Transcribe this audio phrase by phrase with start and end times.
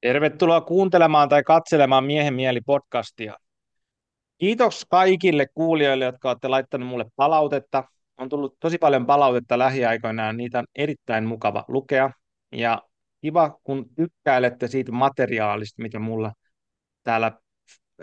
[0.00, 3.36] Tervetuloa kuuntelemaan tai katselemaan Miehen mieli podcastia.
[4.38, 7.84] Kiitos kaikille kuulijoille, jotka olette laittaneet mulle palautetta.
[8.18, 12.10] On tullut tosi paljon palautetta lähiaikoina ja niitä on erittäin mukava lukea.
[12.52, 12.82] Ja
[13.20, 16.32] kiva, kun tykkäilette siitä materiaalista, mitä mulla
[17.02, 17.32] täällä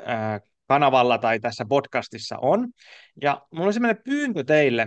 [0.06, 2.68] ää, kanavalla tai tässä podcastissa on.
[3.22, 4.84] Ja mulla on sellainen pyyntö teille,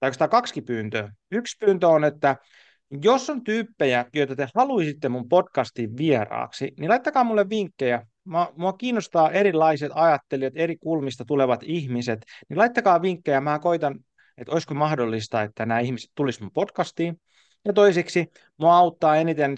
[0.00, 1.12] tai oikeastaan kaksi pyyntöä.
[1.30, 2.36] Yksi pyyntö on, että
[3.02, 8.06] jos on tyyppejä, joita te haluaisitte mun podcastiin vieraaksi, niin laittakaa mulle vinkkejä.
[8.24, 13.40] Mua, mua kiinnostaa erilaiset ajattelijat, eri kulmista tulevat ihmiset, niin laittakaa vinkkejä.
[13.40, 14.00] Mä koitan,
[14.38, 17.20] että olisiko mahdollista, että nämä ihmiset tulisivat mun podcastiin.
[17.64, 18.26] Ja toiseksi,
[18.56, 19.54] mua auttaa eniten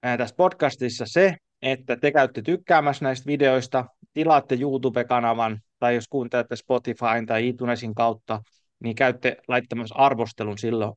[0.00, 7.26] tässä podcastissa se, että te käytte tykkäämässä näistä videoista, tilaatte YouTube-kanavan, tai jos kuuntelette Spotifyn
[7.26, 8.42] tai iTunesin kautta,
[8.80, 10.92] niin käytte laittamassa arvostelun silloin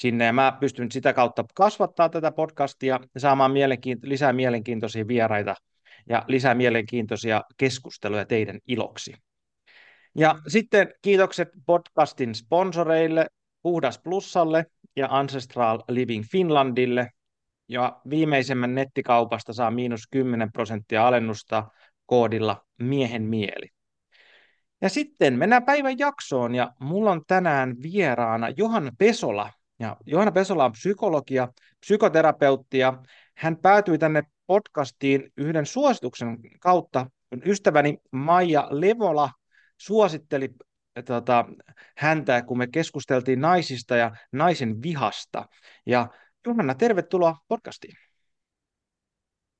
[0.00, 5.54] sinne, ja mä pystyn sitä kautta kasvattaa tätä podcastia ja saamaan mielenkiinto- lisää mielenkiintoisia vieraita
[6.08, 9.14] ja lisää mielenkiintoisia keskusteluja teidän iloksi.
[10.18, 13.26] Ja sitten kiitokset podcastin sponsoreille,
[13.62, 14.66] Puhdas Plussalle
[14.96, 17.10] ja Ancestral Living Finlandille.
[17.68, 21.68] Ja viimeisemmän nettikaupasta saa miinus 10 prosenttia alennusta
[22.06, 23.68] koodilla miehen mieli.
[24.80, 29.50] Ja sitten mennään päivän jaksoon ja mulla on tänään vieraana Johan Pesola,
[29.80, 31.48] ja Johanna Pesola on psykologia,
[31.80, 33.02] psykoterapeutti ja
[33.34, 37.06] hän päätyi tänne podcastiin yhden suosituksen kautta.
[37.46, 39.30] Ystäväni Maija Levola
[39.78, 40.50] suositteli
[41.04, 41.44] tota,
[41.96, 45.48] häntä, kun me keskusteltiin naisista ja naisen vihasta.
[45.86, 46.08] Ja
[46.46, 47.96] Johanna, tervetuloa podcastiin.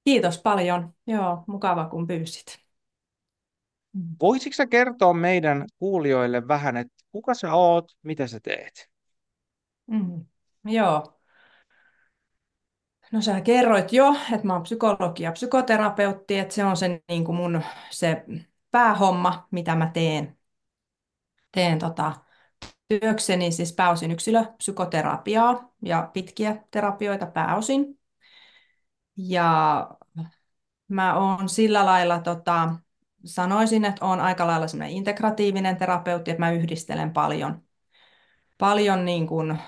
[0.04, 0.94] Kiitos paljon.
[1.06, 2.58] Joo, mukava kun pyysit.
[4.20, 8.90] Voisitko sä kertoa meidän kuulijoille vähän, että kuka sä oot, mitä sä teet?
[9.90, 10.26] Mm.
[10.64, 11.20] Joo.
[13.12, 17.24] No sä kerroit jo, että mä oon psykologi ja psykoterapeutti, että se on se, niin
[17.24, 18.24] kuin mun se
[18.70, 20.36] päähomma, mitä mä teen.
[21.52, 22.12] Teen tota,
[22.88, 28.00] työkseni siis pääosin yksilöpsykoterapiaa ja pitkiä terapioita pääosin.
[29.16, 29.88] Ja
[30.88, 32.74] mä oon sillä lailla, tota,
[33.24, 37.62] sanoisin, että oon aika lailla integratiivinen terapeutti, että mä yhdistelen paljon,
[38.58, 39.58] paljon niin kuin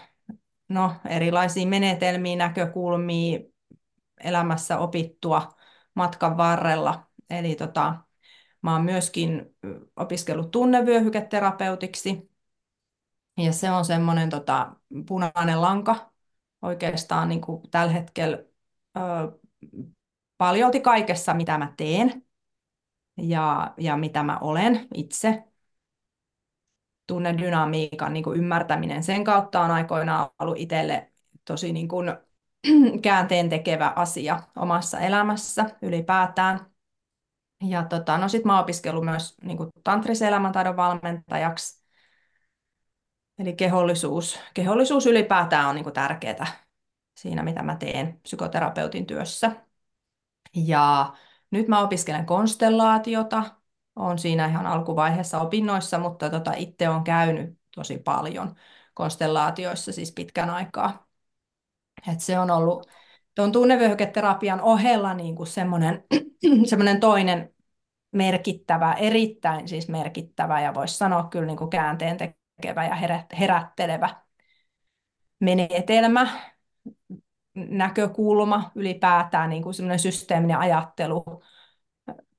[0.72, 3.38] no, erilaisia menetelmiä, näkökulmia
[4.21, 5.53] elämässä opittua
[5.94, 7.06] matkan varrella.
[7.31, 7.94] Eli tota,
[8.62, 9.56] mä oon myöskin
[9.97, 12.31] opiskellut tunnevyöhyketerapeutiksi.
[13.37, 14.77] Ja se on semmoinen tota,
[15.09, 16.12] punainen lanka
[16.62, 18.38] oikeastaan niin kuin tällä hetkellä
[18.97, 19.00] ö,
[20.38, 22.25] paljolti kaikessa, mitä mä teen
[23.16, 25.44] ja, ja mitä mä olen itse
[27.12, 31.12] tunnedynamiikan niin kuin ymmärtäminen sen kautta on aikoinaan ollut itselle
[31.45, 32.17] tosi niin kuin,
[33.03, 36.61] käänteen tekevä asia omassa elämässä ylipäätään.
[37.65, 41.83] Ja tota, no sit mä oon opiskellut myös niin kuin tantrisen elämäntaidon valmentajaksi.
[43.39, 46.47] Eli kehollisuus, kehollisuus ylipäätään on niin kuin tärkeää
[47.17, 49.53] siinä, mitä mä teen psykoterapeutin työssä.
[50.55, 51.15] Ja
[51.50, 53.44] nyt mä opiskelen konstellaatiota,
[53.97, 58.55] olen siinä ihan alkuvaiheessa opinnoissa, mutta tota, itse olen käynyt tosi paljon
[58.95, 61.07] konstellaatioissa siis pitkän aikaa.
[62.13, 62.87] Et se on ollut
[63.35, 66.05] tuon tunnevyöhyketerapian ohella niin kuin semmoinen,
[66.71, 67.55] semmoinen toinen
[68.13, 72.95] merkittävä, erittäin siis merkittävä ja voisi sanoa kyllä niin kuin käänteen tekevä ja
[73.39, 74.23] herättelevä
[75.41, 76.29] menetelmä,
[77.55, 81.25] näkökulma ylipäätään, niin kuin semmoinen systeeminen ajattelu,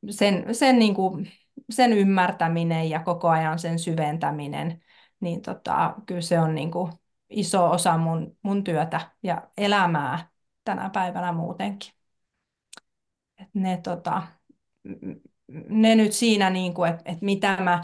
[0.10, 1.32] sen, sen niin kuin
[1.70, 4.84] sen ymmärtäminen ja koko ajan sen syventäminen,
[5.20, 6.92] niin tota, kyllä se on niin kuin
[7.30, 10.28] iso osa mun, mun työtä ja elämää
[10.64, 11.94] tänä päivänä muutenkin.
[13.42, 14.24] Et ne, tota,
[15.70, 17.84] ne nyt siinä, niin että, että mitä, mä,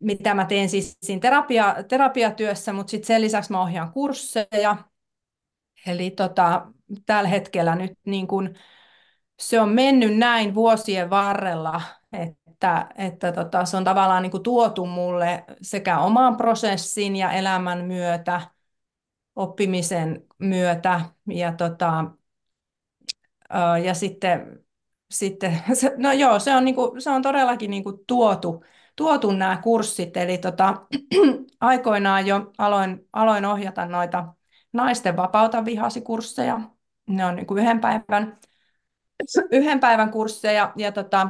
[0.00, 4.76] mitä mä teen siis siinä terapia, terapiatyössä, mutta sitten sen lisäksi mä ohjaan kursseja.
[5.86, 6.66] Eli tota,
[7.06, 8.54] tällä hetkellä nyt niin kuin,
[9.38, 11.80] se on mennyt näin vuosien varrella,
[12.12, 17.32] että että, että tota, se on tavallaan niin kuin tuotu mulle sekä oman prosessin ja
[17.32, 18.40] elämän myötä,
[19.36, 22.04] oppimisen myötä ja, tota,
[23.84, 24.64] ja sitten,
[25.10, 25.62] sitten
[25.96, 28.64] no joo, se on, niin kuin, se on todellakin niin kuin tuotu,
[28.96, 30.74] tuotu nämä kurssit, eli tota,
[31.60, 34.34] aikoinaan jo aloin, aloin ohjata noita
[34.72, 36.60] naisten vapauta vihasi kursseja.
[37.08, 38.38] Ne on niin kuin yhden päivän,
[39.52, 41.28] yhden päivän kursseja ja tota,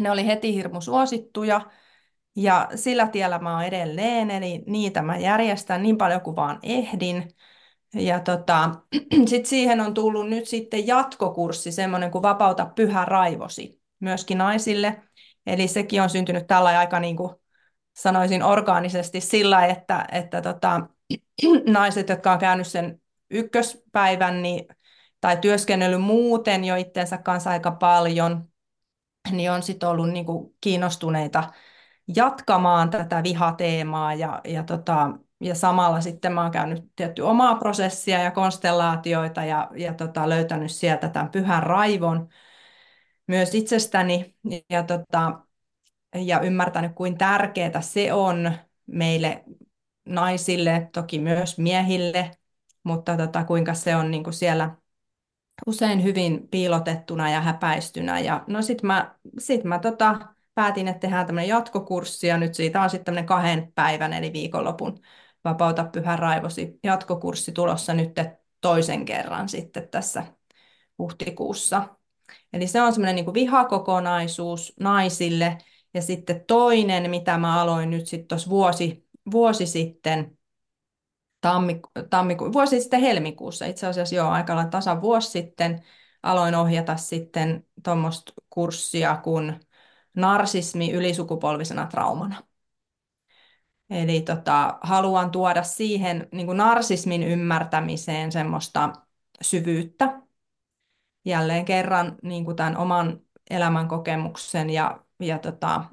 [0.00, 1.60] ne oli heti hirmu suosittuja
[2.36, 7.28] ja sillä tiellä mä oon edelleen, eli niitä mä järjestän niin paljon kuin vaan ehdin.
[7.94, 8.70] Ja tota,
[9.30, 15.02] sitten siihen on tullut nyt sitten jatkokurssi, semmoinen kuin Vapauta pyhä raivosi, myöskin naisille.
[15.46, 17.34] Eli sekin on syntynyt tällä aika niin kuin
[17.96, 20.80] sanoisin orgaanisesti sillä, että, että tota,
[21.66, 23.00] naiset, jotka on käynyt sen
[23.30, 24.66] ykköspäivän niin,
[25.20, 28.49] tai työskennellyt muuten jo itsensä kanssa aika paljon,
[29.30, 31.52] niin on sitten ollut niin kuin kiinnostuneita
[32.16, 38.22] jatkamaan tätä vihateemaa ja, ja, tota, ja samalla sitten mä oon käynyt tietty omaa prosessia
[38.22, 42.28] ja konstellaatioita ja, ja tota, löytänyt sieltä tämän pyhän raivon
[43.26, 44.36] myös itsestäni.
[44.70, 45.40] Ja, tota,
[46.14, 48.52] ja ymmärtänyt, kuin tärkeää se on
[48.86, 49.44] meille
[50.04, 52.30] naisille, toki myös miehille,
[52.82, 54.76] mutta tota, kuinka se on niin kuin siellä
[55.66, 58.20] usein hyvin piilotettuna ja häpäistynä.
[58.20, 60.18] Ja no sit mä, sit mä tota,
[60.54, 65.00] päätin, että tehdään tämmöinen jatkokurssi ja nyt siitä on sitten tämmöinen kahden päivän eli viikonlopun
[65.44, 68.12] Vapauta pyhä raivosi jatkokurssi tulossa nyt
[68.60, 70.24] toisen kerran sitten tässä
[70.98, 71.88] huhtikuussa.
[72.52, 75.58] Eli se on semmoinen niin vihakokonaisuus naisille.
[75.94, 80.38] Ja sitten toinen, mitä mä aloin nyt sitten tuossa vuosi, vuosi sitten,
[81.40, 85.82] tammiku, tammiku, vuosi sitten helmikuussa, itse asiassa jo aika lailla tasan vuosi sitten,
[86.22, 89.60] aloin ohjata sitten tuommoista kurssia kuin
[90.16, 92.42] narsismi ylisukupolvisena traumana.
[93.90, 98.92] Eli tota, haluan tuoda siihen niin kuin narsismin ymmärtämiseen semmoista
[99.42, 100.20] syvyyttä.
[101.24, 103.20] Jälleen kerran niin kuin tämän oman
[103.50, 105.84] elämän kokemuksen ja, ja tota,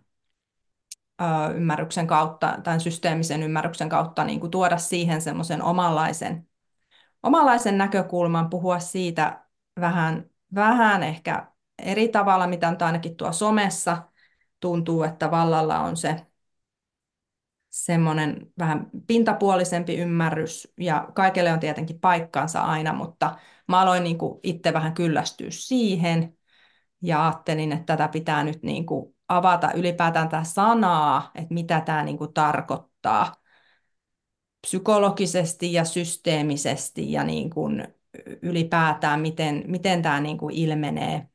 [1.55, 6.47] ymmärryksen kautta, tämän systeemisen ymmärryksen kautta niin kuin tuoda siihen semmoisen omanlaisen,
[7.23, 9.45] omanlaisen näkökulman, puhua siitä
[9.79, 13.97] vähän, vähän ehkä eri tavalla, mitä nyt ainakin tuo somessa
[14.59, 16.25] tuntuu, että vallalla on se
[17.69, 23.37] semmoinen vähän pintapuolisempi ymmärrys, ja kaikille on tietenkin paikkaansa aina, mutta
[23.67, 26.37] mä aloin niin kuin itse vähän kyllästyä siihen,
[27.01, 32.03] ja ajattelin, että tätä pitää nyt niin kuin avata ylipäätään tämä sanaa, että mitä tämä
[32.03, 33.35] niin kuin tarkoittaa
[34.67, 37.87] psykologisesti ja systeemisesti ja niin kuin
[38.41, 41.27] ylipäätään, miten, miten tämä niin kuin ilmenee,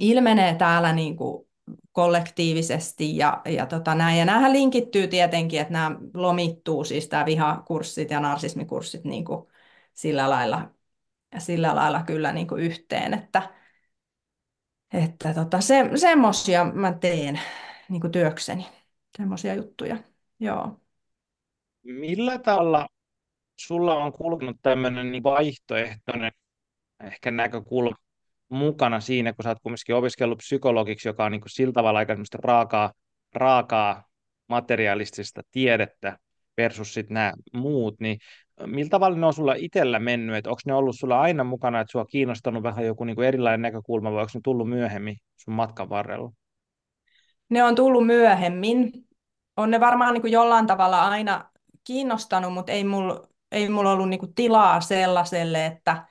[0.00, 1.50] ilmenee täällä niin kuin
[1.92, 4.18] kollektiivisesti ja, ja tota näin.
[4.18, 9.46] Ja näähän linkittyy tietenkin, että nämä lomittuu, siis tämä vihakurssit ja narsismikurssit niin kuin
[9.94, 10.70] sillä lailla,
[11.38, 13.59] sillä lailla kyllä niin kuin yhteen, että,
[14.92, 17.40] että tota, se, semmoisia mä teen
[17.88, 18.66] niin kuin työkseni,
[19.16, 19.96] semmoisia juttuja,
[20.40, 20.80] joo.
[21.82, 22.88] Millä tavalla
[23.56, 26.32] sulla on kulkenut tämmöinen niin vaihtoehtoinen
[27.04, 27.96] ehkä näkökulma
[28.48, 32.16] mukana siinä, kun sä oot kumminkin opiskellut psykologiksi, joka on niin kuin sillä tavalla aika
[32.34, 32.92] raakaa,
[33.34, 34.04] raakaa
[34.48, 36.18] materialistista tiedettä
[36.56, 38.18] versus sitten nämä muut, niin
[38.66, 41.92] millä tavalla ne on sulla itsellä mennyt, että onko ne ollut sulla aina mukana, että
[41.92, 45.88] sua kiinnostanut vähän joku niin kuin erilainen näkökulma, vai onko ne tullut myöhemmin sun matkan
[45.88, 46.32] varrella?
[47.48, 48.92] Ne on tullut myöhemmin.
[49.56, 51.50] On ne varmaan niin kuin jollain tavalla aina
[51.84, 56.06] kiinnostanut, mutta ei mulla ei mul ollut niin kuin tilaa sellaiselle, että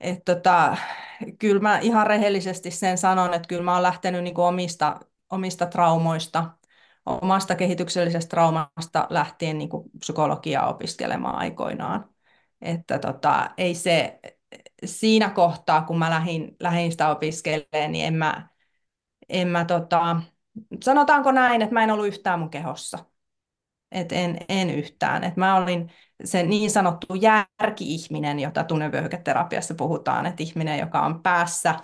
[0.00, 0.76] et tota,
[1.38, 5.00] kyllä mä ihan rehellisesti sen sanon, että kyllä mä oon lähtenyt niin kuin omista,
[5.30, 6.50] omista traumoista,
[7.06, 12.08] omasta kehityksellisestä traumasta lähtien niin kuin psykologiaa opiskelemaan aikoinaan.
[12.60, 14.20] Että tota, ei se,
[14.84, 18.48] siinä kohtaa, kun mä lähdin, lähdin sitä opiskelemaan, niin en mä,
[19.28, 20.20] en mä tota,
[20.84, 22.98] sanotaanko näin, että mä en ollut yhtään mun kehossa.
[23.92, 25.24] Et en, en yhtään.
[25.24, 25.90] Et mä olin
[26.24, 31.74] se niin sanottu järki-ihminen, jota tunnevyöhyketerapiassa puhutaan, että ihminen, joka on päässä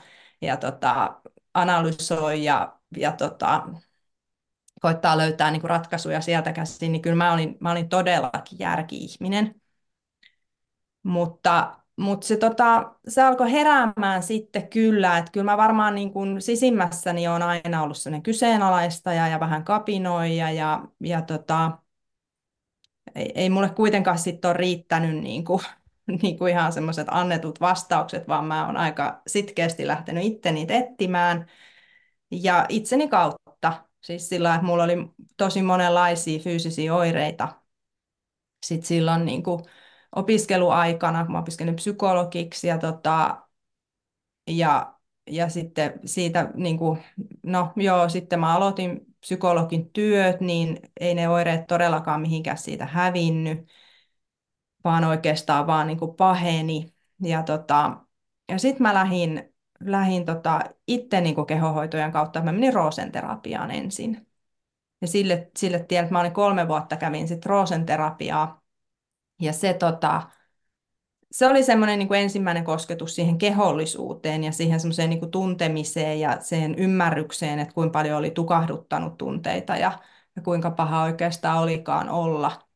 [0.43, 1.21] ja tota,
[1.55, 3.67] analysoi ja, ja tota,
[4.81, 9.55] koittaa löytää niin kuin ratkaisuja sieltä käsin, niin kyllä mä olin, mä olin todellakin järki-ihminen.
[11.03, 16.43] Mutta, mutta se, tota, se alkoi heräämään sitten kyllä, että kyllä mä varmaan niin kuin
[16.43, 21.79] sisimmässäni on aina ollut sellainen kyseenalaistaja ja vähän kapinoija ja, ja tota,
[23.15, 25.61] ei, ei mulle kuitenkaan sitten ole riittänyt niin kuin,
[26.23, 31.47] niin kuin ihan semmoiset annetut vastaukset, vaan mä oon aika sitkeästi lähtenyt itse niitä etsimään
[32.31, 33.46] ja itseni kautta.
[34.07, 34.97] Siis sillä, että mulla oli
[35.37, 37.49] tosi monenlaisia fyysisiä oireita.
[38.67, 39.61] Sitten silloin niin kuin
[40.17, 43.43] opiskeluaikana, kun mä opiskelin psykologiksi ja, tota,
[44.47, 44.95] ja,
[45.31, 47.03] ja sitten siitä, niin kuin,
[47.43, 53.59] no joo, sitten mä aloitin psykologin työt, niin ei ne oireet todellakaan mihinkään siitä hävinnyt,
[54.85, 56.95] vaan oikeastaan vaan niin kuin paheni.
[57.23, 57.97] Ja, tota,
[58.49, 64.27] ja sitten mä lähdin, lähdin tota itse niin kehohoitojen kautta, mä menin roosenterapiaan ensin.
[65.01, 68.63] Ja sille, sille tiedän, että mä olin kolme vuotta kävin sitten roosenterapiaa.
[69.41, 70.23] Ja se tota,
[71.31, 76.75] se oli semmoinen niin ensimmäinen kosketus siihen kehollisuuteen ja siihen semmoiseen niin tuntemiseen ja siihen
[76.75, 79.99] ymmärrykseen, että kuinka paljon oli tukahduttanut tunteita ja,
[80.37, 82.67] ja kuinka paha oikeastaan olikaan olla.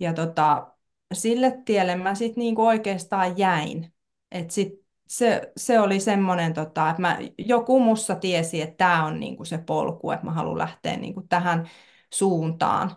[0.00, 0.72] Ja tota,
[1.14, 3.94] sille tielle mä sitten niin oikeastaan jäin.
[4.32, 4.79] Et sit
[5.10, 9.46] se, se oli semmoinen, tota, että mä, joku mussa tiesi, että tämä on niin kuin
[9.46, 11.70] se polku, että mä haluan lähteä niin kuin tähän
[12.14, 12.96] suuntaan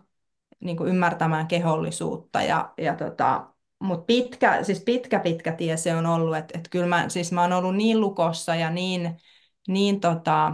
[0.59, 2.41] niin kuin ymmärtämään kehollisuutta.
[2.41, 3.47] Ja, ja tota,
[3.79, 7.41] mutta pitkä, siis pitkä, pitkä tie se on ollut, että, että kyllä mä, siis mä
[7.41, 9.17] oon ollut niin lukossa ja niin,
[9.67, 10.53] niin, tota,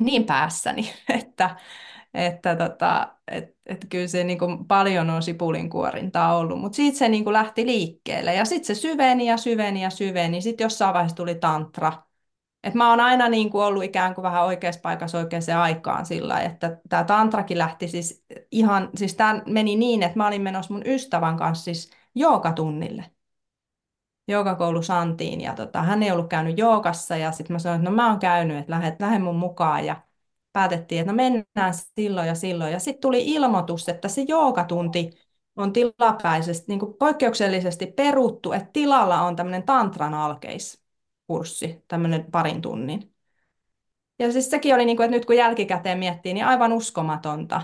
[0.00, 1.56] niin päässäni, että,
[2.16, 7.08] että tota, et, et kyllä se niin kuin paljon on sipulinkuorintaa ollut, mutta siitä se
[7.08, 10.40] niin kuin lähti liikkeelle ja sitten se syveni ja syveni ja syveni.
[10.40, 11.92] Sitten jossain vaiheessa tuli tantra.
[12.64, 16.40] Et mä oon aina niin kuin ollut ikään kuin vähän oikeassa paikassa oikeaan aikaan sillä
[16.40, 20.82] että tämä tantrakin lähti siis ihan, siis tämä meni niin, että mä olin menossa mun
[20.86, 23.04] ystävän kanssa siis joogatunnille.
[24.28, 27.96] Joogakoulu Santiin ja tota, hän ei ollut käynyt joogassa ja sitten mä sanoin, että no
[27.96, 30.05] mä oon käynyt, että lähde, lähde mun mukaan ja
[30.56, 32.72] päätettiin, että no mennään silloin ja silloin.
[32.72, 35.10] Ja sitten tuli ilmoitus, että se joogatunti
[35.56, 43.14] on tilapäisesti, niin kuin poikkeuksellisesti peruttu, että tilalla on tämmöinen tantran alkeiskurssi, tämmöinen parin tunnin.
[44.18, 47.62] Ja siis sekin oli, niin kuin, että nyt kun jälkikäteen miettii, niin aivan uskomatonta,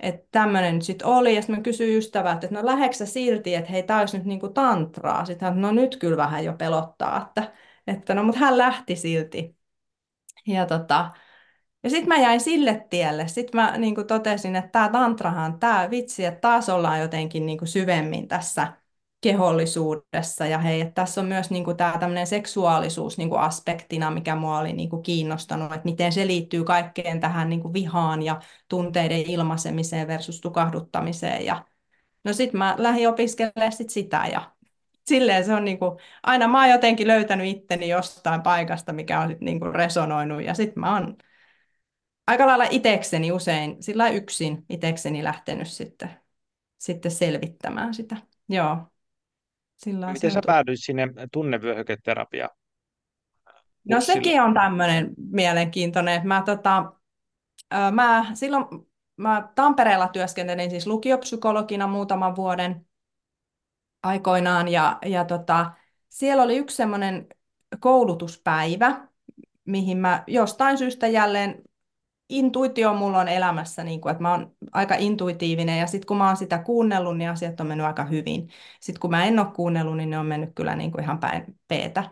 [0.00, 1.34] että tämmöinen nyt sitten oli.
[1.34, 4.40] Ja sitten mä kysyin ystävältä, että no läheksä silti, että hei, tämä olisi nyt niin
[4.40, 5.24] kuin tantraa.
[5.24, 7.52] Sitten hän, no nyt kyllä vähän jo pelottaa, että,
[7.86, 9.56] että no mutta hän lähti silti.
[10.46, 11.10] Ja tota,
[11.84, 13.28] ja sitten mä jäin sille tielle.
[13.28, 17.58] Sitten mä niin kuin totesin, että tämä tantrahan, tämä vitsi, että taas ollaan jotenkin niin
[17.58, 18.72] kuin syvemmin tässä
[19.20, 20.46] kehollisuudessa.
[20.46, 24.36] Ja hei, että tässä on myös niin kuin tämä tämmöinen seksuaalisuus niin kuin aspektina, mikä
[24.36, 28.40] mua oli niin kuin kiinnostanut, että miten se liittyy kaikkeen tähän niin kuin vihaan ja
[28.68, 31.44] tunteiden ilmaisemiseen versus tukahduttamiseen.
[31.44, 31.64] Ja
[32.24, 34.50] no sitten mä lähdin opiskelemaan sit sitä ja
[35.06, 39.28] silleen se on niin kuin, aina mä oon jotenkin löytänyt itteni jostain paikasta, mikä on
[39.28, 41.16] sit niin kuin resonoinut ja sitten mä oon
[42.26, 46.10] aika lailla itekseni usein, sillä yksin itekseni lähtenyt sitten,
[46.78, 48.16] sitten selvittämään sitä.
[48.48, 48.76] Joo.
[49.76, 52.56] Sillä Miten sä päädyit sinne tunnevyöhyketerapiaan?
[53.88, 56.92] No sekin on tämmöinen mielenkiintoinen, mä, tota,
[57.92, 58.64] mä silloin
[59.16, 62.86] mä Tampereella työskentelin siis lukiopsykologina muutaman vuoden
[64.02, 65.72] aikoinaan ja, ja tota,
[66.08, 67.26] siellä oli yksi semmoinen
[67.80, 69.08] koulutuspäivä,
[69.64, 71.62] mihin mä jostain syystä jälleen
[72.28, 76.26] intuitio mulla on elämässä, niin kuin, että mä oon aika intuitiivinen ja sitten kun mä
[76.26, 78.48] oon sitä kuunnellut, niin asiat on mennyt aika hyvin.
[78.80, 81.58] Sitten kun mä en ole kuunnellut, niin ne on mennyt kyllä niin kuin ihan päin
[81.68, 82.04] peetä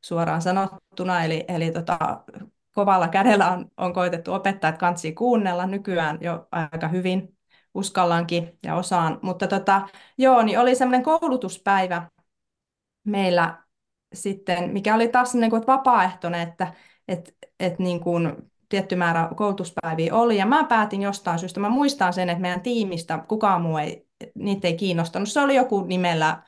[0.00, 1.24] suoraan sanottuna.
[1.24, 1.98] Eli, eli tota,
[2.74, 7.36] kovalla kädellä on, on koitettu opettaa, että kansi kuunnella nykyään jo aika hyvin
[7.74, 9.18] uskallankin ja osaan.
[9.22, 12.10] Mutta tota, joo, niin oli semmoinen koulutuspäivä
[13.04, 13.62] meillä
[14.14, 16.72] sitten, mikä oli taas niin kuin, että vapaaehtoinen, että
[17.08, 22.12] et, et niin kuin, tietty määrä koulutuspäiviä oli, ja mä päätin jostain syystä, mä muistan
[22.12, 25.28] sen, että meidän tiimistä kukaan muu ei, niitä ei kiinnostanut.
[25.28, 26.42] Se oli joku nimellä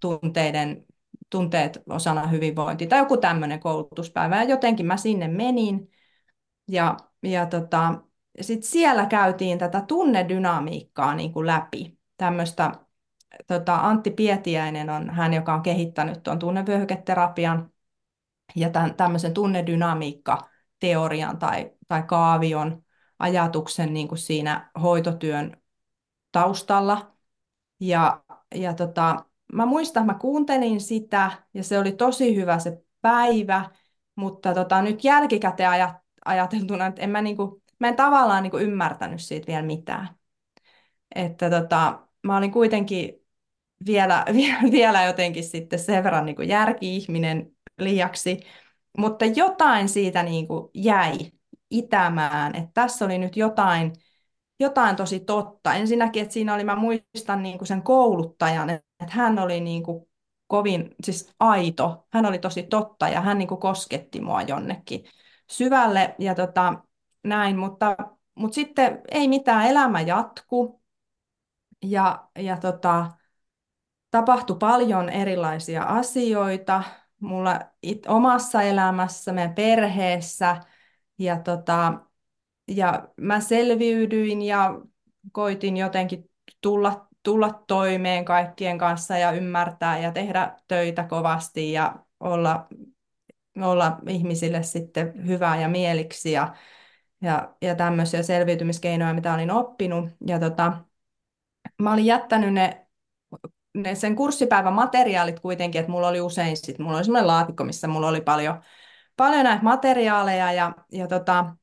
[0.00, 0.84] tunteiden,
[1.30, 5.90] tunteet osana hyvinvointi tai joku tämmöinen koulutuspäivä, ja jotenkin mä sinne menin,
[6.68, 7.94] ja, ja tota,
[8.40, 12.72] sitten siellä käytiin tätä tunnedynamiikkaa niin kuin läpi, tämmöistä
[13.46, 17.70] tota, Antti Pietiäinen on hän, joka on kehittänyt tuon tunnevyöhyketerapian
[18.56, 20.38] ja tämän, tämmöisen tunnedynamiikka
[20.80, 22.82] teorian tai, tai kaavion
[23.18, 25.56] ajatuksen niin kuin siinä hoitotyön
[26.32, 27.14] taustalla.
[27.80, 28.22] Ja,
[28.54, 33.70] ja tota, mä muistan, mä kuuntelin sitä ja se oli tosi hyvä se päivä,
[34.16, 38.50] mutta tota, nyt jälkikäteen ajat, ajateltuna, että en mä, niin kuin, mä en tavallaan niin
[38.50, 40.08] kuin ymmärtänyt siitä vielä mitään.
[41.14, 43.14] Että tota, mä olin kuitenkin
[43.86, 44.24] vielä,
[44.72, 48.40] vielä jotenkin sitten sen verran niin kuin järki-ihminen liiaksi,
[48.98, 51.18] mutta jotain siitä niin kuin jäi
[51.70, 53.92] itämään, että tässä oli nyt jotain,
[54.60, 55.74] jotain tosi totta.
[55.74, 60.08] Ensinnäkin, että siinä oli, mä muistan niin kuin sen kouluttajan, että hän oli niin kuin
[60.46, 65.04] kovin, siis aito, hän oli tosi totta ja hän niin kuin kosketti mua jonnekin
[65.50, 66.74] syvälle ja tota,
[67.24, 67.96] näin, mutta,
[68.34, 70.82] mutta sitten ei mitään, elämä jatku
[71.84, 73.06] ja, ja tota,
[74.10, 76.82] tapahtui paljon erilaisia asioita,
[77.20, 80.60] mulla it, omassa elämässä, meidän perheessä.
[81.18, 82.00] Ja, tota,
[82.68, 84.80] ja mä selviydyin ja
[85.32, 92.68] koitin jotenkin tulla, tulla toimeen kaikkien kanssa ja ymmärtää ja tehdä töitä kovasti ja olla,
[93.62, 96.54] olla ihmisille sitten hyvää ja mieliksi ja,
[97.22, 100.10] ja, ja tämmöisiä selviytymiskeinoja, mitä olin oppinut.
[100.26, 100.84] Ja tota,
[101.82, 102.87] mä olin jättänyt ne
[103.82, 107.88] ne sen kurssipäivän materiaalit kuitenkin, että mulla oli usein sit, mulla oli semmoinen laatikko, missä
[107.88, 108.62] mulla oli paljon,
[109.16, 111.56] paljon näitä materiaaleja ja, ja tota,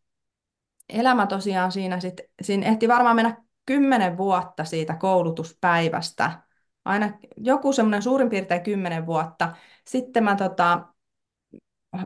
[0.90, 6.42] elämä tosiaan siinä sit, siinä ehti varmaan mennä kymmenen vuotta siitä koulutuspäivästä,
[6.86, 9.56] aina joku semmoinen suurin piirtein kymmenen vuotta.
[9.88, 10.86] Sitten mä tota,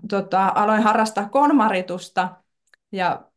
[0.09, 2.41] tota, aloin harrastaa konmaritusta
[2.91, 3.29] ja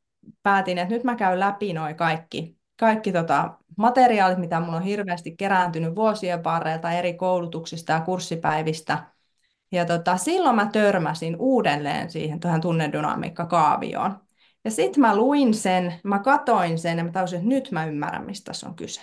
[0.43, 5.37] päätin, että nyt mä käyn läpi noin kaikki, kaikki tota, materiaalit, mitä mulla on hirveästi
[5.37, 9.07] kerääntynyt vuosien varrelta eri koulutuksista ja kurssipäivistä.
[9.73, 14.21] Ja tota, silloin mä törmäsin uudelleen siihen tuohon tunnedynamiikkakaavioon.
[14.65, 18.27] Ja sitten mä luin sen, mä katoin sen ja mä tajusin, että nyt mä ymmärrän,
[18.27, 19.01] mistä tässä on kyse.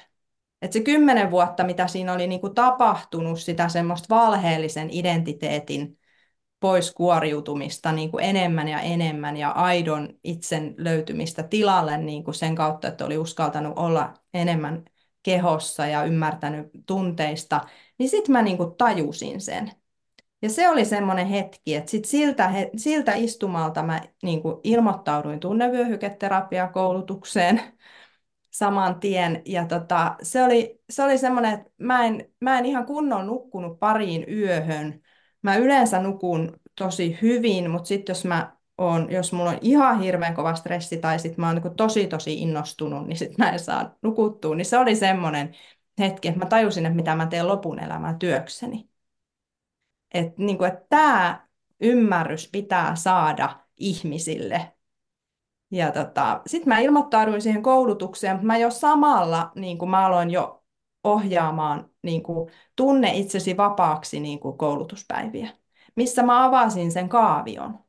[0.61, 5.98] Että se kymmenen vuotta, mitä siinä oli niin kuin tapahtunut, sitä semmoista valheellisen identiteetin
[6.59, 12.55] pois kuoriutumista niin kuin enemmän ja enemmän ja aidon itsen löytymistä tilalle niin kuin sen
[12.55, 14.83] kautta, että oli uskaltanut olla enemmän
[15.23, 17.61] kehossa ja ymmärtänyt tunteista,
[17.97, 19.71] niin sitten mä niin kuin tajusin sen.
[20.41, 27.61] Ja se oli semmoinen hetki, että sit siltä, siltä istumalta mä niin kuin ilmoittauduin tunnevyöhyketerapiakoulutukseen
[28.51, 29.41] saman tien.
[29.45, 33.79] Ja tota, se oli, se oli semmoinen, että mä en, mä en ihan kunnon nukkunut
[33.79, 35.01] pariin yöhön.
[35.41, 40.35] Mä yleensä nukun tosi hyvin, mutta sitten jos mä on, jos mulla on ihan hirveän
[40.35, 43.95] kova stressi tai sitten mä oon niin tosi tosi innostunut, niin sitten mä en saa
[44.01, 44.55] nukuttua.
[44.55, 45.55] Niin se oli semmoinen
[45.99, 48.89] hetki, että mä tajusin, että mitä mä teen lopun elämää työkseni.
[50.13, 51.47] Että niin että tämä
[51.81, 54.73] ymmärrys pitää saada ihmisille.
[55.71, 60.31] Ja tota, sitten mä ilmoittauduin siihen koulutukseen, mutta mä jo samalla niin kuin mä aloin
[60.31, 60.58] jo
[61.03, 65.49] ohjaamaan niin kuin, tunne itsesi vapaaksi niin kuin koulutuspäiviä,
[65.95, 67.79] missä mä avasin sen kaavion.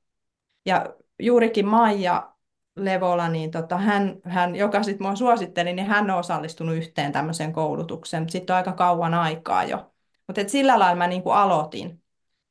[0.67, 0.87] Ja
[1.19, 2.35] juurikin Maija
[2.76, 7.52] Levola, niin tota, hän, hän, joka sitten mua suositteli, niin hän on osallistunut yhteen tämmöiseen
[7.52, 9.93] koulutukseen, mutta sitten on aika kauan aikaa jo.
[10.26, 12.02] Mutta sillä lailla mä niin kuin aloitin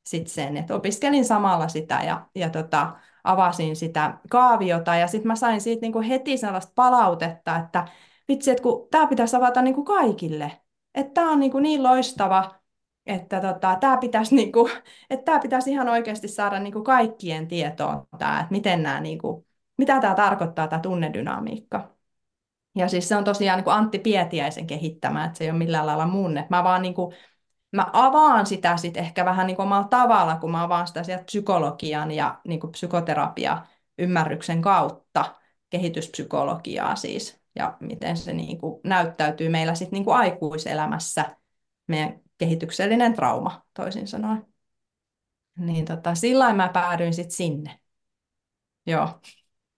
[0.06, 2.92] sit sen, että opiskelin samalla sitä ja, ja tota,
[3.24, 7.88] avasin sitä kaaviota ja sitten mä sain siitä niin kuin heti sellaista palautetta, että
[8.30, 10.52] vitsi, että kun tämä pitäisi avata niin kuin kaikille,
[10.94, 12.54] että tämä on niin, kuin niin loistava,
[13.06, 14.72] että tota, tämä pitäisi, niin kuin,
[15.10, 19.18] että tämä pitäisi ihan oikeasti saada niin kuin kaikkien tietoon, tämä, että miten nämä, niin
[19.18, 19.46] kuin,
[19.78, 21.90] mitä tämä tarkoittaa, tämä tunnedynamiikka.
[22.76, 25.86] Ja siis se on tosiaan niin kuin Antti Pietiäisen kehittämä, että se ei ole millään
[25.86, 26.38] lailla mun.
[26.50, 27.14] Mä vaan niin kuin
[27.72, 31.24] mä avaan sitä sit ehkä vähän niin kuin omalla tavalla, kun mä avaan sitä sieltä
[31.24, 33.66] psykologian ja niin kuin psykoterapia
[33.98, 35.34] ymmärryksen kautta,
[35.70, 41.36] kehityspsykologiaa siis, ja miten se niin kuin näyttäytyy meillä sitten niin kuin aikuiselämässä,
[41.86, 44.46] meidän kehityksellinen trauma, toisin sanoen.
[45.58, 47.78] Niin tota, sillä mä päädyin sitten sinne.
[48.86, 49.20] Joo.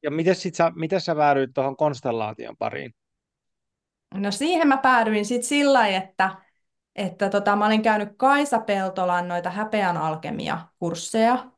[0.02, 2.94] Ja miten, sit sä, miten sä päädyit tuohon konstellaation pariin?
[4.14, 6.42] No siihen mä päädyin sitten sillä että
[6.96, 11.50] että tota, mä olin käynyt Kaisa Peltolan noita häpeän alkemia-kursseja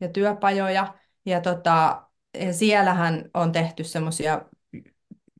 [0.00, 0.94] ja työpajoja,
[1.26, 2.06] ja tota,
[2.50, 4.40] siellähän on tehty semmoisia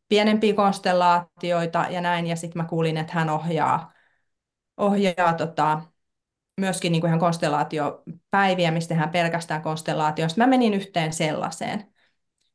[0.09, 3.93] pienempiä konstellaatioita ja näin, ja sitten mä kuulin, että hän ohjaa,
[4.77, 5.81] ohjaa tota,
[6.61, 10.41] myöskin niin kuin ihan konstellaatiopäiviä, mistä hän pelkästään konstellaatioista.
[10.41, 11.85] Mä menin yhteen sellaiseen.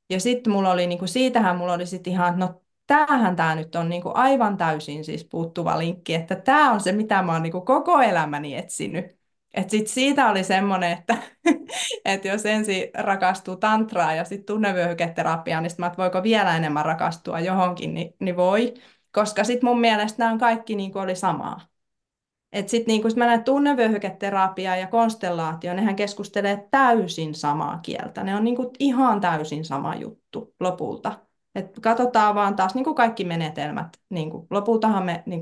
[0.10, 3.76] Ja sitten mulla oli, niin kuin, siitähän mulla oli sitten ihan, no tämähän tämä nyt
[3.76, 7.44] on niin kuin aivan täysin siis puuttuva linkki, että tämä on se, mitä mä oon
[7.44, 9.21] niin kuin koko elämäni etsinyt.
[9.54, 11.18] Et sit siitä oli semmoinen, että,
[12.06, 17.94] että jos ensin rakastuu tantraa ja sitten tunnevyöhyketerapiaan, niin että voiko vielä enemmän rakastua johonkin,
[17.94, 18.74] niin, niin voi.
[19.12, 21.62] Koska sitten mun mielestä nämä on kaikki niin oli samaa.
[22.52, 28.24] Että sitten niin kun mä näen tunnevyöhyketerapia ja konstellaatio, nehän keskustelee täysin samaa kieltä.
[28.24, 31.20] Ne on niin ihan täysin sama juttu lopulta.
[31.56, 33.88] Et katsotaan vaan taas niin kaikki menetelmät.
[34.10, 35.42] Niin lopultahan me niin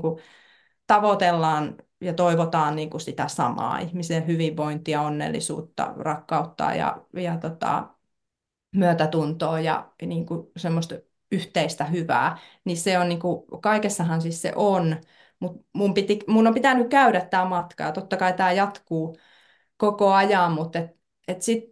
[0.86, 7.88] tavoitellaan ja toivotaan niin kuin sitä samaa, ihmisen hyvinvointia, onnellisuutta, rakkautta ja, ja tota,
[8.76, 10.94] myötätuntoa ja niin kuin semmoista
[11.32, 14.96] yhteistä hyvää, niin se on niin kuin, kaikessahan siis se on,
[15.40, 15.94] mutta mun,
[16.26, 19.16] mun on pitänyt käydä tämä matka ja totta kai tämä jatkuu
[19.76, 20.90] koko ajan, mutta et,
[21.28, 21.64] et sit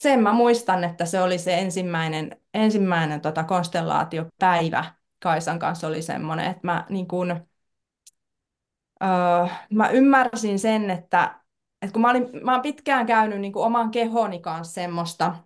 [0.00, 4.84] sen mä muistan, että se oli se ensimmäinen, ensimmäinen tota konstellaatiopäivä
[5.22, 7.46] Kaisan kanssa oli semmoinen, että mä, niin kun,
[9.02, 11.40] öö, mä ymmärsin sen, että,
[11.82, 15.36] että kun mä, olin, mä olen pitkään käynyt niin oman kehoni kanssa semmoista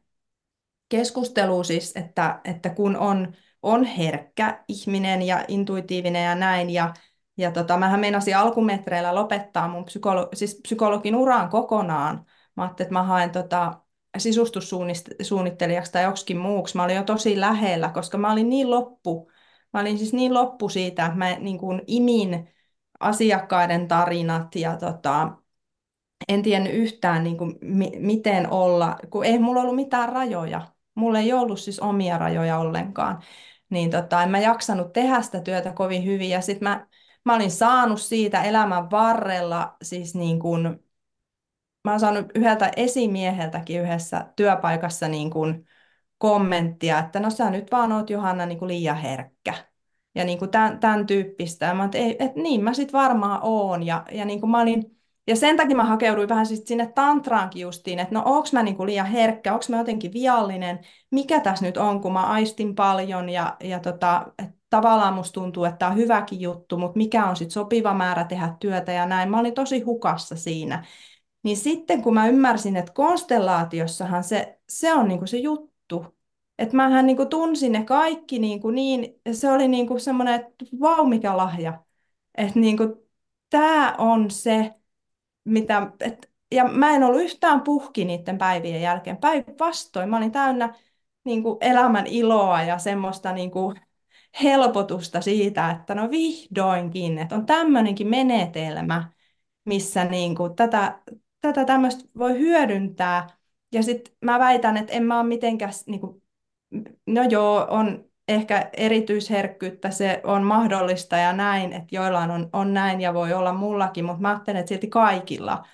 [0.88, 6.95] keskustelua siis, että, että kun on, on herkkä ihminen ja intuitiivinen ja näin, ja,
[7.37, 12.25] ja tota, mähän meinasin alkumetreillä lopettaa mun psykolo- siis psykologin uraan kokonaan.
[12.57, 13.81] Mä ajattelin, että mä haen tota,
[14.19, 16.77] sisustussuunnittelijaksi tai joksikin muuksi.
[16.77, 19.31] Mä olin jo tosi lähellä, koska mä olin niin loppu.
[19.73, 22.49] Mä olin siis niin loppu siitä, että mä niin kuin imin
[23.05, 25.37] asiakkaiden tarinat ja tota,
[26.29, 30.69] en tiennyt yhtään niin kuin, mi- miten olla, kun ei mulla ollut mitään rajoja.
[30.95, 33.23] Mulla ei ollut siis omia rajoja ollenkaan.
[33.71, 36.31] Niin tota, en mä jaksanut tehdä sitä työtä kovin hyvin.
[36.31, 36.87] Ja sitten mä,
[37.25, 40.62] mä olin saanut siitä elämän varrella siis niin kuin,
[41.85, 45.67] mä oon saanut yhdeltä esimieheltäkin yhdessä työpaikassa niin kuin
[46.19, 49.55] kommenttia, että no sä nyt vaan oot Johanna niin kuin liian herkkä.
[50.14, 51.66] Ja niin kuin tämän, tämän tyyppistä.
[51.66, 53.83] Ja mä että et, niin mä sit varmaan oon.
[53.83, 54.96] Ja, ja niin kuin mä olin,
[55.27, 58.87] ja sen takia mä hakeuduin vähän sit sinne tantraankin justiin, että no onks mä niinku
[58.87, 60.79] liian herkkä, onks mä jotenkin viallinen,
[61.11, 64.27] mikä tässä nyt on, kun mä aistin paljon ja, ja tota,
[64.70, 68.57] tavallaan musta tuntuu, että tämä on hyväkin juttu, mutta mikä on sitten sopiva määrä tehdä
[68.61, 69.31] työtä ja näin.
[69.31, 70.85] Mä olin tosi hukassa siinä.
[71.42, 75.74] Niin sitten kun mä ymmärsin, että konstellaatiossahan se, se on niinku se juttu,
[76.59, 81.07] että mähän niinku tunsin ne kaikki niinku niin, ja se oli niinku semmoinen, että vau
[81.07, 81.85] mikä lahja.
[82.38, 83.09] Että niinku,
[83.51, 84.75] tämä on se,
[85.45, 89.17] mitä, et, ja mä en ollut yhtään puhki niiden päivien jälkeen.
[89.17, 90.75] Päinvastoin, mä olin täynnä
[91.25, 93.81] niin kuin elämän iloa ja semmoista niin kuin
[94.43, 99.11] helpotusta siitä, että no vihdoinkin, että on tämmöinenkin menetelmä,
[99.64, 100.99] missä niin kuin tätä,
[101.40, 103.27] tätä tämmöistä voi hyödyntää.
[103.73, 106.23] Ja sitten mä väitän, että en mä ole mitenkään, niin kuin,
[107.07, 113.01] no joo, on ehkä erityisherkkyyttä, se on mahdollista ja näin, että joillain on, on näin
[113.01, 115.65] ja voi olla mullakin, mutta mä ajattelen, että silti kaikilla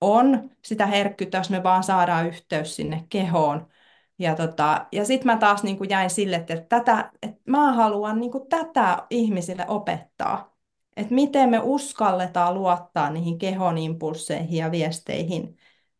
[0.00, 3.68] on sitä herkkyyttä, jos me vaan saadaan yhteys sinne kehoon.
[4.18, 8.20] Ja, tota, ja sitten mä taas niin kuin jäin sille, että, tätä, että mä haluan
[8.20, 10.56] niin kuin tätä ihmisille opettaa.
[10.96, 15.56] Että miten me uskalletaan luottaa niihin kehon impulseihin ja viesteihin.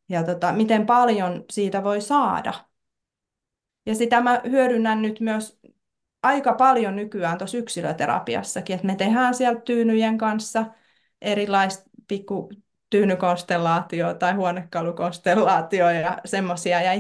[0.09, 2.55] Ja tota, miten paljon siitä voi saada.
[3.87, 5.61] Ja sitä mä hyödynnän nyt myös
[6.23, 10.67] aika paljon nykyään tuossa yksilöterapiassakin, että me tehdään sieltä tyynyjen kanssa
[11.23, 12.51] erilaista pikku
[12.91, 16.83] tyynykonstellaatio tai huonekalukonstellaatio ja semmoisia.
[16.83, 16.91] Ja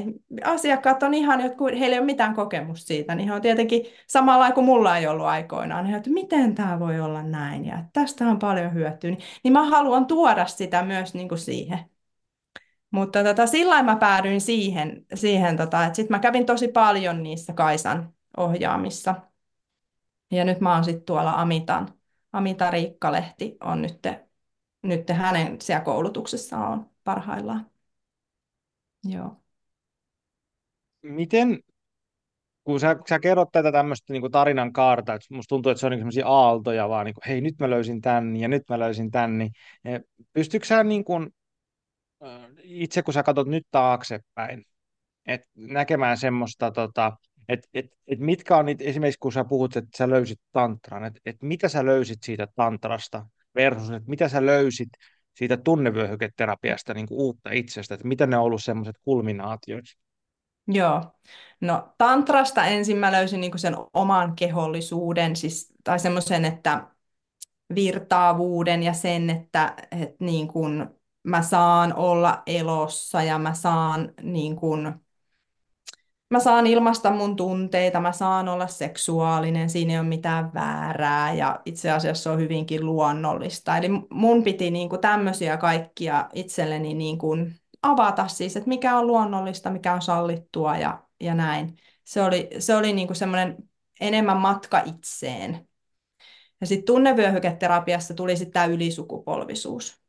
[0.44, 4.53] asiakkaat on ihan, että heillä ei ole mitään kokemusta siitä, niin he on tietenkin samalla
[4.53, 5.87] kuin mulla ei ollut aikoinaan.
[5.87, 9.11] He että miten tämä voi olla näin ja tästä on paljon hyötyä.
[9.11, 11.79] Niin, niin mä haluan tuoda sitä myös niin kuin siihen.
[12.94, 17.52] Mutta tota, sillä mä päädyin siihen, siihen tota, että sitten mä kävin tosi paljon niissä
[17.52, 19.14] Kaisan ohjaamissa.
[20.30, 21.88] Ja nyt mä oon sitten tuolla Amitan,
[22.33, 23.98] Amita Riikkalehti on nyt,
[24.83, 27.70] nyt hänen siellä koulutuksessa on parhaillaan.
[29.04, 29.37] Joo.
[31.02, 31.61] Miten,
[32.64, 35.90] kun sä, sä kerrot tätä tämmöistä niin tarinan kaarta, että musta tuntuu, että se on
[35.90, 39.11] niin sellaisia aaltoja, vaan niin kuin, hei nyt mä löysin tän ja nyt mä löysin
[39.11, 39.52] tän, niin
[39.85, 40.00] eh,
[40.33, 41.30] pystytkö sä niin kuin,
[42.62, 44.64] itse kun sä katsot nyt taaksepäin,
[45.26, 47.16] että näkemään semmoista tota,
[47.48, 51.20] et, et, et mitkä on niitä, esimerkiksi kun sä puhut, että sä löysit tantran, että
[51.26, 54.88] et mitä sä löysit siitä tantrasta versus, että mitä sä löysit
[55.37, 59.84] siitä tunnevyöhyketerapiasta niin kuin uutta itsestä, että mitä ne on ollut semmoiset kulminaatiot?
[60.68, 61.02] Joo,
[61.60, 66.87] no tantrasta ensin mä löysin niin sen oman kehollisuuden, siis, tai semmoisen, että
[67.74, 70.88] virtaavuuden ja sen, että, että niin kuin
[71.24, 74.94] mä saan olla elossa ja mä saan niin kuin,
[76.30, 81.60] mä saan ilmaista mun tunteita, mä saan olla seksuaalinen, siinä ei ole mitään väärää ja
[81.64, 83.76] itse asiassa on hyvinkin luonnollista.
[83.76, 89.06] Eli mun piti niin kuin tämmöisiä kaikkia itselleni niin kuin avata siis, että mikä on
[89.06, 91.76] luonnollista, mikä on sallittua ja, ja näin.
[92.04, 93.56] Se oli, se oli niin kuin semmoinen
[94.00, 95.68] enemmän matka itseen.
[96.60, 100.04] Ja sitten tunnevyöhyketerapiassa tuli sitten tämä ylisukupolvisuus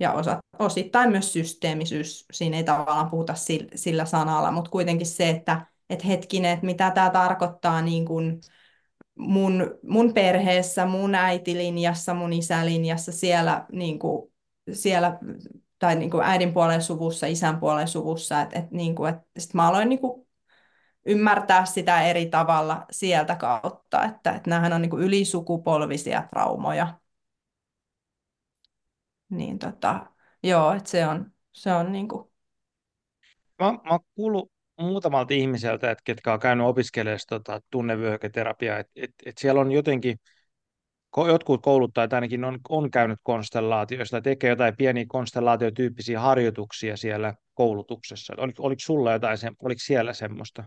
[0.00, 2.24] ja osa, osittain myös systeemisyys.
[2.32, 6.90] Siinä ei tavallaan puhuta sillä, sillä sanalla, mutta kuitenkin se, että et hetkinen, että mitä
[6.90, 8.40] tämä tarkoittaa niin kuin
[9.18, 14.32] mun, mun perheessä, mun äitilinjassa, mun isälinjassa, siellä, niin kuin,
[14.72, 15.18] siellä
[15.78, 19.54] tai niin kuin äidin puolen suvussa, isän puolen suvussa, että et, niin kuin, et, sit
[19.54, 20.26] mä aloin niin kuin
[21.06, 26.94] ymmärtää sitä eri tavalla sieltä kautta, että, että nämähän on niin kuin ylisukupolvisia traumoja,
[29.32, 30.06] niin tota,
[30.42, 32.28] joo, että se on, se on niin kuin...
[33.58, 39.38] Mä, mä kuullut muutamalta ihmiseltä, että ketkä on käynyt opiskelemaan tota, tunnevyöhyketerapiaa, että et, et
[39.38, 40.16] siellä on jotenkin,
[41.26, 48.34] jotkut kouluttajat ainakin on, on käynyt konstellaatioista, tekee jotain pieniä konstellaatiotyyppisiä harjoituksia siellä koulutuksessa.
[48.36, 50.64] Oliko, oliko sulla jotain, oliko siellä semmoista?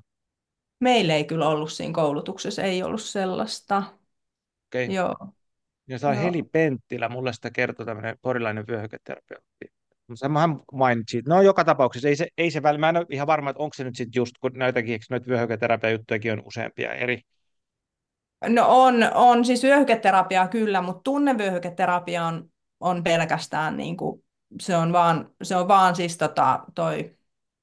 [0.80, 3.84] Meillä ei kyllä ollut siinä koulutuksessa, ei ollut sellaista.
[4.70, 4.86] Okay.
[4.86, 5.16] Joo.
[5.88, 9.66] Ja se on Heli Penttilä, mulle sitä kertoi tämmöinen porilainen vyöhyketerapeutti.
[10.40, 13.50] Hän mainitsi, no joka tapauksessa ei se, ei se väli, mä en ole ihan varma,
[13.50, 17.22] että onko se nyt sitten just, kun näitäkin, noita vyöhyketerapia-juttujakin on useampia eri,
[18.50, 24.24] No on, on siis vyöhyketerapiaa kyllä, mutta tunnevyöhyketerapia on, on pelkästään niin kuin,
[24.60, 27.18] se on vaan, se on vaan siis tota, toi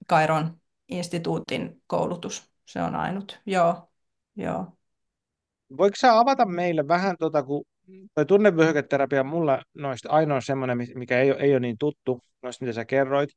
[0.06, 2.50] Kairon instituutin koulutus.
[2.66, 3.40] Se on ainut.
[3.46, 3.88] Joo,
[4.36, 4.66] joo.
[5.76, 7.64] Voiko sä avata meille vähän, tota, kun
[8.14, 12.84] toi tunnevyöhyketerapia mulla noista ainoa semmoinen, mikä ei, ei ole niin tuttu, noista mitä sä
[12.84, 13.30] kerroit,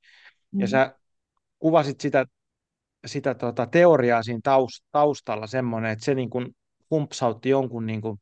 [0.53, 0.67] ja Mm.
[0.67, 0.95] sä
[1.59, 2.25] kuvasit sitä,
[3.05, 4.39] sitä tota, teoriaa siinä
[4.91, 6.47] taustalla semmoinen, että se niin kuin
[6.91, 8.17] humpsautti jonkun, niin kuin,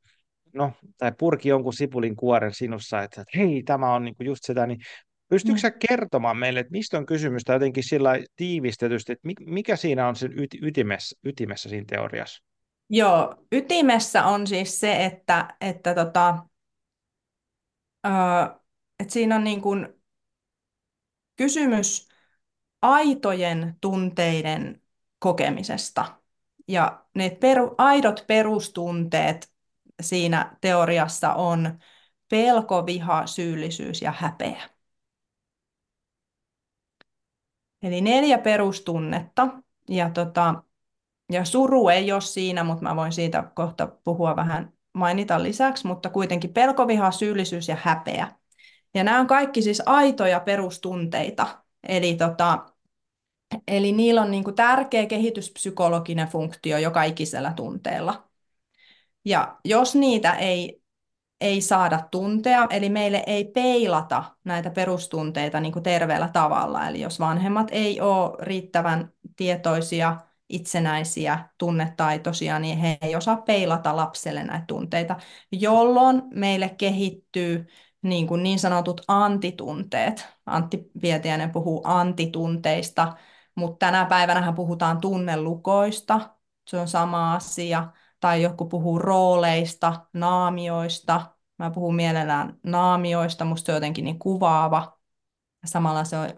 [0.54, 4.44] no, tai purki jonkun sipulin kuoren sinussa, että, että hei, tämä on niin kuin just
[4.44, 4.80] sitä, niin
[5.30, 5.62] pystytkö Mm.
[5.62, 10.16] sä kertomaan meille, että mistä on kysymys, tai jotenkin sillä tiivistetysti, että mikä siinä on
[10.16, 10.32] sen
[10.62, 12.44] ytimessä, ytimessä siinä teoriassa?
[12.90, 16.46] Joo, ytimessä on siis se, että, että, tota,
[18.06, 18.10] ö,
[19.00, 19.88] että siinä on niin kuin
[21.36, 22.10] kysymys
[22.82, 24.82] aitojen tunteiden
[25.20, 26.06] kokemisesta.
[26.68, 29.54] Ja ne peru, aidot perustunteet
[30.02, 31.80] siinä teoriassa on
[32.30, 34.70] pelko, viha, syyllisyys ja häpeä.
[37.82, 39.48] Eli neljä perustunnetta.
[39.90, 40.64] Ja, tota,
[41.34, 46.10] ja suru ei ole siinä, mutta mä voin siitä kohta puhua vähän mainita lisäksi, mutta
[46.10, 48.32] kuitenkin pelko, viha, syyllisyys ja häpeä.
[48.94, 51.64] Ja nämä on kaikki siis aitoja perustunteita.
[51.88, 52.74] Eli tota,
[53.68, 58.30] Eli niillä on niin kuin tärkeä kehityspsykologinen funktio joka ikisellä tunteella.
[59.26, 60.82] Ja jos niitä ei,
[61.42, 67.20] ei saada tuntea, eli meille ei peilata näitä perustunteita niin kuin terveellä tavalla, eli jos
[67.20, 70.18] vanhemmat ei ole riittävän tietoisia,
[70.50, 75.16] itsenäisiä, tunnetaitoisia, niin he ei osaa peilata lapselle näitä tunteita,
[75.52, 77.68] jolloin meille kehittyy
[78.02, 80.28] niin, kuin niin sanotut antitunteet.
[80.46, 83.14] Antti Pietiäinen puhuu antitunteista,
[83.56, 86.36] mutta tänä päivänä puhutaan tunnelukoista,
[86.68, 87.88] se on sama asia,
[88.20, 91.32] tai joku puhuu rooleista, naamioista.
[91.58, 95.00] Mä puhun mielellään naamioista, musta se on jotenkin niin kuvaava.
[95.66, 96.30] Samalla se on,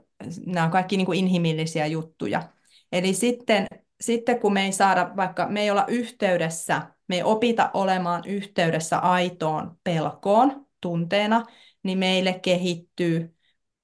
[0.46, 2.50] nämä on kaikki niin kuin inhimillisiä juttuja.
[2.91, 3.68] Eli sitten,
[4.01, 8.97] sitten kun me ei saada, vaikka me ei olla yhteydessä, me ei opita olemaan yhteydessä
[8.97, 11.43] aitoon pelkoon tunteena,
[11.84, 13.36] niin meille kehittyy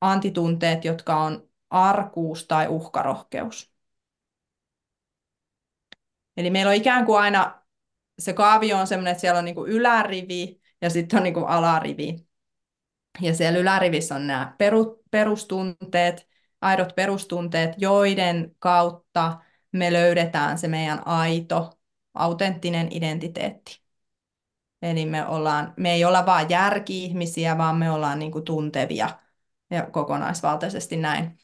[0.01, 3.71] antitunteet, jotka on arkuus tai uhkarohkeus.
[6.37, 7.61] Eli meillä on ikään kuin aina
[8.19, 11.47] se kaavio on sellainen, että siellä on niin kuin ylärivi ja sitten on niin kuin
[11.47, 12.27] alarivi.
[13.21, 14.55] Ja siellä ylärivissä on nämä
[15.11, 16.27] perustunteet,
[16.61, 19.39] aidot perustunteet, joiden kautta
[19.71, 21.69] me löydetään se meidän aito,
[22.13, 23.81] autenttinen identiteetti.
[24.81, 29.09] Eli me, ollaan, me ei olla vain järki-ihmisiä, vaan me ollaan niin kuin tuntevia
[29.69, 31.37] ja kokonaisvaltaisesti näin.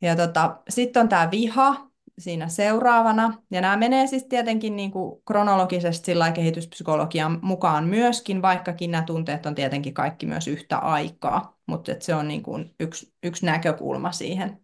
[0.00, 3.42] Ja tota, sitten on tämä viha siinä seuraavana.
[3.50, 9.46] Ja nämä menee siis tietenkin niin kuin kronologisesti sillä kehityspsykologian mukaan myöskin, vaikkakin nämä tunteet
[9.46, 11.58] on tietenkin kaikki myös yhtä aikaa.
[11.66, 14.60] Mutta se on niin kuin yksi, yksi näkökulma siihen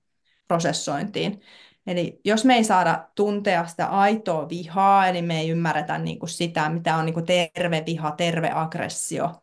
[0.49, 1.41] prosessointiin.
[1.89, 6.31] Eli jos me ei saada tuntea sitä aitoa vihaa, eli me ei ymmärretä niin kuin
[6.31, 9.43] sitä, mitä on niin kuin terve viha, terve aggressio,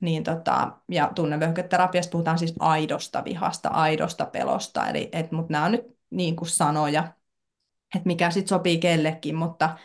[0.00, 5.72] niin tota, ja tunnevyöhyketerapiassa puhutaan siis aidosta vihasta, aidosta pelosta, eli, et, mutta nämä on
[5.72, 7.00] nyt niin kuin sanoja,
[7.94, 9.78] että mikä sitten sopii kellekin, mutta,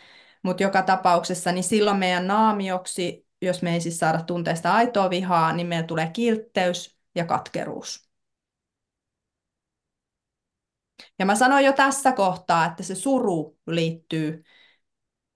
[0.43, 5.53] mutta joka tapauksessa, niin silloin meidän naamioksi, jos me ei siis saada tunteesta aitoa vihaa,
[5.53, 8.02] niin meillä tulee kiltteys ja katkeruus.
[11.19, 14.43] Ja mä sanoin jo tässä kohtaa, että se suru liittyy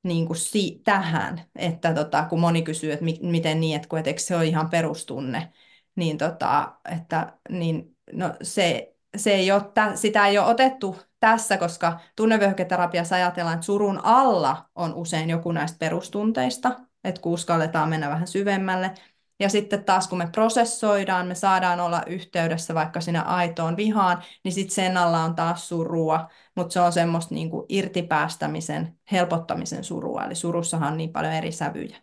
[0.03, 3.99] niin kuin si- tähän, että tota, kun moni kysyy, että mi- miten niin, että kun
[3.99, 5.53] et, se on ihan perustunne,
[5.95, 9.63] niin, tota, että, niin no se, se ei ole,
[9.95, 15.77] sitä ei ole otettu tässä, koska tunnevyöhyketerapiassa ajatellaan, että surun alla on usein joku näistä
[15.79, 18.93] perustunteista, että kun uskalletaan mennä vähän syvemmälle,
[19.39, 24.51] ja sitten taas kun me prosessoidaan, me saadaan olla yhteydessä vaikka sinä aitoon vihaan, niin
[24.51, 30.23] sitten sen alla on taas surua, mutta se on semmoista niin kuin irtipäästämisen, helpottamisen surua,
[30.25, 31.97] eli surussahan on niin paljon eri sävyjä.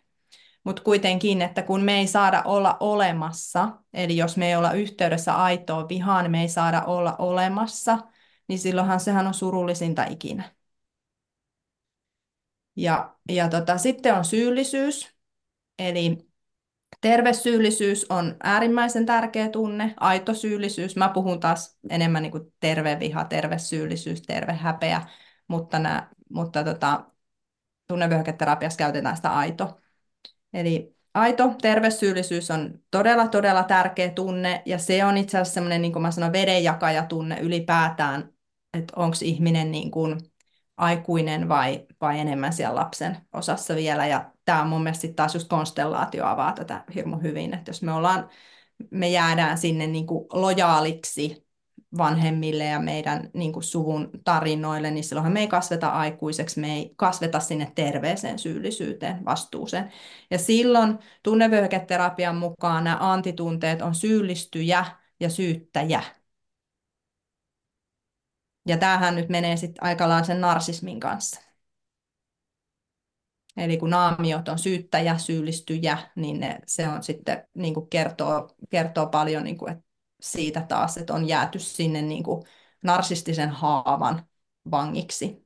[0.63, 5.35] Mutta kuitenkin, että kun me ei saada olla olemassa, eli jos me ei olla yhteydessä
[5.35, 7.97] aitoon vihaan, me ei saada olla olemassa,
[8.47, 10.43] niin silloinhan sehän on surullisinta ikinä.
[12.75, 15.15] Ja, ja tota, sitten on syyllisyys,
[15.79, 16.17] eli
[17.05, 20.95] Terve syyllisyys on äärimmäisen tärkeä tunne, aito syyllisyys.
[20.95, 25.01] Mä puhun taas enemmän niin kuin terve viha, terve syyllisyys, terve häpeä,
[25.47, 27.05] mutta, nämä, mutta tota,
[27.87, 29.79] tunnevyöhyketerapiassa käytetään sitä aito.
[30.53, 35.81] Eli aito terve syyllisyys on todella, todella tärkeä tunne, ja se on itse asiassa semmoinen,
[35.81, 38.33] niin kuin mä sanon, vedenjakajatunne ylipäätään,
[38.73, 40.19] että onko ihminen niin kuin
[40.77, 45.33] aikuinen vai, vai enemmän siellä lapsen osassa vielä, ja tämä on mun mielestä sitten taas
[45.33, 48.29] just konstellaatio avaa tätä hirmu hyvin, että jos me ollaan,
[48.91, 51.45] me jäädään sinne niin kuin lojaaliksi
[51.97, 56.93] vanhemmille ja meidän niin kuin suvun tarinoille, niin silloinhan me ei kasveta aikuiseksi, me ei
[56.95, 59.91] kasveta sinne terveeseen syyllisyyteen, vastuuseen.
[60.31, 64.85] Ja silloin tunnevyöhyketerapian mukaan nämä antitunteet on syyllistyjä
[65.19, 66.03] ja syyttäjä.
[68.67, 71.41] Ja tämähän nyt menee sitten aika sen narsismin kanssa.
[73.57, 79.07] Eli kun naamiot on syyttäjä, syyllistyjä, niin ne, se on sitten niin kuin kertoo, kertoo
[79.07, 79.85] paljon niin kuin, että
[80.21, 82.43] siitä taas, että on jääty sinne niin kuin
[82.83, 84.25] narsistisen haavan
[84.71, 85.45] vangiksi.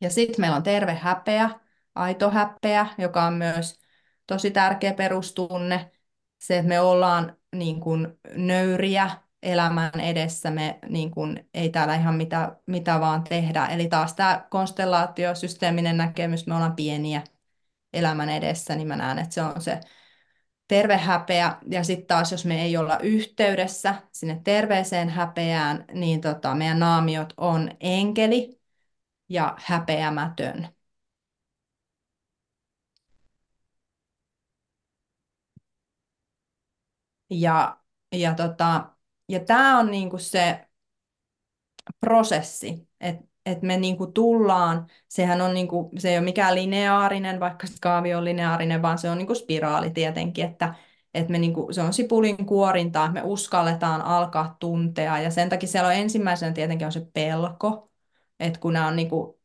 [0.00, 1.50] Ja sitten meillä on terve häpeä,
[1.94, 3.80] aito häpeä, joka on myös
[4.26, 5.90] tosi tärkeä perustunne.
[6.38, 9.10] Se, että me ollaan niin kuin nöyriä
[9.42, 13.66] elämän edessä, me niin kuin, ei täällä ihan mitä, mitä vaan tehdä.
[13.66, 17.22] Eli taas tämä konstellaatio, systeeminen näkemys, me ollaan pieniä
[17.92, 19.80] elämän edessä, niin mä näen, että se on se
[20.68, 21.56] terve häpeä.
[21.70, 27.34] Ja sitten taas, jos me ei olla yhteydessä sinne terveeseen häpeään, niin tota, meidän naamiot
[27.36, 28.60] on enkeli
[29.28, 30.68] ja häpeämätön.
[37.30, 37.80] Ja,
[38.12, 38.90] ja, tota,
[39.30, 40.66] ja tämä on niinku se
[42.00, 47.66] prosessi, että et me niinku tullaan, sehän on niinku, se ei ole mikään lineaarinen, vaikka
[47.80, 50.74] kaavio on lineaarinen, vaan se on niinku spiraali tietenkin, että
[51.14, 55.88] et me niinku, se on sipulin kuorintaa, me uskalletaan alkaa tuntea, ja sen takia siellä
[55.88, 57.90] on ensimmäisenä tietenkin on se pelko,
[58.40, 59.40] että kun on niinku,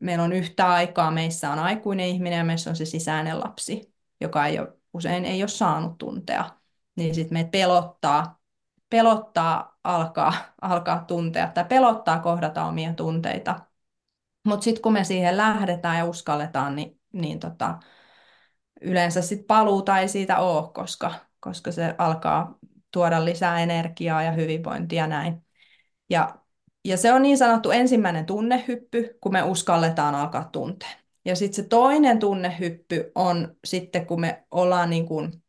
[0.00, 4.46] meillä on yhtä aikaa, meissä on aikuinen ihminen ja meissä on se sisäinen lapsi, joka
[4.46, 6.50] ei ole, usein ei ole saanut tuntea,
[6.96, 8.38] niin sitten meitä pelottaa,
[8.90, 13.60] pelottaa alkaa, alkaa tuntea tai pelottaa kohdata omia tunteita.
[14.46, 17.78] Mutta sitten kun me siihen lähdetään ja uskalletaan, niin, niin tota,
[18.80, 22.58] yleensä sit paluuta ei siitä ole, koska, koska se alkaa
[22.90, 25.46] tuoda lisää energiaa ja hyvinvointia näin.
[26.10, 26.38] Ja,
[26.84, 30.88] ja se on niin sanottu ensimmäinen tunnehyppy, kun me uskalletaan alkaa tuntea.
[31.24, 35.43] Ja sitten se toinen tunnehyppy on sitten, kun me ollaan niin kuin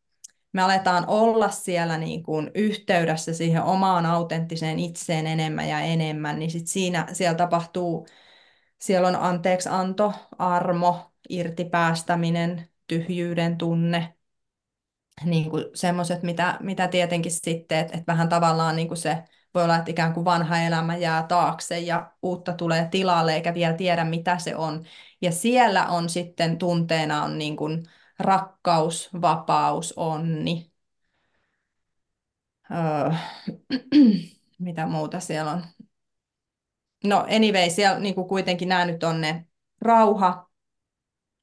[0.56, 6.52] me aletaan olla siellä niin kuin yhteydessä siihen omaan autenttiseen itseen enemmän ja enemmän, niin
[6.52, 8.08] sit siinä siellä tapahtuu,
[8.80, 14.15] siellä on anteeksi anto, armo, irtipäästäminen, tyhjyyden tunne,
[15.24, 19.63] niin kuin semmoiset, mitä, mitä tietenkin sitten, että, että vähän tavallaan niin kuin se voi
[19.63, 24.04] olla, että ikään kuin vanha elämä jää taakse ja uutta tulee tilalle eikä vielä tiedä,
[24.04, 24.86] mitä se on.
[25.22, 27.84] Ja siellä on sitten tunteena on niin kuin
[28.19, 30.71] rakkaus, vapaus, onni.
[32.71, 33.12] Öö,
[34.60, 35.63] mitä muuta siellä on?
[37.04, 39.45] No anyway, siellä niin kuin kuitenkin nämä nyt on ne
[39.82, 40.49] rauha,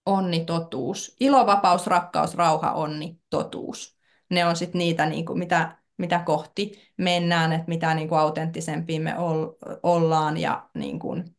[0.06, 1.16] onni, totuus.
[1.20, 3.96] Ilo, vapaus, rakkaus, rauha, onni, totuus.
[4.28, 9.00] Ne on sitten niitä, niin kuin, mitä, mitä kohti mennään, että mitä niin kuin autenttisempia
[9.00, 9.14] me
[9.82, 11.36] ollaan ja niin kuin,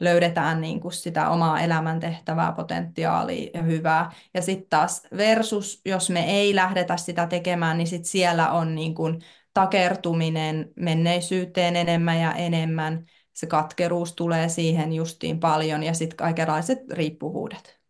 [0.00, 4.10] löydetään niin kuin sitä omaa elämäntehtävää, potentiaalia ja hyvää.
[4.34, 8.94] Ja sitten taas versus, jos me ei lähdetä sitä tekemään, niin sit siellä on niin
[8.94, 9.22] kuin
[9.54, 13.06] takertuminen menneisyyteen enemmän ja enemmän.
[13.32, 17.80] Se katkeruus tulee siihen justiin paljon ja sitten kaikenlaiset riippuvuudet,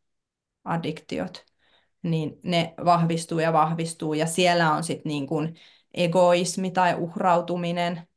[0.64, 1.46] addiktiot,
[2.02, 5.56] niin ne vahvistuu ja vahvistuu ja siellä on sitten niin kuin
[5.94, 8.08] egoismi tai uhrautuminen,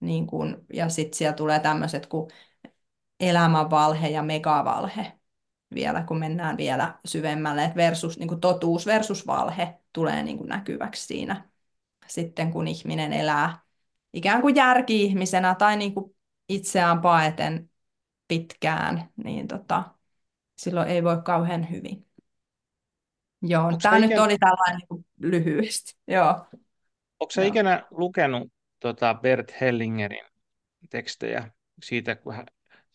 [0.00, 2.30] niin kun, ja sitten siellä tulee tämmöiset kuin
[3.20, 5.12] elämänvalhe ja megavalhe
[5.74, 10.48] vielä, kun mennään vielä syvemmälle, että versus, niin kuin totuus versus valhe tulee niin kuin
[10.48, 11.48] näkyväksi siinä
[12.06, 13.58] sitten, kun ihminen elää
[14.12, 16.16] ikään kuin järki-ihmisenä tai niin kuin
[16.48, 17.70] itseään paeten
[18.28, 19.84] pitkään, niin tota,
[20.58, 22.06] silloin ei voi kauhean hyvin.
[23.42, 24.22] Joo, Onko tämä nyt ikinä...
[24.22, 25.96] oli tällainen niin kuin lyhyesti.
[26.06, 26.46] Joo.
[27.20, 30.26] Onko se ikinä lukenut tota Bert Hellingerin
[30.90, 31.50] tekstejä
[31.82, 32.46] siitä, kun hän,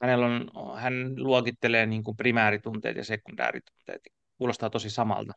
[0.02, 4.02] hänellä on, hän luokittelee niin kuin primääritunteet ja sekundääritunteet.
[4.38, 5.34] Kuulostaa tosi samalta.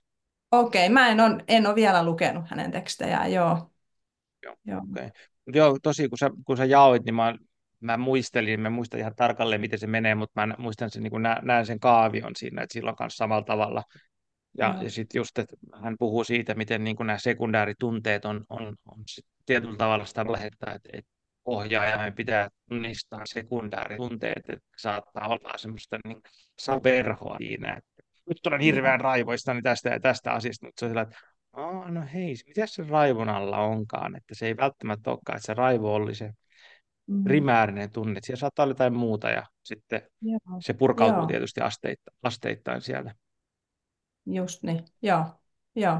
[0.50, 3.70] Okei, okay, mä en ole, en ole vielä lukenut hänen tekstejään, joo.
[4.42, 4.82] Joo, joo.
[4.90, 5.10] Okay.
[5.46, 7.34] joo tosi kun sä, kun sä jaoit, niin mä,
[7.80, 11.22] mä muistelin, mä muistan ihan tarkalleen, miten se menee, mutta mä muistan sen, niin kuin
[11.42, 13.82] näen sen kaavion siinä, että silloin kanssa samalla tavalla.
[14.58, 18.76] Ja, ja sitten just, että hän puhuu siitä, miten niin kuin nämä sekundääritunteet on, on,
[18.88, 19.04] on
[19.46, 21.10] tietyllä tavalla sitä lähettää, että, että
[21.44, 26.22] ohjaajamme pitää tunnistaa sekundääritunteet, että saattaa olla semmoista niin
[26.58, 31.02] saperhoa siinä, että nyt olen hirveän raivoistani tästä ja tästä asiasta, mutta se on sillä,
[31.02, 31.16] että
[31.52, 35.54] Aa, no hei, mitä se raivon alla onkaan, että se ei välttämättä olekaan, että se
[35.54, 36.32] raivo oli se
[37.06, 37.24] mm.
[37.24, 40.38] primäärinen tunne, että siellä saattaa olla jotain muuta ja sitten Joo.
[40.60, 41.26] se purkautuu Joo.
[41.26, 43.14] tietysti asteittain, asteittain siellä.
[44.26, 45.24] just niin, joo,
[45.74, 45.98] joo,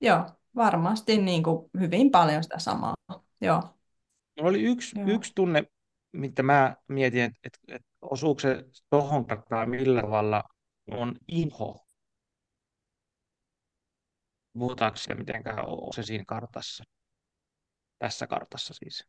[0.00, 2.94] joo, varmasti niin kuin hyvin paljon sitä samaa,
[3.40, 3.73] joo,
[4.36, 5.08] Mulla oli yksi, joo.
[5.08, 5.64] yksi tunne,
[6.12, 10.42] mitä mä mietin, että et, et osuuko se tohon karttaan millä tavalla
[10.90, 11.86] on inho.
[14.52, 16.84] Puhutaanko se mitenkään, onko se siinä kartassa,
[17.98, 19.04] tässä kartassa siis?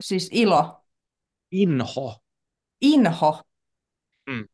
[0.00, 0.84] Siis ilo,
[1.50, 2.22] Inho.
[2.80, 3.42] inho,
[4.30, 4.48] Mm.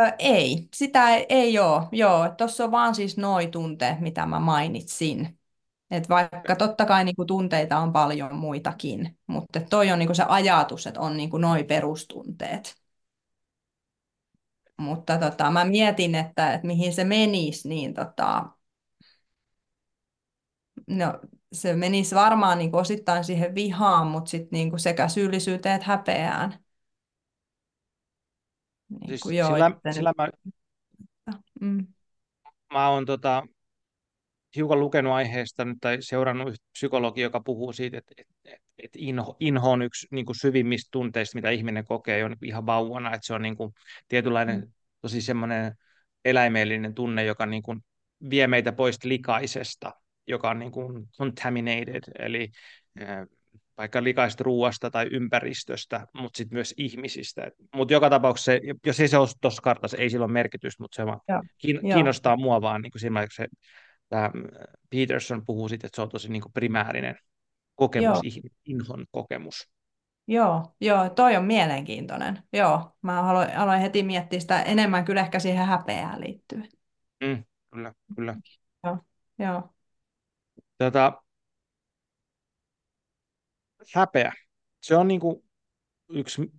[0.00, 4.40] Ö, ei, sitä ei, ei ole, joo, tuossa on vaan siis noi tunteet, mitä mä
[4.40, 5.38] mainitsin.
[5.92, 10.86] Et vaikka totta kai niinku tunteita on paljon muitakin, mutta toi on niinku se ajatus,
[10.86, 12.74] että on niinku noi perustunteet.
[14.76, 18.44] Mutta tota, mä mietin, että, että mihin se menisi, niin tota,
[20.86, 21.20] no,
[21.52, 26.58] se menisi varmaan niinku osittain siihen vihaan, mutta sitten niinku sekä syyllisyyteen että häpeään.
[28.88, 30.28] Niinku, Siis joo, sillä, nyt, sillä mä,
[31.60, 31.86] mm,
[32.72, 33.46] mä oon tota,
[34.56, 39.36] hiukan lukenut aiheesta nyt tai seurannut yhtä psykologia, joka puhuu siitä, että, että, että inho,
[39.40, 43.26] inho on yksi niin kuin syvimmistä tunteista, mitä ihminen kokee jo niin ihan vauvana, että
[43.26, 43.74] se on niin kuin mm,
[44.08, 45.74] tietynlainen tosi semmoinen
[46.24, 47.84] eläimellinen tunne, joka niin kuin
[48.30, 49.92] vie meitä pois likaisesta,
[50.26, 52.48] joka on niin kuin contaminated, eli
[53.02, 53.26] äh,
[53.78, 57.50] vaikka likaista ruoasta tai ympäristöstä, mutta sitten myös ihmisistä.
[57.74, 60.96] Mutta joka tapauksessa, se, jos ei se ole tuossa kartassa, ei sillä ole merkitystä, mutta
[60.96, 61.20] se vaan
[61.92, 63.46] kiinnostaa mua vaan niin kuin siinä, se
[64.12, 64.30] tämä
[64.90, 67.16] Peterson puhuu siitä, että se on tosi niin kuin primäärinen
[67.74, 68.42] kokemus, joo.
[68.66, 69.70] inhon kokemus.
[70.26, 72.42] Joo, joo, toi on mielenkiintoinen.
[72.52, 76.68] Joo, mä aloin, aloin heti miettiä sitä enemmän kyllä ehkä siihen häpeään liittyen.
[77.24, 78.36] Mm, kyllä, kyllä.
[78.84, 78.98] Joo,
[79.38, 79.74] joo.
[80.78, 81.22] Tota,
[83.94, 84.32] häpeä.
[84.82, 85.44] Se on niin kuin
[86.08, 86.52] yksi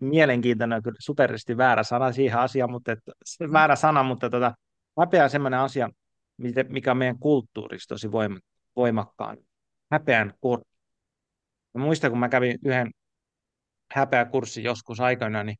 [0.00, 3.12] mielenkiintoinen, kyllä superisti väärä sana siihen asiaan, mutta että,
[3.52, 4.54] väärä sana, mutta tota,
[5.00, 5.90] häpeä on sellainen asia,
[6.68, 8.08] mikä on meidän kulttuurissa tosi
[8.76, 9.36] voimakkaan.
[9.90, 10.76] Häpeän kortti.
[11.74, 12.90] Mä muistan, kun mä kävin yhden
[13.92, 15.56] häpeäkurssin joskus aikana, niin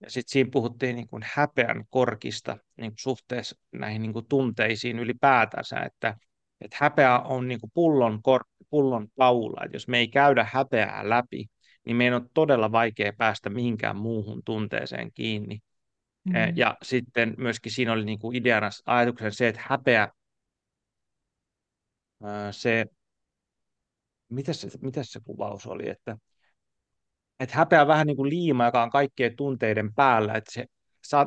[0.00, 4.98] ja sitten siinä puhuttiin niin kuin häpeän korkista niin kuin suhteessa näihin niin kuin tunteisiin
[4.98, 6.16] ylipäätänsä, että,
[6.60, 11.08] että häpeä on niin kuin pullon, kor, pullon taula, että jos me ei käydä häpeää
[11.08, 11.46] läpi,
[11.86, 15.58] niin meidän on todella vaikea päästä mihinkään muuhun tunteeseen kiinni.
[16.28, 16.56] Mm.
[16.56, 20.08] Ja sitten myöskin siinä oli niin kuin ideana ajatuksen se, että häpeä,
[22.50, 22.86] se,
[24.28, 26.16] mitä se, mitä se kuvaus oli, että
[27.40, 30.66] että häpeä vähän niin kuin liima, joka on kaikkien tunteiden päällä, että se,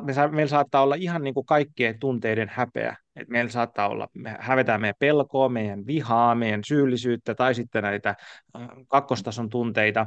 [0.02, 4.36] me, meillä saattaa olla ihan niin kuin kaikkien tunteiden häpeä, että meillä saattaa olla, me
[4.40, 8.14] hävetään meidän pelkoa, meidän vihaa, meidän syyllisyyttä tai sitten näitä
[8.88, 10.06] kakkostason tunteita,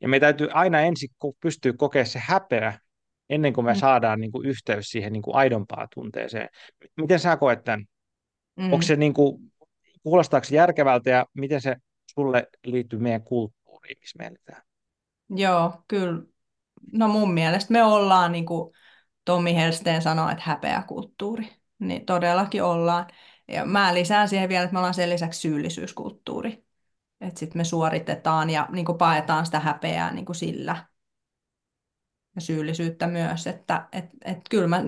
[0.00, 1.08] ja me täytyy aina ensin
[1.40, 2.78] pystyä kokemaan se häpeä,
[3.30, 3.78] ennen kuin me Mm.
[3.78, 6.48] saadaan niin kuin yhteys siihen niin kuin aidompaan tunteeseen.
[7.00, 7.84] Miten sä koet tämän?
[8.56, 8.82] Onko Mm.
[8.82, 9.52] se niin kuin,
[10.02, 11.76] kuulostaako se järkevältä ja miten se
[12.14, 14.62] sulle liittyy meidän kulttuuriin, missä me eletään?
[15.30, 16.22] Joo, kyllä.
[16.92, 18.74] No mun mielestä me ollaan, niin kuin
[19.24, 21.48] Tommi Helsteen sanoi, että häpeäkulttuuri.
[21.78, 23.06] Niin todellakin ollaan.
[23.48, 26.64] Ja mä lisään siihen vielä, että me ollaan sen lisäksi syyllisyyskulttuuri.
[27.20, 30.86] Että sitten me suoritetaan ja niin kuin paetaan sitä häpeää niin kuin sillä.
[32.34, 33.46] Ja syyllisyyttä myös.
[33.46, 34.82] Että et, et kyllä mä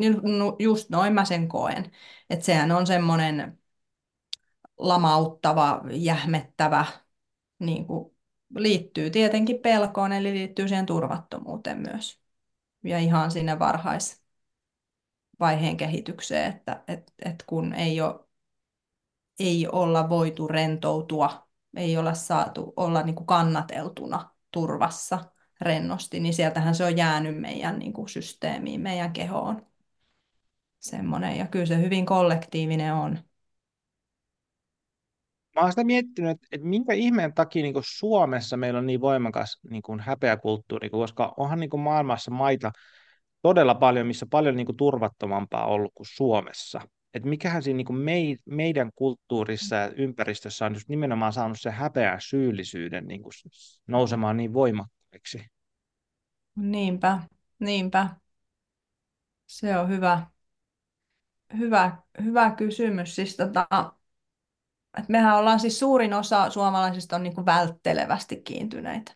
[0.59, 1.92] just noin mä sen koen.
[2.30, 3.59] Että sehän on semmoinen
[4.78, 6.84] lamauttava, jähmettävä,
[7.59, 8.16] niin kuin
[8.57, 12.20] liittyy tietenkin pelkoon, eli liittyy siihen turvattomuuteen myös.
[12.84, 18.20] Ja ihan sinne varhaisvaiheen kehitykseen, että et, et kun ei, ole,
[19.38, 25.24] ei olla voitu rentoutua, ei olla saatu olla niin kuin kannateltuna turvassa
[25.61, 29.67] rennosti, niin sieltähän se on jäänyt meidän niin kuin systeemiin, meidän kehoon.
[30.79, 33.19] Semmoinen, ja kyllä se hyvin kollektiivinen on.
[35.55, 39.83] Mä oon sitä miettinyt, että, minkä ihmeen takia niin Suomessa meillä on niin voimakas niin
[39.83, 42.73] kuin häpeäkulttuuri, koska onhan niin kuin maailmassa maita
[43.43, 46.81] todella paljon, missä paljon niin kuin turvattomampaa ollut kuin Suomessa.
[47.15, 51.71] Että mikähän siinä niin kuin mei, meidän kulttuurissa ja ympäristössä on just nimenomaan saanut se
[51.71, 53.33] häpeä syyllisyyden niin kuin
[53.87, 54.53] nousemaan niin
[55.17, 55.51] voimakkaiksi.
[56.57, 57.21] Niinpä,
[57.59, 58.09] niinpä.
[59.47, 60.27] Se on hyvä,
[61.59, 63.14] hyvä, hyvä kysymys.
[63.17, 63.67] Siis tota,
[64.99, 69.12] että mehän ollaan siis suurin osa suomalaisista on niin kuin välttelevästi kiintyneitä.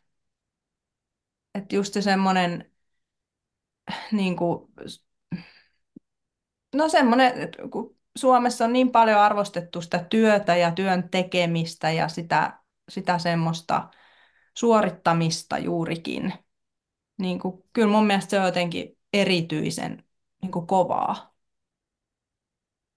[1.54, 2.70] Että just se semmoinen,
[4.12, 4.68] niin kuin,
[6.74, 12.08] no semmoinen, että kun Suomessa on niin paljon arvostettu sitä työtä ja työn tekemistä ja
[12.08, 13.88] sitä, sitä semmoista
[14.58, 16.32] suorittamista juurikin,
[17.18, 20.04] niin kuin, kyllä mun mielestä se on jotenkin erityisen
[20.42, 21.34] niin kuin kovaa.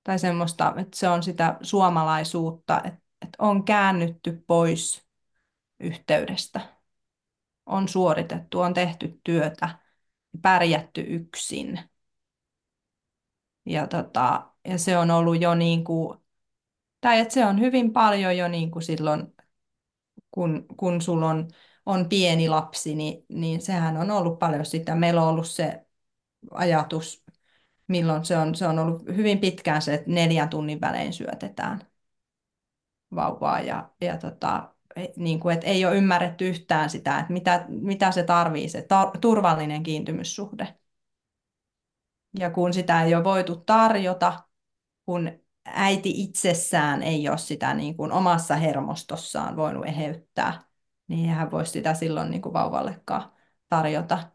[0.03, 5.07] tai semmoista, että se on sitä suomalaisuutta, että, että on käännytty pois
[5.79, 6.61] yhteydestä.
[7.65, 9.69] On suoritettu, on tehty työtä,
[10.41, 11.79] pärjätty yksin.
[13.65, 16.19] Ja, tota, ja se on ollut jo niin kuin,
[17.01, 19.32] tai että se on hyvin paljon jo niin kuin silloin,
[20.33, 21.47] kun, kun sulla on,
[21.85, 24.95] on pieni lapsi, niin, niin sehän on ollut paljon sitä.
[24.95, 25.85] Meillä on ollut se
[26.51, 27.23] ajatus,
[27.87, 31.81] milloin se on, se on ollut hyvin pitkään se, että neljän tunnin välein syötetään
[33.15, 34.73] vauvaa ja, ja tota,
[35.15, 38.87] niin kuin, että ei ole ymmärretty yhtään sitä, että mitä, mitä se tarvii, se
[39.21, 40.75] turvallinen kiintymyssuhde.
[42.39, 44.43] Ja kun sitä ei ole voitu tarjota,
[45.05, 45.31] kun
[45.65, 50.61] äiti itsessään ei ole sitä niin kuin omassa hermostossaan voinut eheyttää,
[51.07, 53.31] niin hän voisi sitä silloin niin kuin vauvallekaan
[53.69, 54.31] tarjota.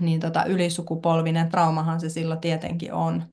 [0.00, 3.32] Niin tota, ylisukupolvinen traumahan se silloin tietenkin on.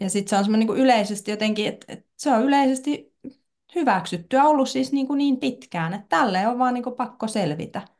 [0.00, 3.14] Ja sitten se on semmoinen niin yleisesti jotenkin, että, että se on yleisesti
[3.74, 7.95] hyväksyttyä ollut siis niin, kuin niin pitkään, että tälle on vaan niin kuin pakko selvitä.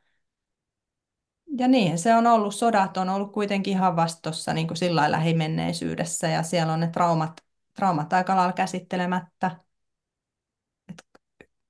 [1.59, 6.29] Ja niin, se on ollut, sodat on ollut kuitenkin ihan vastossa niin kuin sillä lähimenneisyydessä
[6.29, 7.41] ja siellä on ne traumat,
[7.75, 9.51] traumat aika lailla käsittelemättä.
[10.89, 11.05] Et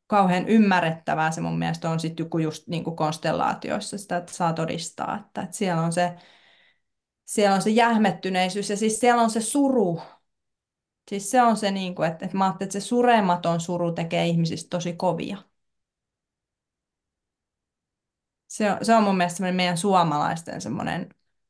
[0.06, 4.52] kauhean ymmärrettävää se mun mielestä on sitten joku just niin kuin konstellaatioissa sitä, että saa
[4.52, 6.16] todistaa, että, että siellä on se
[7.24, 10.00] siellä on se jähmettyneisyys ja siis siellä on se suru.
[11.10, 14.70] Siis se on se, niin kuin, että, että mä että se surematon suru tekee ihmisistä
[14.70, 15.38] tosi kovia.
[18.56, 21.08] Se on, se on mun mielestä meidän suomalaisten semmoinen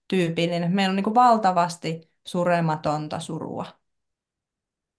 [0.09, 0.73] tyypillinen.
[0.75, 3.67] Meillä on niin valtavasti surematonta surua.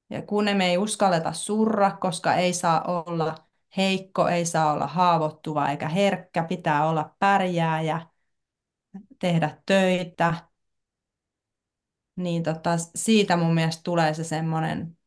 [0.10, 3.36] Ja kun me ei uskalleta surra, koska ei saa olla
[3.78, 8.08] heikko, ei saa olla haavoittuva eikä herkkä, pitää olla pärjääjä,
[9.20, 10.34] tehdä töitä,
[12.16, 14.98] niin tota, siitä mun mielestä tulee se semmoinen,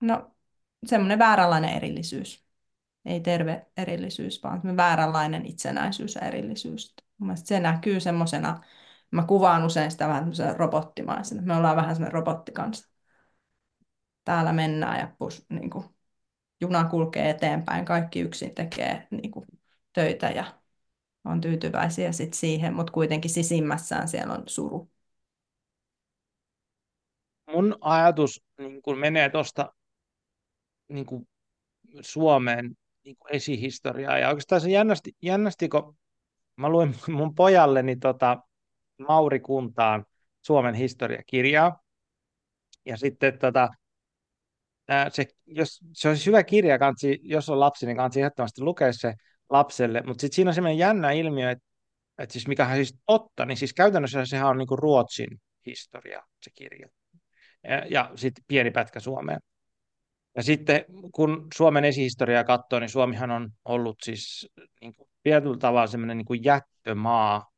[0.00, 0.30] no
[0.86, 2.47] semmoinen vääränlainen erillisyys.
[3.08, 6.94] Ei terve erillisyys, vaan vääränlainen itsenäisyys ja erillisyys.
[7.18, 8.60] Mun se näkyy semmoisena,
[9.10, 11.42] mä kuvaan usein sitä vähän robottimaisena.
[11.42, 12.88] Me ollaan vähän semmoinen robottikansa.
[14.24, 15.84] Täällä mennään ja pus, niin kuin,
[16.60, 19.46] juna kulkee eteenpäin, kaikki yksin tekee niin kuin,
[19.92, 20.44] töitä ja
[21.24, 24.90] on tyytyväisiä sit siihen, mutta kuitenkin sisimmässään siellä on suru
[27.52, 29.74] mun ajatus niin kun menee tuosta
[30.88, 31.06] niin
[32.00, 32.76] Suomeen
[33.08, 34.18] niin kun esihistoriaa.
[34.18, 35.96] Ja oikeastaan se jännästi, jännästi kun
[36.56, 38.38] mä luin mun pojalleni tota,
[39.08, 40.04] Mauri Kuntaan
[40.42, 41.80] Suomen historiakirjaa.
[42.86, 43.68] Ja sitten tota,
[45.10, 49.14] se, jos, se olisi hyvä kirja, kansi, jos on lapsi, niin kansi ehdottomasti lukea se
[49.50, 50.02] lapselle.
[50.06, 51.64] Mutta sitten siinä on sellainen jännä ilmiö, että,
[52.18, 56.22] että siis mikä on siis totta, niin siis käytännössä sehän on niin kuin Ruotsin historia,
[56.42, 56.88] se kirja
[57.64, 59.40] ja, ja sitten pieni pätkä Suomeen.
[60.38, 60.84] Ja sitten
[61.14, 64.48] kun Suomen esihistoriaa katsoo, niin Suomihan on ollut siis
[64.80, 67.50] niin kuin tietyllä tavalla semmoinen niin jättömaa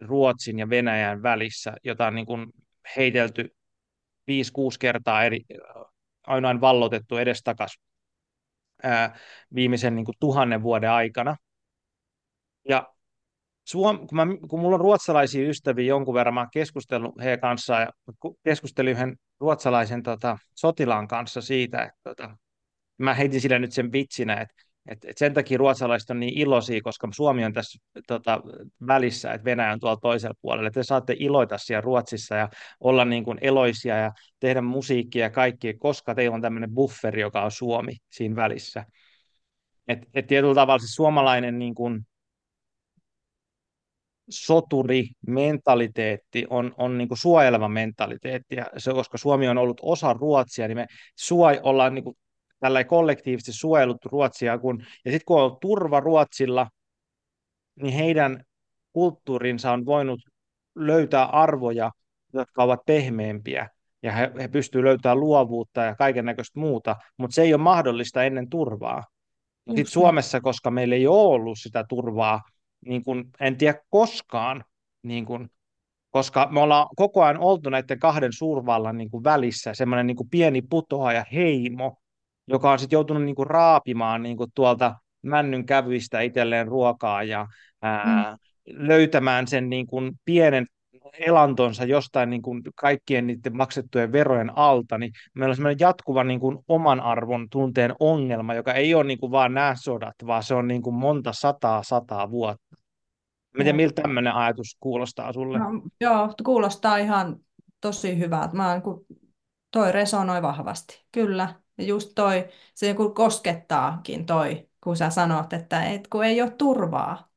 [0.00, 2.46] Ruotsin ja Venäjän välissä, jota on niin kuin
[2.96, 3.56] heitelty
[4.30, 4.34] 5-6
[4.80, 5.40] kertaa eri,
[6.26, 7.80] ainoin vallotettu edestakas
[8.82, 9.18] ää,
[9.54, 11.36] viimeisen niin kuin tuhannen vuoden aikana.
[12.68, 12.94] Ja
[13.70, 17.82] Suom, kun, mä, kun mulla on ruotsalaisia ystäviä jonkun verran, mä oon keskustellut heidän kanssaan
[17.82, 17.88] ja
[18.44, 22.36] keskustelin yhden ruotsalaisen tota, sotilaan kanssa siitä, että tota,
[22.98, 24.54] mä heitin sille nyt sen vitsinä, että
[24.88, 28.40] et, et sen takia ruotsalaiset on niin iloisia, koska Suomi on tässä tota,
[28.86, 30.70] välissä, että Venäjä on tuolla toisella puolella.
[30.70, 32.48] Te saatte iloita siellä Ruotsissa ja
[32.80, 37.42] olla niin kuin eloisia ja tehdä musiikkia ja kaikki, koska teillä on tämmöinen bufferi, joka
[37.42, 38.84] on Suomi siinä välissä.
[39.88, 42.06] Et, et tietyllä tavalla se suomalainen niin kuin,
[44.30, 50.78] soturi-mentaliteetti on, on niin suojeleva mentaliteetti, ja se, koska Suomi on ollut osa Ruotsia, niin
[50.78, 52.04] me suoj- ollaan niin
[52.60, 56.66] tällä kollektiivisesti suojellut Ruotsia, kun, ja sitten kun on turva Ruotsilla,
[57.82, 58.44] niin heidän
[58.92, 60.20] kulttuurinsa on voinut
[60.74, 61.90] löytää arvoja,
[62.32, 63.68] jotka ovat pehmeämpiä,
[64.02, 68.24] ja he, he pystyvät löytämään luovuutta ja kaiken näköistä muuta, mutta se ei ole mahdollista
[68.24, 69.04] ennen turvaa.
[69.68, 72.40] Sitten Suomessa, koska meillä ei ole ollut sitä turvaa,
[72.86, 74.64] niin kuin, en tiedä koskaan,
[75.02, 75.50] niin kuin,
[76.10, 80.30] koska me ollaan koko ajan oltu näiden kahden suurvallan niin kuin välissä, semmoinen niin kuin
[80.30, 81.96] pieni putoaja heimo,
[82.46, 87.46] joka on sitten joutunut niin kuin raapimaan niin kuin tuolta männyn kävyistä itselleen ruokaa ja
[87.82, 88.88] ää, mm.
[88.88, 90.66] löytämään sen niin kuin pienen
[91.18, 96.40] elantonsa jostain niin kuin kaikkien niiden maksettujen verojen alta, niin meillä on semmoinen jatkuva niin
[96.40, 100.54] kuin oman arvon tunteen ongelma, joka ei ole niin kuin vaan nämä sodat, vaan se
[100.54, 102.76] on niin kuin monta sataa sataa vuotta.
[103.58, 105.58] Miten miltä tämmöinen ajatus kuulostaa sulle?
[105.58, 105.66] No,
[106.00, 107.36] joo, kuulostaa ihan
[107.80, 108.56] tosi hyvältä.
[108.56, 109.06] Mä, niin kuin,
[109.70, 111.54] toi resonoi vahvasti, kyllä.
[111.78, 116.50] Ja just toi, se kun koskettaakin toi, kun sä sanot, että et, kun ei ole
[116.50, 117.29] turvaa,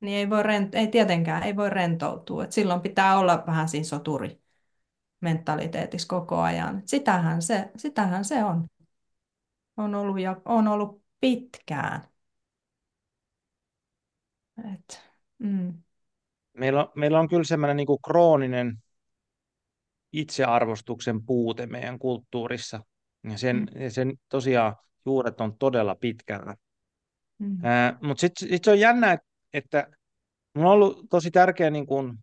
[0.00, 2.44] niin ei, voi rent- ei tietenkään ei voi rentoutua.
[2.44, 4.40] Et silloin pitää olla vähän siinä soturi
[5.20, 6.82] mentaliteetissa koko ajan.
[6.86, 8.66] Sitähän se, sitähän se on.
[9.76, 12.08] On ollut, ja on ollut pitkään.
[14.74, 15.02] Et,
[15.38, 15.74] mm.
[16.52, 18.78] Meillä on, meillä on kyllä semmoinen niin kuin krooninen
[20.12, 22.84] itsearvostuksen puute meidän kulttuurissa.
[23.30, 23.82] Ja sen, Mm.
[23.82, 24.76] ja sen tosiaan
[25.06, 26.54] juuret on todella pitkällä.
[27.38, 27.58] Mm.
[28.02, 29.27] Mutta sitten sit se on jännä, että
[30.54, 32.18] minulla on ollut tosi tärkeä niin kuin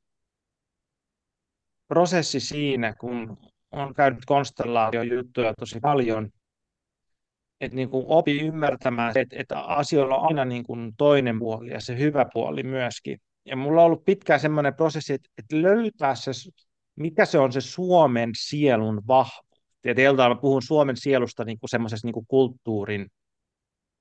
[1.88, 3.38] prosessi siinä, kun
[3.72, 6.30] on käynyt konstellaation juttuja tosi paljon,
[7.62, 11.80] että niin kuin opi ymmärtämään, että, että asioilla on aina niin kuin toinen puoli ja
[11.82, 13.20] se hyvä puoli myöskin.
[13.46, 16.32] Ja mulla on ollut pitkään semmoinen prosessi, että, että löytää se,
[16.96, 19.46] mikä se on se Suomen sielun vahvuus.
[19.86, 23.08] Ja teiltä mä puhun Suomen sielusta niin kuin semmoisessa niin kuin kulttuurin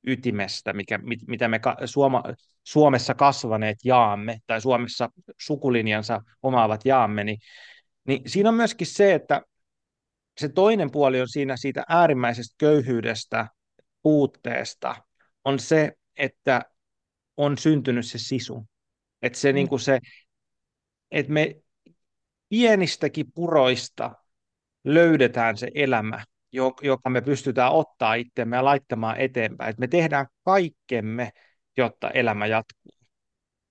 [0.06, 2.22] ytimestä, mikä, mit, mitä me ka, Suoma,
[2.64, 5.08] Suomessa kasvaneet jaamme, tai Suomessa
[5.40, 7.38] sukulinjansa omaavat jaamme, niin,
[8.08, 9.42] niin siinä on myöskin se, että
[10.40, 13.46] se toinen puoli on siinä siitä äärimmäisestä köyhyydestä,
[14.02, 14.96] puutteesta,
[15.44, 16.62] on se, että
[17.36, 18.66] on syntynyt se sisu.
[19.22, 19.98] Että se, niin kuin se,
[21.10, 21.56] että me
[22.48, 24.14] pienistäkin puroista
[24.84, 26.24] löydetään se elämä,
[26.82, 29.70] joka me pystytään ottaa itsemme ja laittamaan eteenpäin.
[29.70, 31.30] Että me tehdään kaikkemme,
[31.76, 32.94] jotta elämä jatkuu.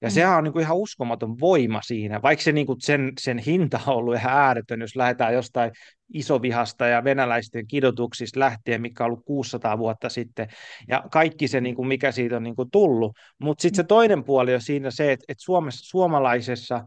[0.01, 0.13] Ja mm.
[0.13, 3.79] sehän on niin kuin ihan uskomaton voima siinä, vaikka se niin kuin sen, sen hinta
[3.87, 5.71] on ollut ihan ääretön, jos lähdetään jostain
[6.13, 10.47] isovihasta ja venäläisten kidotuksista lähtien, mikä on ollut 600 vuotta sitten,
[10.87, 13.17] ja kaikki se, niin kuin mikä siitä on niin kuin tullut.
[13.39, 16.83] Mutta sitten se toinen puoli on siinä se, että, että Suomessa, suomalaisessa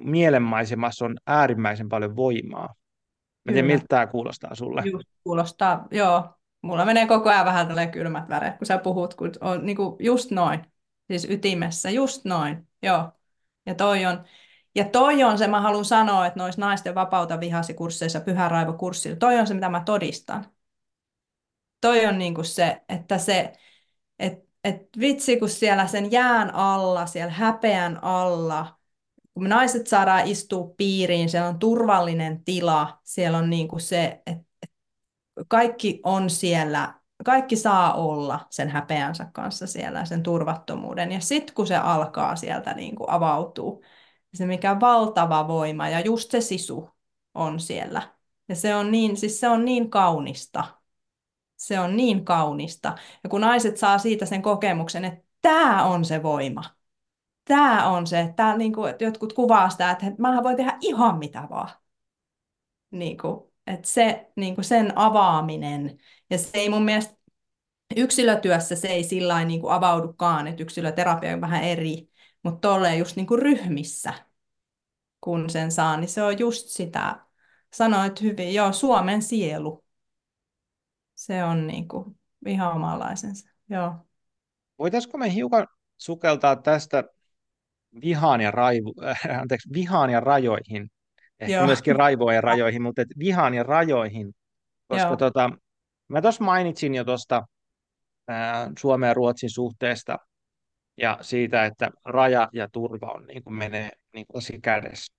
[0.00, 2.74] mielenmaisemassa on äärimmäisen paljon voimaa.
[3.44, 4.82] Mä tiedän, miltä tämä kuulostaa sulle.
[4.84, 6.28] Just kuulostaa, joo.
[6.62, 9.96] Mulla menee koko ajan vähän tälle kylmät väreet, kun sä puhut, kun on niin kuin
[10.00, 10.60] just noin,
[11.10, 13.12] siis ytimessä, just noin, joo.
[13.66, 14.24] Ja toi on,
[14.74, 18.72] ja toi on se, mä haluan sanoa, että noissa naisten vapauta vihasi kursseissa, pyhä raivo
[18.72, 20.46] kurssilla, toi on se, mitä mä todistan.
[21.80, 23.52] Toi on niin kuin se, että se,
[24.18, 28.78] että et vitsi, kun siellä sen jään alla, siellä häpeän alla,
[29.34, 34.22] kun me naiset saadaan istua piiriin, siellä on turvallinen tila, siellä on niin kuin se,
[34.26, 34.44] että
[35.48, 41.12] kaikki on siellä, kaikki saa olla sen häpeänsä kanssa siellä, sen turvattomuuden.
[41.12, 43.84] Ja sitten kun se alkaa sieltä niin kuin avautuu,
[44.34, 46.90] se mikä valtava voima ja just se sisu
[47.34, 48.02] on siellä.
[48.48, 50.64] Ja se on niin, siis se on niin kaunista.
[51.56, 52.94] Se on niin kaunista.
[53.24, 56.73] Ja kun naiset saa siitä sen kokemuksen, että tämä on se voima.
[57.44, 61.18] Tämä on se, että niin kuin, että jotkut kuvaa sitä, että mä voin tehdä ihan
[61.18, 61.70] mitä vaan.
[62.90, 65.98] Niin kuin, että se, niin kuin sen avaaminen,
[66.30, 67.14] ja se ei mun mielestä
[67.96, 72.08] yksilötyössä se ei sillä niin kuin avaudukaan, että yksilöterapia on vähän eri,
[72.42, 74.14] mutta tolleen just niin kuin ryhmissä,
[75.20, 77.26] kun sen saa, niin se on just sitä,
[77.72, 79.84] sanoit hyvin, joo, Suomen sielu.
[81.14, 83.94] Se on niin kuin ihan omanlaisensa, joo.
[84.78, 85.66] Voitaisiko me hiukan
[85.96, 87.04] sukeltaa tästä
[88.00, 90.90] vihaan ja, raivu, äh, anteeksi, vihaan ja rajoihin,
[91.40, 91.66] ehkä Joo.
[91.66, 94.34] myöskin raivojen rajoihin, mutta et vihaan ja rajoihin,
[94.88, 95.16] koska Joo.
[95.16, 95.50] tota,
[96.08, 97.46] mä tuossa mainitsin jo tuosta
[98.78, 100.18] Suomen ja Ruotsin suhteesta
[100.96, 105.14] ja siitä, että raja ja turva on niin kuin menee niin kuin kädessä.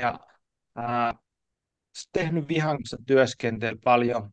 [0.00, 0.20] Ja
[0.76, 1.14] ää,
[2.12, 4.30] tehnyt vihan kanssa työskentelyä paljon,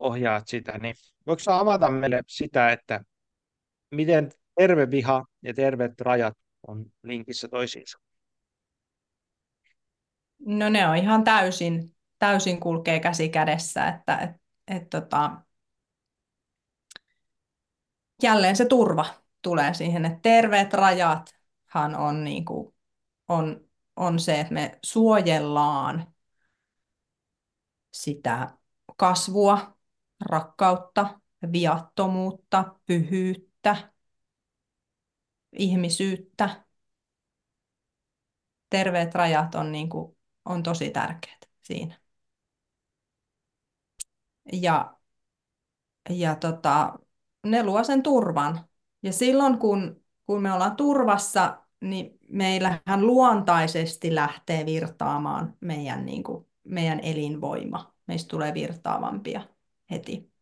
[0.00, 0.94] ohjaat sitä, niin
[1.26, 3.00] voiko avata meille sitä, että
[3.90, 6.34] miten terve viha ja terveet rajat
[6.66, 7.98] on linkissä toisiinsa?
[10.46, 14.30] No ne on ihan täysin, täysin kulkee käsi kädessä, että et,
[14.68, 15.42] et, tota,
[18.22, 19.06] jälleen se turva
[19.42, 22.74] tulee siihen, että terveet rajathan on, niin kuin,
[23.28, 26.14] on, on se, että me suojellaan
[27.92, 28.58] sitä
[28.96, 29.76] kasvua,
[30.20, 31.20] rakkautta,
[31.52, 33.93] viattomuutta, pyhyyttä,
[35.58, 36.64] ihmisyyttä.
[38.70, 42.00] Terveet rajat on, niin kuin, on tosi tärkeät siinä.
[44.52, 44.96] Ja,
[46.10, 46.98] ja tota,
[47.46, 48.64] ne luo sen turvan.
[49.02, 56.46] Ja silloin kun, kun me ollaan turvassa, niin meillähän luontaisesti lähtee virtaamaan meidän, niin kuin,
[56.64, 57.94] meidän elinvoima.
[58.06, 59.48] Meistä tulee virtaavampia
[59.90, 60.32] heti.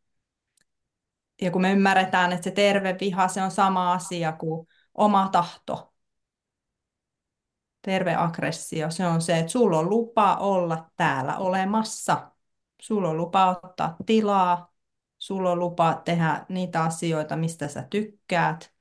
[1.43, 5.93] Ja kun me ymmärretään, että se terve viha, se on sama asia kuin oma tahto.
[7.83, 12.31] Terve aggressio, se on se, että sulla on lupa olla täällä olemassa.
[12.83, 14.75] Sulla on lupa ottaa tilaa,
[15.19, 18.73] sulla on lupa tehdä niitä asioita, mistä sä tykkäät.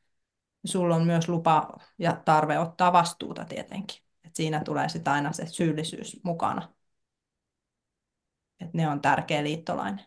[0.66, 4.02] Sulla on myös lupa ja tarve ottaa vastuuta tietenkin.
[4.26, 6.74] Et siinä tulee sitten aina se syyllisyys mukana.
[8.60, 10.06] Et ne on tärkeä liittolainen.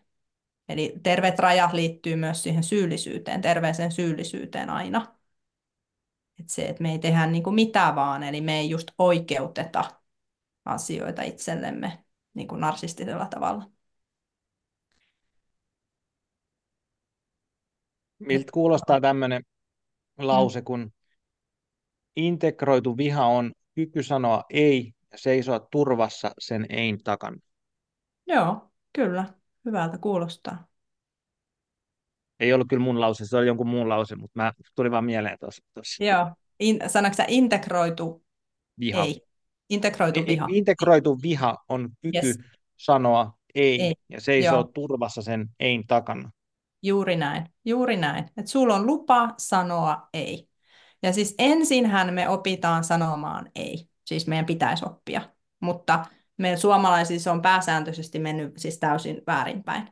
[0.69, 5.14] Eli terveet rajat liittyy myös siihen syyllisyyteen, terveeseen syyllisyyteen aina.
[6.41, 9.85] Et se, että me ei tehdä niin kuin mitään vaan, eli me ei just oikeuteta
[10.65, 12.05] asioita itsellemme
[12.35, 13.71] niin kuin narsistisella tavalla.
[18.19, 19.43] Miltä kuulostaa tämmöinen
[20.19, 20.65] lause, mm.
[20.65, 20.93] kun
[22.17, 27.37] integroitu viha on kyky sanoa ei ja seisoa turvassa sen ein takana.
[28.27, 29.35] Joo, kyllä.
[29.65, 30.67] Hyvältä kuulostaa.
[32.45, 35.39] Ei ollut kyllä mun lause, se oli jonkun muun lause, mutta mä tuli vaan mieleen
[35.39, 36.05] tuossa.
[36.05, 36.31] Joo.
[36.61, 38.25] In, sanoitko sä integroitu?
[38.81, 39.05] Viha.
[39.05, 39.21] Ei.
[39.71, 40.47] Integroitu ei, viha.
[40.51, 42.39] Integroitu viha on kyky yes.
[42.77, 43.95] sanoa ei, ei.
[44.09, 44.71] ja seisoo Joo.
[44.75, 46.31] turvassa sen ein takana.
[46.83, 48.25] Juuri näin, juuri näin.
[48.25, 50.49] Että sulla on lupa sanoa ei.
[51.03, 53.89] Ja siis ensinhän me opitaan sanomaan ei.
[54.05, 55.23] Siis meidän pitäisi oppia.
[55.61, 56.05] Mutta
[56.39, 59.89] meidän suomalaisissa on pääsääntöisesti mennyt siis täysin väärinpäin.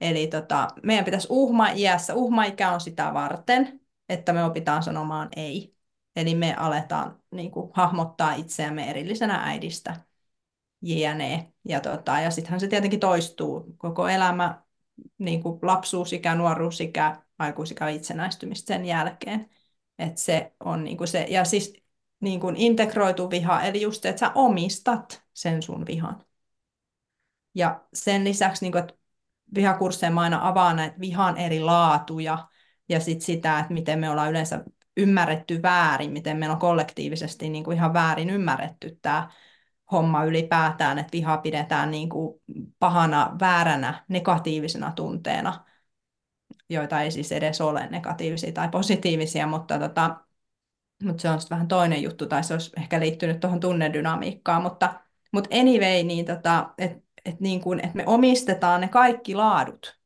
[0.00, 5.74] Eli tota, meidän pitäisi uhma-iässä, uhma-ikä on sitä varten, että me opitaan sanomaan ei.
[6.16, 9.96] Eli me aletaan niin kuin, hahmottaa itseämme erillisenä äidistä,
[10.82, 11.52] jne.
[11.64, 14.62] Ja, tota, ja sittenhän se tietenkin toistuu koko elämä,
[15.18, 19.50] niin kuin lapsuusikä, nuoruusikä, aikuisikä itsenäistymistä sen jälkeen.
[19.98, 21.74] Et se on niin kuin se, ja siis
[22.20, 26.24] niin kuin integroitu viha, eli just että sä omistat sen sun vihan.
[27.54, 28.94] Ja sen lisäksi, niin kuin, että
[29.54, 32.48] vihakursseja mä aina avaan näitä vihan eri laatuja
[32.88, 34.64] ja sit sitä, että miten me ollaan yleensä
[34.96, 39.30] ymmärretty väärin, miten meillä on kollektiivisesti niin kuin ihan väärin ymmärretty tämä
[39.92, 42.40] homma ylipäätään, että viha pidetään niin kuin
[42.78, 45.64] pahana, vääränä, negatiivisena tunteena,
[46.70, 50.16] joita ei siis edes ole negatiivisia tai positiivisia, mutta, tota,
[51.02, 55.00] mutta se on sitten vähän toinen juttu, tai se olisi ehkä liittynyt tuohon tunnedynamiikkaan, mutta,
[55.32, 56.74] mutta anyway, niin tota,
[57.28, 59.98] että et niin kuin, et me omistetaan ne kaikki laadut.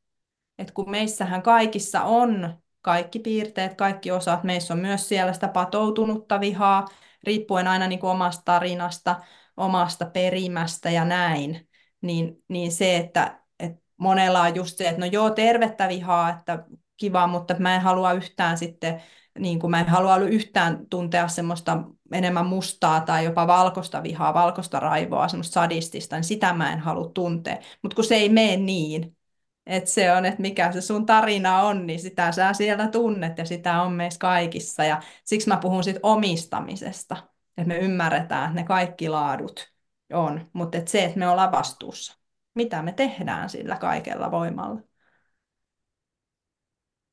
[0.57, 6.39] Et kun meissähän kaikissa on kaikki piirteet, kaikki osat, meissä on myös siellä sitä patoutunutta
[6.39, 6.85] vihaa,
[7.23, 9.21] riippuen aina niin kuin omasta tarinasta,
[9.57, 11.69] omasta perimästä ja näin,
[12.01, 16.65] niin, niin se, että, että monella on just se, että no joo, tervettä vihaa, että
[16.97, 19.03] kiva, mutta mä en halua yhtään sitten,
[19.39, 21.83] niin kuin mä en halua yhtään tuntea semmoista
[22.13, 27.11] enemmän mustaa tai jopa valkoista vihaa, valkoista raivoa, semmoista sadistista, niin sitä mä en halua
[27.13, 27.57] tuntea.
[27.81, 29.17] Mutta kun se ei mene niin,
[29.65, 33.45] että se on, että mikä se sun tarina on, niin sitä sä siellä tunnet ja
[33.45, 34.83] sitä on meissä kaikissa.
[34.83, 37.17] Ja siksi mä puhun siitä omistamisesta,
[37.57, 39.73] että me ymmärretään, että ne kaikki laadut
[40.13, 42.17] on, mutta että se, että me ollaan vastuussa.
[42.55, 44.81] Mitä me tehdään sillä kaikella voimalla?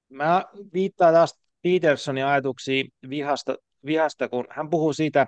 [0.09, 5.27] Mä viittaan taas Petersonin ajatuksiin vihasta, vihasta, kun hän puhuu siitä,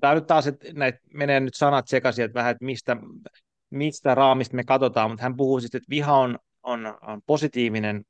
[0.00, 2.96] tämä nyt taas, että näitä menee nyt sanat sekaisin, että vähän, että mistä,
[3.70, 8.04] mistä raamista me katsotaan, mutta hän puhuu sitten, että viha on, on, on positiivinen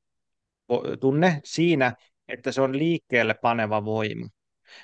[1.00, 1.92] tunne siinä,
[2.28, 4.26] että se on liikkeelle paneva voima.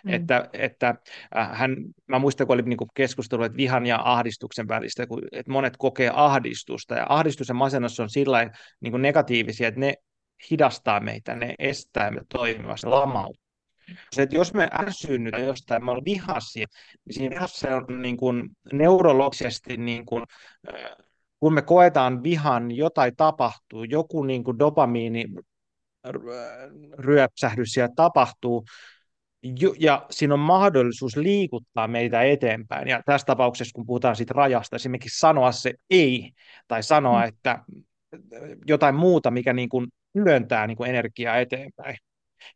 [0.04, 0.12] Mm.
[0.12, 0.94] Että, että
[1.36, 1.76] äh, hän,
[2.06, 6.10] mä muistan, kun oli niin keskustelu että vihan ja ahdistuksen välistä, kun, että monet kokee
[6.14, 8.50] ahdistusta, ja ahdistus ja masennus on sillä
[8.80, 9.94] niin negatiivisia, että ne
[10.50, 13.45] hidastaa meitä, ne estää me toimimasta, lamauttaa.
[14.12, 16.66] Se, että jos me ärsyynnytään jostain, me ollaan vihaisia,
[17.04, 20.24] niin siinä vihassa on niin kuin neurologisesti, niin kuin,
[21.40, 25.24] kun me koetaan vihan, jotain tapahtuu, joku niin kuin dopamiini
[26.98, 28.64] ryöpsähdys siellä tapahtuu,
[29.78, 32.88] ja siinä on mahdollisuus liikuttaa meitä eteenpäin.
[32.88, 36.30] Ja tässä tapauksessa, kun puhutaan siitä rajasta, esimerkiksi sanoa se ei,
[36.68, 37.28] tai sanoa, mm.
[37.28, 37.64] että
[38.66, 41.96] jotain muuta, mikä niin kuin työntää niin kuin energiaa eteenpäin.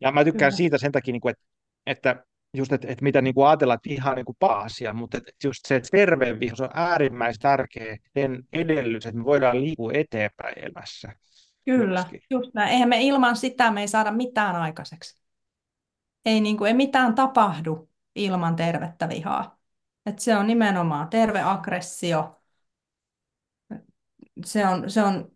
[0.00, 0.56] Ja mä tykkään Kyllä.
[0.56, 1.44] siitä sen takia, niin kuin, että,
[1.86, 2.24] että
[2.56, 5.60] just, että, että mitä niin kuin ajatellaan, että ihan niin kuin paasia, mutta että just
[5.66, 11.12] se, terve viha, on äärimmäisen tärkeä sen edellytys, että me voidaan liikkua eteenpäin elämässä.
[11.64, 12.20] Kyllä, myöskin.
[12.30, 12.70] just näin.
[12.72, 15.22] Eihän me ilman sitä me ei saada mitään aikaiseksi.
[16.24, 19.58] Ei, niin kuin, ei mitään tapahdu ilman tervettä vihaa.
[20.06, 22.42] Et se on nimenomaan terve aggressio.
[24.44, 25.32] Se on, se on,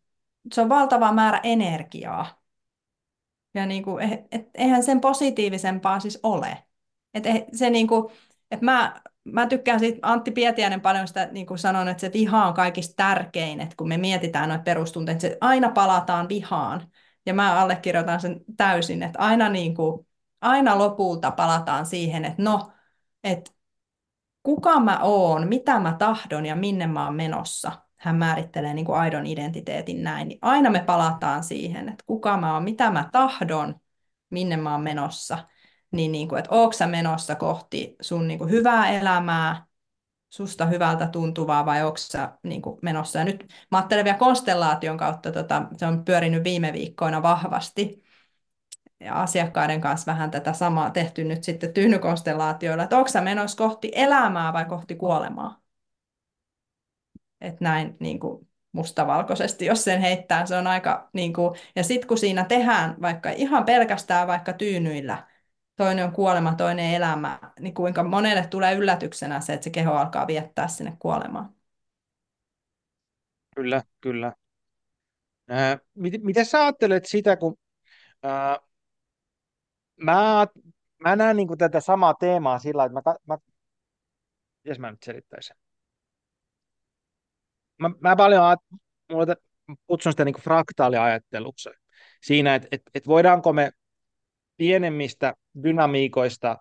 [0.52, 2.43] se on valtava määrä energiaa.
[3.54, 6.64] Ja niin kuin, et, eihän sen positiivisempaa siis ole.
[7.14, 8.12] Et se niin kuin,
[8.50, 12.46] et mä, mä tykkään siitä, Antti Pietiäinen paljon sitä niin kuin sanon, että se viha
[12.46, 16.88] on kaikista tärkein, että kun me mietitään noita perustunteita, se aina palataan vihaan.
[17.26, 20.06] Ja mä allekirjoitan sen täysin, että aina, niin kuin,
[20.40, 22.72] aina lopulta palataan siihen, että no,
[23.24, 23.50] että
[24.42, 27.72] kuka mä oon, mitä mä tahdon ja minne mä oon menossa.
[28.04, 30.28] Hän määrittelee niin kuin aidon identiteetin näin.
[30.28, 33.74] Niin aina me palataan siihen, että kuka mä oon, mitä mä tahdon,
[34.30, 35.38] minne mä oon menossa.
[35.90, 39.66] Niin, niin kuin, että ootko sä menossa kohti sun niin kuin hyvää elämää,
[40.30, 43.18] susta hyvältä tuntuvaa vai onko sä niin kuin menossa.
[43.18, 48.04] Ja nyt mä ajattelen vielä konstellaation kautta, tota, se on pyörinyt viime viikkoina vahvasti.
[49.00, 53.92] Ja asiakkaiden kanssa vähän tätä samaa tehty nyt sitten tyhnykonstellaatioilla, että onko sä menossa kohti
[53.94, 55.63] elämää vai kohti kuolemaa.
[57.40, 62.08] Että näin niin kuin mustavalkoisesti, jos sen heittää, se on aika, niin kuin, ja sitten
[62.08, 65.28] kun siinä tehdään vaikka ihan pelkästään vaikka tyynyillä,
[65.76, 70.26] toinen on kuolema, toinen elämä, niin kuinka monelle tulee yllätyksenä se, että se keho alkaa
[70.26, 71.54] viettää sinne kuolemaan.
[73.56, 74.32] Kyllä, kyllä.
[75.48, 77.56] Ää, miten, miten sä ajattelet sitä, kun
[78.22, 78.58] ää,
[79.96, 80.46] mä,
[81.02, 83.38] mä näen niin tätä samaa teemaa sillä, että mä, mä,
[84.64, 85.56] jos mä nyt selittäisin.
[87.78, 88.42] Mä, mä paljon
[89.12, 89.34] mulla
[89.86, 91.70] kutsun sitä niin fraktaaliajatteluksi.
[92.22, 93.70] Siinä, että, että, että voidaanko me
[94.56, 96.56] pienemmistä dynamiikoista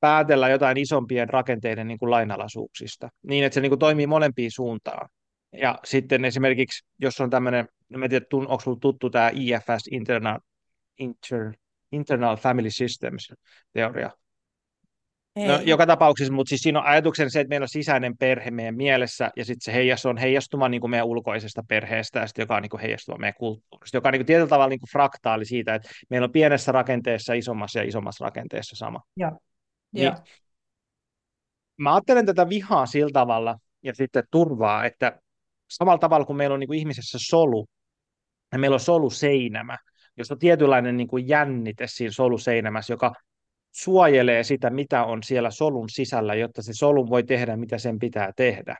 [0.00, 5.08] päätellä jotain isompien rakenteiden niin kuin lainalaisuuksista, niin että se niin kuin toimii molempiin suuntaan.
[5.52, 7.68] Ja sitten esimerkiksi, jos on tämmöinen,
[8.04, 10.38] en tiedä, onko sinulla tuttu tämä IFS, Internal,
[10.98, 11.52] Inter,
[11.92, 13.32] Internal Family Systems
[13.72, 14.10] teoria.
[15.36, 15.48] No, Ei.
[15.48, 18.76] No, joka tapauksessa, mutta siis siinä on ajatuksen se, että meillä on sisäinen perhe meidän
[18.76, 22.56] mielessä, ja sitten se heijastuu, on heijastuma niin kuin meidän ulkoisesta perheestä, ja sit, joka
[22.56, 25.44] on niin kuin heijastuma meidän kulttuurista, joka on niin kuin tietyllä tavalla niin kuin fraktaali
[25.44, 29.00] siitä, että meillä on pienessä rakenteessa isommassa ja isommassa rakenteessa sama.
[29.16, 29.32] Ja.
[29.92, 30.16] Niin, ja.
[31.76, 35.20] Mä ajattelen tätä vihaa sillä tavalla, ja sitten turvaa, että
[35.70, 37.66] samalla tavalla kuin meillä on niin kuin ihmisessä solu,
[38.52, 39.78] ja meillä on soluseinämä,
[40.16, 43.12] jossa on tietynlainen niin kuin jännite siinä soluseinämässä, joka
[43.72, 48.32] suojelee sitä, mitä on siellä solun sisällä, jotta se solun voi tehdä, mitä sen pitää
[48.36, 48.76] tehdä.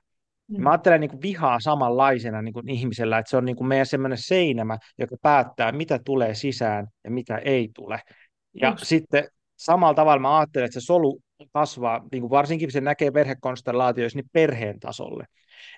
[0.48, 0.62] Mm.
[0.62, 3.86] Mä ajattelen niin kuin vihaa samanlaisena niin kuin ihmisellä, että se on niin kuin meidän
[3.86, 8.00] semmoinen seinämä, joka päättää, mitä tulee sisään ja mitä ei tule.
[8.60, 8.84] Ja Just.
[8.84, 11.20] sitten samalla tavalla mä ajattelen, että se solu
[11.52, 15.24] kasvaa, niin kuin varsinkin se näkee perhekonstellaatioissa, niin perheen tasolle.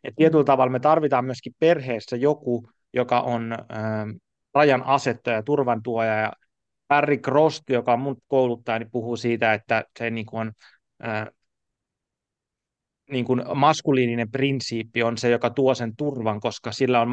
[0.05, 0.47] Et tietyllä mm.
[0.47, 3.59] tavalla me tarvitaan myöskin perheessä joku, joka on äh,
[4.55, 6.33] rajan asettaja, turvan tuoja ja
[6.95, 10.53] Barry Crost, joka on mun kouluttaja, niin puhuu siitä, että se niin kuin on,
[11.01, 11.30] ää,
[13.11, 17.09] niin kuin maskuliininen prinsiippi on se, joka tuo sen turvan, koska sillä on,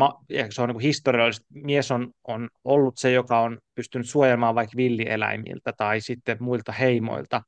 [0.49, 5.73] se on niin historiallisesti, mies on, on ollut se, joka on pystynyt suojelemaan vaikka villieläimiltä
[5.77, 7.41] tai sitten muilta heimoilta,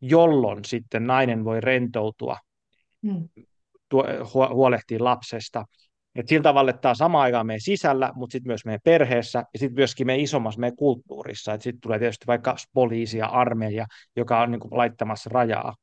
[0.00, 2.36] jolloin sitten nainen voi rentoutua,
[3.02, 3.28] hmm.
[3.88, 5.64] tuo, huolehtia lapsesta.
[6.16, 9.38] Et sillä tavalla, että tämä on sama aikaan meidän sisällä, mutta sitten myös meidän perheessä
[9.38, 11.52] ja sitten myöskin meidän isommassa meidän kulttuurissa.
[11.52, 13.86] Sitten tulee tietysti vaikka poliisi ja armeija,
[14.16, 15.74] joka on niin kuin, laittamassa rajaa.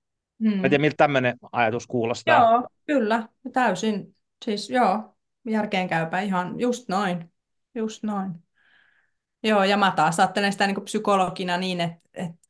[0.43, 0.55] Hmm.
[0.57, 2.51] Mä tiedän, miltä tämmöinen ajatus kuulostaa.
[2.51, 3.27] Joo, kyllä.
[3.53, 4.15] Täysin.
[4.45, 5.15] Siis joo,
[5.47, 7.31] järkeenkäypä ihan just noin.
[7.75, 8.31] Just noin.
[9.43, 12.47] Joo, ja mä taas ajattelen sitä niin kuin psykologina niin, että, että,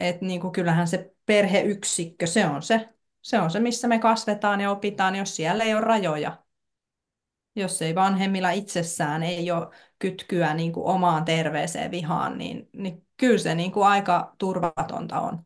[0.00, 2.88] että niin kuin kyllähän se perheyksikkö, se on se,
[3.22, 6.47] se on se, missä me kasvetaan ja opitaan, jos siellä ei ole rajoja
[7.58, 13.38] jos ei vanhemmilla itsessään ei ole kytkyä niin kuin omaan terveeseen vihaan, niin, niin kyllä
[13.38, 15.44] se niin kuin aika turvatonta on.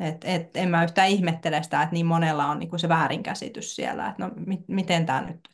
[0.00, 3.76] Et, et, en mä yhtään ihmettele sitä, että niin monella on niin kuin se väärinkäsitys
[3.76, 5.48] siellä, että no mi, miten tämä nyt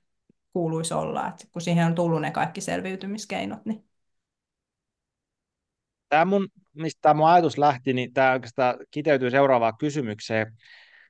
[0.53, 3.65] kuuluisi olla, että kun siihen on tullut ne kaikki selviytymiskeinot.
[3.65, 3.85] Niin...
[6.09, 10.57] Tämä mun, mistä tämä mun ajatus lähti, niin tämä oikeastaan kiteytyy seuraavaan kysymykseen.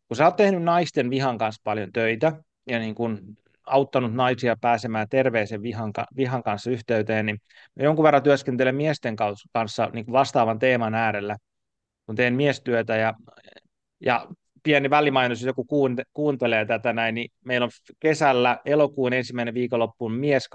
[0.09, 3.37] Kun sä oot tehnyt naisten vihan kanssa paljon töitä, ja niin kuin
[3.67, 7.39] auttanut naisia pääsemään terveisen vihan, vihan kanssa yhteyteen, niin
[7.77, 9.17] jonkun verran työskentelen miesten
[9.53, 11.37] kanssa niin kuin vastaavan teeman äärellä,
[12.07, 13.15] kun teen miestyötä ja,
[14.01, 14.27] ja
[14.63, 15.67] pieni välimainos, jos joku
[16.13, 20.49] kuuntelee tätä näin, niin meillä on kesällä elokuun ensimmäinen viikonloppuun Mies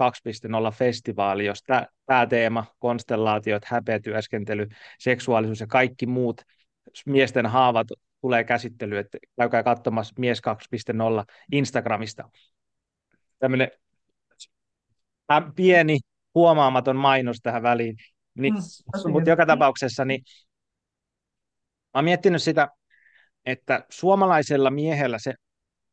[0.68, 1.62] 2.0 festivaali, jos
[2.06, 6.40] tämä teema, konstellaatiot, häpeätyöskentely, seksuaalisuus ja kaikki muut
[7.06, 7.88] miesten haavat
[8.20, 12.30] tulee käsittely, että käykää katsomassa Mies 2.0 Instagramista.
[13.38, 13.70] Tämmöinen
[15.56, 15.98] pieni
[16.34, 17.96] huomaamaton mainos tähän väliin.
[18.34, 20.22] Niin, mm, mutta joka tapauksessa niin
[21.94, 22.68] mä oon miettinyt sitä,
[23.46, 25.34] että suomalaisella miehellä se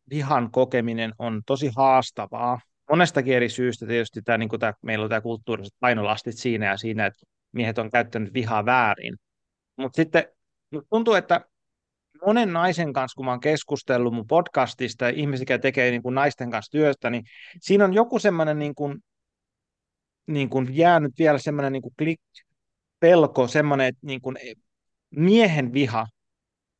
[0.09, 2.59] vihan kokeminen on tosi haastavaa.
[2.89, 7.05] Monestakin eri syystä tietysti tämä, niin tämä, meillä on tämä kulttuuriset painolastit siinä ja siinä,
[7.05, 9.15] että miehet on käyttänyt vihaa väärin.
[9.78, 10.26] Mutta sitten
[10.89, 11.45] tuntuu, että
[12.26, 16.51] monen naisen kanssa, kun mä oon keskustellut mun podcastista ihmisiä, jotka tekee niin kuin naisten
[16.51, 17.24] kanssa työstä, niin
[17.61, 18.97] siinä on joku semmoinen niin kuin,
[20.28, 22.22] niin kuin jäänyt vielä semmoinen niin kuin klik,
[22.99, 24.38] pelko, semmoinen, että niin kuin
[25.09, 26.05] miehen viha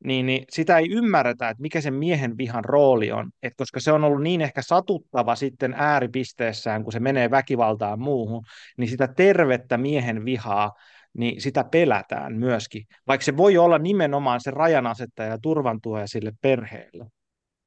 [0.04, 3.92] niin, niin sitä ei ymmärretä, että mikä sen miehen vihan rooli on, Et koska se
[3.92, 8.44] on ollut niin ehkä satuttava sitten ääripisteessään, kun se menee väkivaltaan muuhun,
[8.76, 10.72] niin sitä tervettä miehen vihaa,
[11.18, 17.06] niin sitä pelätään myöskin, vaikka se voi olla nimenomaan se rajanasettaja ja turvantuoja sille perheelle.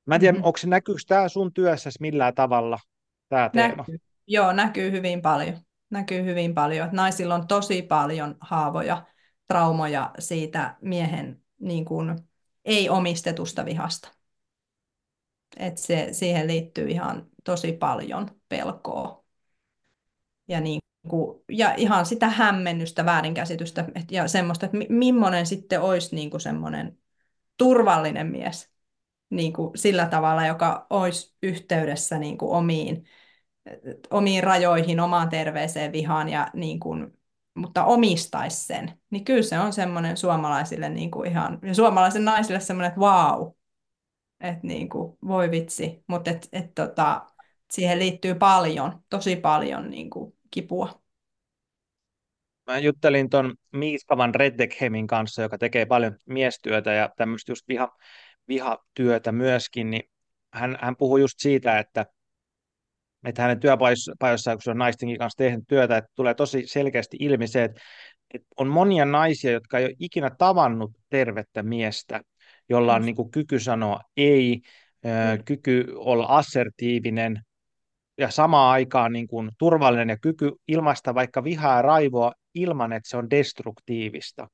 [0.06, 0.46] Mä en tiedä, mm-hmm.
[0.46, 2.80] onko se näkyykö tämä sun työssä millään tavalla,
[3.30, 3.76] tämä teema?
[3.76, 3.98] Näkyy.
[4.28, 5.58] Joo, näkyy hyvin paljon.
[5.90, 6.86] Näkyy hyvin paljon.
[6.86, 9.06] Että naisilla on tosi paljon haavoja,
[9.48, 12.16] traumoja siitä miehen niin kuin,
[12.66, 14.12] ei-omistetusta vihasta.
[15.58, 19.24] Et se, siihen liittyy ihan tosi paljon pelkoa.
[20.48, 26.16] Ja, niin kuin, ja ihan sitä hämmennystä, väärinkäsitystä et, ja semmoista, että millainen sitten olisi
[26.16, 26.98] niin kuin semmoinen
[27.58, 28.70] turvallinen mies
[29.30, 33.06] niin kuin sillä tavalla, joka olisi yhteydessä niin kuin omiin,
[34.12, 37.20] omiin rajoihin, omaan terveeseen vihaan, ja niin kuin,
[37.56, 39.00] mutta omistaisi sen.
[39.10, 43.52] Niin kyllä se on semmoinen suomalaisille niin kuin ihan, ja suomalaisen naisille semmoinen, että vau,
[44.40, 47.26] että niin kuin, voi vitsi, mutta et, et, tota,
[47.72, 51.02] siihen liittyy paljon, tosi paljon niin kuin, kipua.
[52.68, 57.98] Mä juttelin tuon Miiskavan Reddekhemin kanssa, joka tekee paljon miestyötä ja tämmöistä just viha,
[58.48, 60.04] vihatyötä myöskin, niin
[60.54, 62.06] hän, hän puhui just siitä, että,
[63.26, 67.48] että hänen työpajoissaan, kun se on naistenkin kanssa tehnyt työtä, että tulee tosi selkeästi ilmi
[67.48, 67.82] se, että,
[68.34, 72.22] että on monia naisia, jotka ei ole ikinä tavannut tervettä miestä,
[72.70, 73.06] jolla on mm.
[73.06, 74.62] niin kuin kyky sanoa ei,
[75.04, 75.44] mm.
[75.44, 77.42] kyky olla assertiivinen
[78.20, 83.10] ja samaan aikaan niin kuin turvallinen ja kyky ilmaista vaikka vihaa ja raivoa ilman, että
[83.10, 84.48] se on destruktiivista.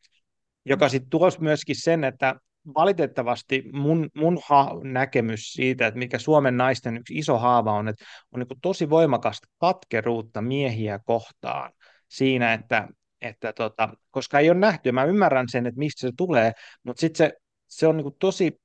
[0.66, 2.36] Joka sitten tuosi myöskin sen, että
[2.76, 8.06] valitettavasti mun, mun ha- näkemys siitä, että mikä Suomen naisten yksi iso haava on, että
[8.32, 11.72] on niin tosi voimakasta katkeruutta miehiä kohtaan
[12.08, 12.88] siinä, että,
[13.22, 16.52] että tota, koska ei ole nähty, mä ymmärrän sen, että mistä se tulee,
[16.84, 17.38] mutta sitten se,
[17.68, 18.60] se on niin tosi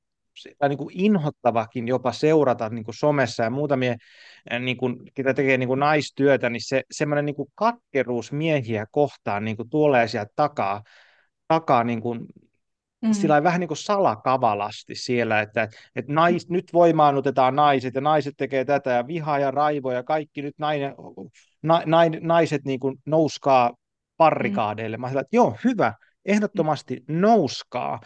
[0.59, 3.97] tai niin kuin inhottavakin jopa seurata niin kuin somessa ja muutamia,
[4.61, 9.45] niin kuin, ketä tekee niin kuin naistyötä, niin se semmoinen niin kuin katkeruus miehiä kohtaan
[9.45, 10.83] niin kuin tulee sieltä takaa,
[11.49, 12.27] takaa niin kuin
[13.03, 13.13] mm.
[13.13, 18.65] sillä vähän niin kuin salakavalasti siellä, että, että nais, nyt voimaannutetaan naiset ja naiset tekee
[18.65, 20.95] tätä ja viha ja raivo ja kaikki nyt nainen,
[21.63, 23.73] na, na, naiset niin kuin nouskaa
[24.17, 24.97] parrikaadeille.
[24.97, 25.01] Mm.
[25.01, 28.01] Mä sanoin, että joo, hyvä, ehdottomasti nouskaa,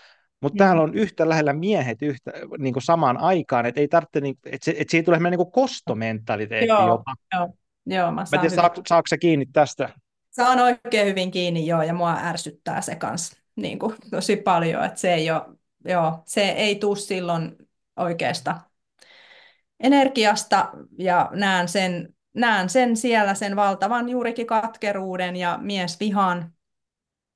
[0.45, 4.39] mutta täällä on yhtä lähellä miehet yhtä, niin kuin samaan aikaan, että ei tarvitse, niin,
[4.45, 7.15] että, se, että siitä tulee niin kuin kostomentaliteetti joo, jopa.
[7.35, 7.49] Joo,
[7.87, 9.89] joo mä saan mä tiedän, saako, saako sä kiinni tästä?
[10.31, 15.01] Saan oikein hyvin kiinni, joo, ja mua ärsyttää se kanssa niin kuin, tosi paljon, että
[15.01, 15.43] se ei, ole,
[15.85, 17.57] joo, se ei tule silloin
[17.97, 18.61] oikeasta
[19.81, 26.53] energiasta, ja näen sen, näen sen siellä, sen valtavan juurikin katkeruuden ja miesvihan,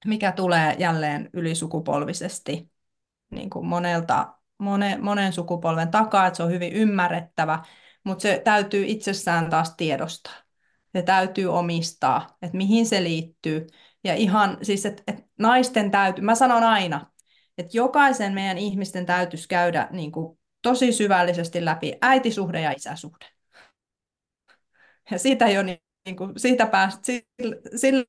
[0.06, 2.70] mikä tulee jälleen ylisukupolvisesti
[3.30, 7.62] niin kuin monelta, monen, monen sukupolven takaa, että se on hyvin ymmärrettävä,
[8.04, 10.34] mutta se täytyy itsessään taas tiedostaa.
[10.96, 13.66] Se täytyy omistaa, että mihin se liittyy.
[14.04, 17.06] Ja ihan siis, että, että naisten täytyy, mä sanon aina,
[17.58, 23.26] että jokaisen meidän ihmisten täytyisi käydä niin kuin, tosi syvällisesti läpi äitisuhde ja isäsuhde.
[25.10, 28.04] Ja siitä, jo, niin, niin kuin, siitä pääst, sillä, sillä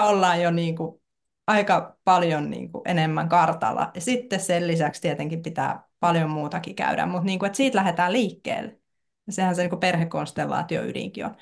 [0.00, 1.02] ollaan jo niin kuin,
[1.46, 3.90] aika paljon niin kuin, enemmän kartalla.
[3.94, 8.12] Ja sitten sen lisäksi tietenkin pitää paljon muutakin käydä, mutta niin kuin, että siitä lähdetään
[8.12, 8.80] liikkeelle.
[9.26, 11.36] Ja sehän se niin perhekonstellaatio ydinkin on.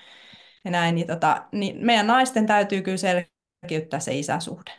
[0.65, 4.71] Ja näin, niin, tota, niin meidän naisten täytyy kyllä selkeyttää se isäsuhde.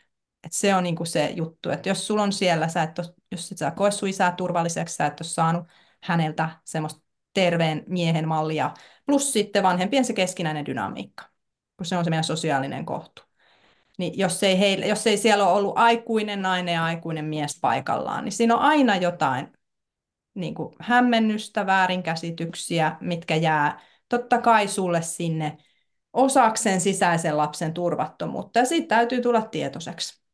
[0.43, 3.07] Et se on niin kuin se juttu, että jos sulla on siellä, sä et ole,
[3.31, 5.67] jos et sä koe sun isää turvalliseksi, sä et ole saanut
[6.03, 7.01] häneltä semmoista
[7.33, 8.73] terveen miehen mallia,
[9.05, 11.23] plus sitten vanhempien se keskinäinen dynamiikka,
[11.77, 13.21] kun se on se meidän sosiaalinen kohtu
[13.97, 18.23] niin jos ei, heille, jos ei siellä ole ollut aikuinen nainen ja aikuinen mies paikallaan,
[18.23, 19.47] niin siinä on aina jotain
[20.33, 23.79] niin kuin hämmennystä, väärinkäsityksiä, mitkä jää
[24.09, 25.57] totta kai sulle sinne
[26.13, 30.25] osaksi sisäisen lapsen turvattomuutta, ja siitä täytyy tulla tietoiseksi.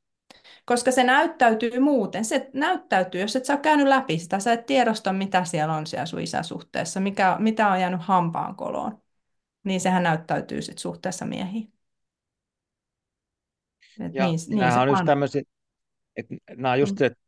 [0.65, 2.25] Koska se näyttäytyy muuten.
[2.25, 5.87] Se näyttäytyy, jos et sä ole käynyt läpi sitä, sä et tiedosta, mitä siellä on
[5.87, 9.01] siellä sun isäsuhteessa, mikä, mitä on jäänyt hampaankoloon,
[9.63, 11.73] niin sehän näyttäytyy sit suhteessa miehiin.
[13.99, 15.41] Et ja niin, niin nämä on just tämmöisiä,
[16.15, 16.97] että nämä on just mm.
[16.97, 17.19] se, että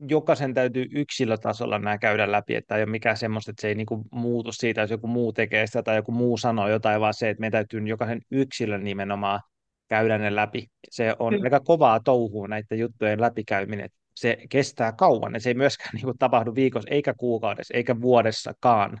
[0.00, 4.04] jokaisen täytyy yksilötasolla nämä käydä läpi, että ei ole mikään semmoista, että se ei niinku
[4.12, 7.40] muutu siitä, jos joku muu tekee sitä tai joku muu sanoo jotain, vaan se, että
[7.40, 9.40] meidän täytyy jokaisen yksilön nimenomaan
[9.88, 10.66] käydä ne läpi.
[10.90, 11.46] Se on Kyllä.
[11.46, 13.90] aika kovaa touhua näiden juttujen läpikäyminen.
[14.16, 19.00] Se kestää kauan ja se ei myöskään niinku tapahdu viikossa, eikä kuukaudessa, eikä vuodessakaan.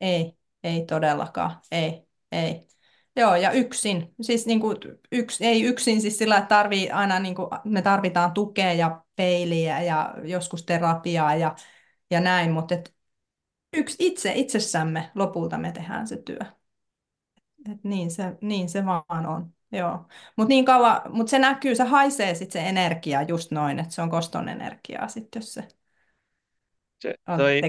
[0.00, 0.32] Ei,
[0.64, 2.02] ei todellakaan, ei,
[2.32, 2.68] ei.
[3.18, 4.14] Joo, ja yksin.
[4.20, 4.76] Siis niin kuin
[5.12, 9.82] yks, ei yksin siis sillä, että tarvii aina, niin kuin, me tarvitaan tukea ja peiliä
[9.82, 11.56] ja joskus terapiaa ja,
[12.10, 12.94] ja näin, mutta et
[13.72, 16.38] yksi itse itsessämme lopulta me tehdään se työ.
[17.72, 19.52] Et niin, se, niin se vaan on.
[19.72, 20.06] Joo.
[20.36, 24.02] Mutta niin kauan, mut se näkyy, se haisee sitten se energia just noin, että se
[24.02, 25.68] on koston energiaa sitten, jos se
[27.02, 27.60] Se, on toi.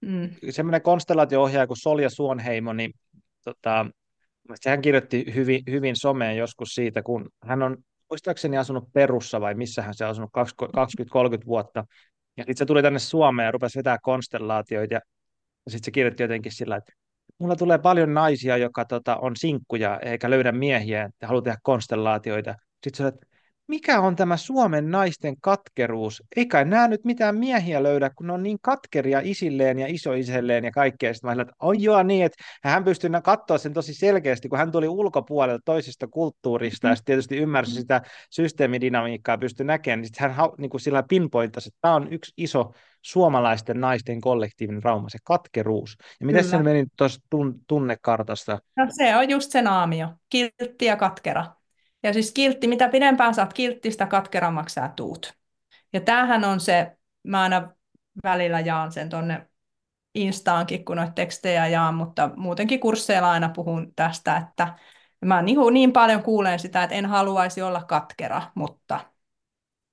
[0.00, 0.30] Mm.
[0.50, 2.92] semmoinen konstellaatio-ohjaaja kuin Solja Suonheimo, niin
[3.44, 3.86] tota,
[4.66, 7.76] hän kirjoitti hyvin, hyvin someen joskus siitä, kun hän on
[8.10, 10.30] muistaakseni asunut Perussa vai missä hän se on asunut
[11.42, 11.84] 20-30 vuotta.
[12.36, 14.94] Ja sitten se tuli tänne Suomeen ja rupesi vetää konstellaatioita.
[14.94, 15.00] Ja,
[15.68, 16.92] sitten se kirjoitti jotenkin sillä, että
[17.38, 22.54] mulla tulee paljon naisia, jotka tota, on sinkkuja eikä löydä miehiä, että haluaa tehdä konstellaatioita.
[22.84, 23.26] Sitten se että
[23.68, 26.22] mikä on tämä Suomen naisten katkeruus?
[26.36, 30.70] Eikä nämä nyt mitään miehiä löydä, kun ne on niin katkeria isilleen ja isoiselleen ja
[30.70, 31.14] kaikkea.
[31.14, 34.72] Sitten mä että oi joo niin, että hän pystyi katsoa sen tosi selkeästi, kun hän
[34.72, 40.48] tuli ulkopuolelta toisesta kulttuurista ja tietysti ymmärsi sitä systeemidynamiikkaa ja pystyi näkemään, niin sitten hän
[40.58, 45.96] niin kuin sillä pinpointasi, että tämä on yksi iso suomalaisten naisten kollektiivinen rauma, se katkeruus.
[46.20, 47.20] Ja miten se meni tuossa
[47.68, 48.58] tunnekartasta?
[48.76, 51.61] No se on just se naamio, kiltti ja katkera.
[52.02, 55.34] Ja siis kiltti, mitä pidempään saat kiltti, sitä katkerammaksi sä tuut.
[55.92, 57.70] Ja tämähän on se, mä aina
[58.24, 59.46] välillä jaan sen tonne
[60.14, 64.78] Instaankin, kun noita tekstejä jaan, mutta muutenkin kursseilla aina puhun tästä, että
[65.24, 69.00] mä niin, niin paljon kuulen sitä, että en haluaisi olla katkera, mutta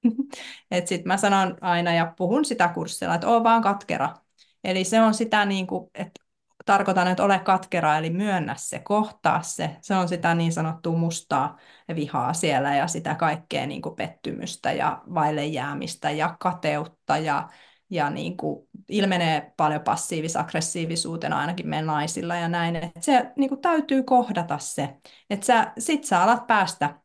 [0.72, 4.16] että sitten mä sanon aina ja puhun sitä kursseilla, että oo vaan katkera.
[4.64, 6.22] Eli se on sitä, niin kuin, että
[6.70, 9.78] tarkoitan, että ole katkera, eli myönnä se, kohtaa se.
[9.82, 11.58] Se on sitä niin sanottua mustaa
[11.96, 17.50] vihaa siellä ja sitä kaikkea niin kuin pettymystä ja vaille jäämistä ja kateutta ja,
[17.90, 22.76] ja niin kuin ilmenee paljon passiivis-aggressiivisuutena ainakin meidän naisilla ja näin.
[22.76, 24.96] Että se niin kuin täytyy kohdata se.
[25.30, 27.00] Että sä, sit sä alat päästä,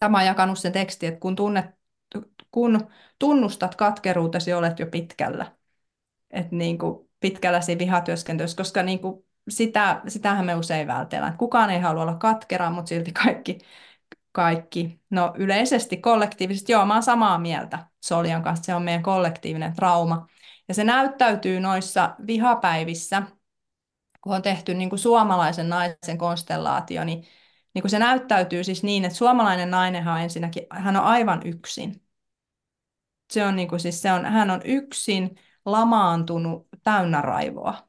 [0.00, 1.66] tämä on jakanut sen teksti, että kun, tunnet,
[2.50, 2.86] kun
[3.18, 5.52] tunnustat katkeruutesi, olet jo pitkällä.
[6.30, 11.36] Että niin kuin pitkällä siinä vihatyöskentelyssä, koska niin kuin sitä, sitähän me usein vältellään.
[11.38, 13.58] Kukaan ei halua olla katkera, mutta silti kaikki,
[14.32, 15.00] kaikki.
[15.10, 20.26] No yleisesti, kollektiivisesti, joo, mä oon samaa mieltä Soljan kanssa, se on meidän kollektiivinen trauma.
[20.68, 23.22] Ja se näyttäytyy noissa vihapäivissä,
[24.20, 27.24] kun on tehty niin kuin suomalaisen naisen konstellaatio, niin,
[27.74, 32.02] niin kuin se näyttäytyy siis niin, että suomalainen nainenhan on ensinnäkin, hän on aivan yksin.
[33.32, 35.38] Se on niin kuin siis, se on, hän on yksin,
[35.72, 37.88] lamaantunut, täynnä raivoa,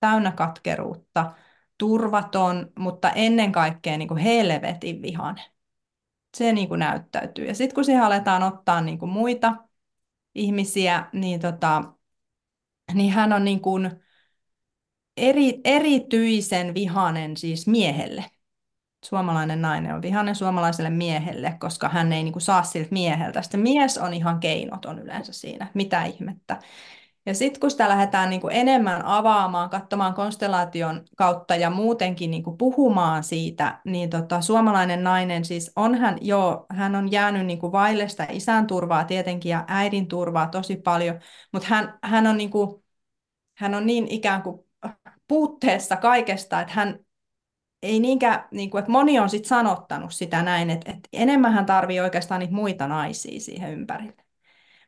[0.00, 1.32] täynnä katkeruutta,
[1.78, 5.44] turvaton, mutta ennen kaikkea niin kuin helvetin vihainen.
[6.36, 7.46] Se niin kuin näyttäytyy.
[7.46, 9.56] Ja sitten kun siihen aletaan ottaa niin kuin muita
[10.34, 11.82] ihmisiä, niin, tota,
[12.94, 13.90] niin hän on niin kuin
[15.16, 18.24] eri, erityisen vihainen siis miehelle.
[19.04, 23.42] Suomalainen nainen on vihainen suomalaiselle miehelle, koska hän ei niin kuin saa siltä mieheltä.
[23.42, 26.58] Sitten mies on ihan keinoton yleensä siinä, mitä ihmettä.
[27.26, 32.42] Ja sitten kun sitä lähdetään niin kuin enemmän avaamaan, katsomaan konstellaation kautta ja muutenkin niin
[32.42, 37.58] kuin puhumaan siitä, niin tota, suomalainen nainen siis on hän, joo, hän on jäänyt niin
[37.58, 41.20] kuin vaille sitä isän turvaa tietenkin ja äidin turvaa tosi paljon,
[41.52, 42.82] mutta hän, hän, on, niin kuin,
[43.58, 44.60] hän on niin ikään kuin
[45.28, 46.98] puutteessa kaikesta, että hän
[47.82, 51.66] ei niinkään, niin kuin, että moni on sitten sanottanut sitä näin, että, että enemmän hän
[51.66, 54.21] tarvii oikeastaan niitä muita naisia siihen ympärille.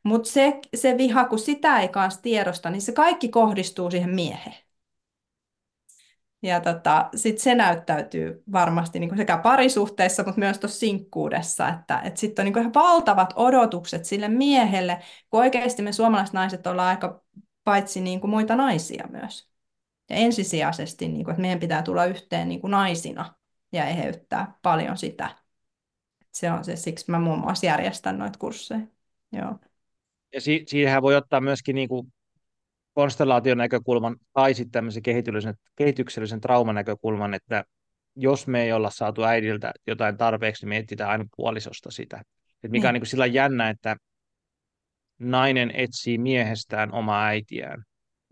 [0.04, 4.64] Mutta se, se viha, kun sitä ei kanssa tiedosta, niin se kaikki kohdistuu siihen mieheen.
[6.42, 12.00] Ja tota, sit se näyttäytyy varmasti niin kuin sekä parisuhteessa, mutta myös tuossa sinkkuudessa, että
[12.04, 16.88] et sitten on niin kuin valtavat odotukset sille miehelle, kun oikeasti me suomalaiset naiset ollaan
[16.88, 17.22] aika
[17.64, 19.48] paitsi niin kuin muita naisia myös.
[20.10, 23.34] Ja ensisijaisesti, niin kuin, että meidän pitää tulla yhteen niin kuin naisina
[23.72, 25.30] ja eheyttää paljon sitä.
[26.32, 28.80] Se on se, siksi mä muun muassa järjestän noita kursseja.
[29.32, 29.58] Joo
[30.34, 32.12] ja si- siihen voi ottaa myöskin niin kuin
[32.94, 37.64] konstellaation näkökulman tai sitten tämmöisen kehityksellisen, kehityksellisen trauman näkökulman, että
[38.16, 42.22] jos me ei olla saatu äidiltä jotain tarpeeksi, niin me etsitään aina puolisosta sitä.
[42.62, 42.88] Et mikä niin.
[42.88, 43.96] on niin kuin sillä jännä, että
[45.18, 47.82] nainen etsii miehestään omaa äitiään.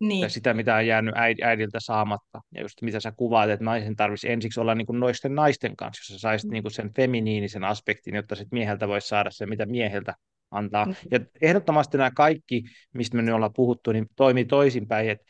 [0.01, 0.21] Niin.
[0.21, 2.41] Ja sitä, mitä on jäänyt äidiltä saamatta.
[2.55, 6.13] Ja just mitä sä kuvaat, että naisen tarvitsisi ensiksi olla niin kuin noisten naisten kanssa,
[6.13, 6.53] jos sä saisit mm.
[6.53, 10.15] niin kuin sen feminiinisen aspektin, jotta sit mieheltä voisi saada se, mitä mieheltä
[10.53, 10.85] antaa.
[10.85, 10.95] Mm.
[11.11, 12.63] Ja ehdottomasti nämä kaikki,
[12.95, 15.25] mistä me nyt ollaan puhuttu, niin toimii toisinpäin, että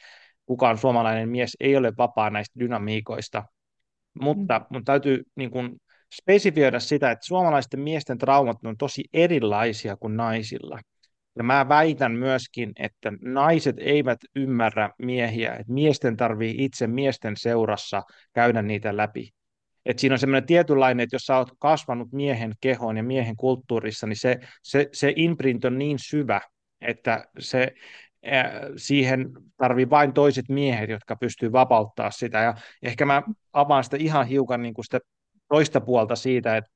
[0.46, 3.44] kukaan suomalainen mies ei ole vapaa näistä dynamiikoista,
[4.20, 4.66] mutta mm.
[4.70, 5.76] mun täytyy niin kuin,
[6.20, 10.78] spesifioida sitä, että suomalaisten miesten traumat on tosi erilaisia kuin naisilla.
[11.36, 18.02] Ja mä väitän myöskin, että naiset eivät ymmärrä miehiä, että miesten tarvii itse miesten seurassa
[18.32, 19.30] käydä niitä läpi.
[19.86, 24.06] Että siinä on semmoinen tietynlainen, että jos sä oot kasvanut miehen kehoon ja miehen kulttuurissa,
[24.06, 26.40] niin se, se, se imprint on niin syvä,
[26.80, 27.74] että se,
[28.76, 32.38] siihen tarvii vain toiset miehet, jotka pystyy vapauttaa sitä.
[32.38, 33.22] Ja ehkä mä
[33.52, 35.00] avaan sitä ihan hiukan niin kuin sitä
[35.48, 36.70] toista puolta siitä, että,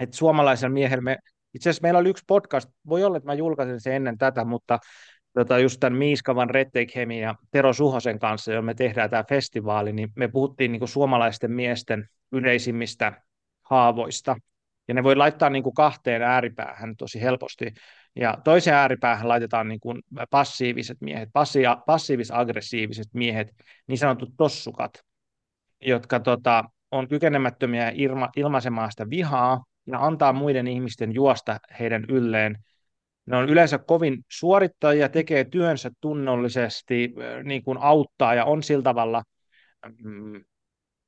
[0.00, 1.16] että suomalaisella miehellä me,
[1.54, 4.78] itse asiassa meillä oli yksi podcast, voi olla, että mä julkaisin sen ennen tätä, mutta
[5.34, 10.12] tota, just tämän Miiskavan Retteikhemin ja Tero Suhosen kanssa, jolla me tehdään tämä festivaali, niin
[10.16, 13.22] me puhuttiin niin suomalaisten miesten yleisimmistä
[13.62, 14.36] haavoista.
[14.88, 17.74] Ja ne voi laittaa niin kuin kahteen ääripäähän tosi helposti.
[18.16, 23.48] Ja toiseen ääripäähän laitetaan niin kuin passiiviset miehet, passi- passiivis-aggressiiviset miehet,
[23.86, 24.90] niin sanotut tossukat,
[25.80, 32.58] jotka tota, on kykenemättömiä ilma- ilmaisemaan sitä vihaa ja antaa muiden ihmisten juosta heidän ylleen.
[33.26, 37.14] Ne on yleensä kovin suorittajia, tekee työnsä tunnollisesti,
[37.44, 39.22] niin kuin auttaa ja on sillä tavalla
[40.02, 40.44] mm,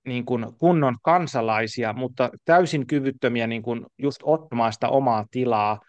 [0.06, 5.80] niin kuin kunnon kansalaisia, mutta täysin kyvyttömiä niin kuin just ottamaan sitä omaa tilaa,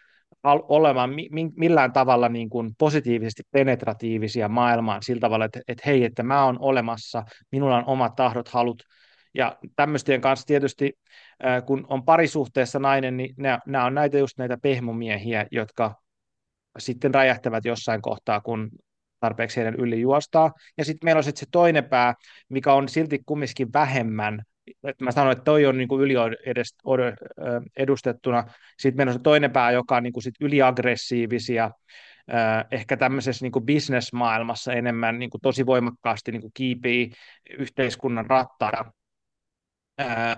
[0.44, 1.10] olemaan
[1.56, 6.56] millään tavalla niin kuin positiivisesti penetratiivisia maailmaan sillä tavalla, että, että hei, että mä oon
[6.60, 8.82] olemassa, minulla on omat tahdot, halut,
[9.34, 10.92] ja tämmöisten kanssa tietysti,
[11.66, 13.34] kun on parisuhteessa nainen, niin
[13.66, 15.94] nämä on näitä just näitä pehmomiehiä, jotka
[16.78, 18.70] sitten räjähtävät jossain kohtaa, kun
[19.20, 20.52] tarpeeksi heidän yli juostaa.
[20.78, 22.14] Ja sitten meillä on sit se toinen pää,
[22.48, 24.42] mikä on silti kumminkin vähemmän.
[24.84, 26.14] Että mä sanoin, että toi on niin yli
[27.76, 28.44] edustettuna.
[28.78, 31.70] Sitten meillä on se toinen pää, joka on niin kuin sit yliaggressiivisia,
[32.70, 37.10] ehkä tämmöisessä niin bisnesmaailmassa enemmän niin kuin tosi voimakkaasti niin kuin kiipii
[37.58, 38.92] yhteiskunnan rattaita.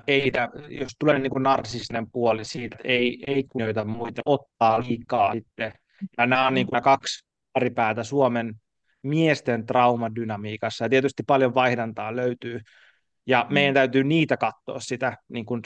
[0.06, 0.32] ei,
[0.68, 5.72] jos tulee niin kuin narsistinen puoli siitä, ei, ei kunnioita muita, ottaa liikaa sitten.
[6.18, 7.24] Ja nämä on niin kuin kaksi
[7.55, 8.55] ääripäätä Suomen
[9.02, 10.85] miesten traumadynamiikassa.
[10.85, 12.60] Ja tietysti paljon vaihdantaa löytyy,
[13.27, 13.55] ja mm.
[13.55, 15.60] meidän täytyy niitä katsoa sitä niin kuin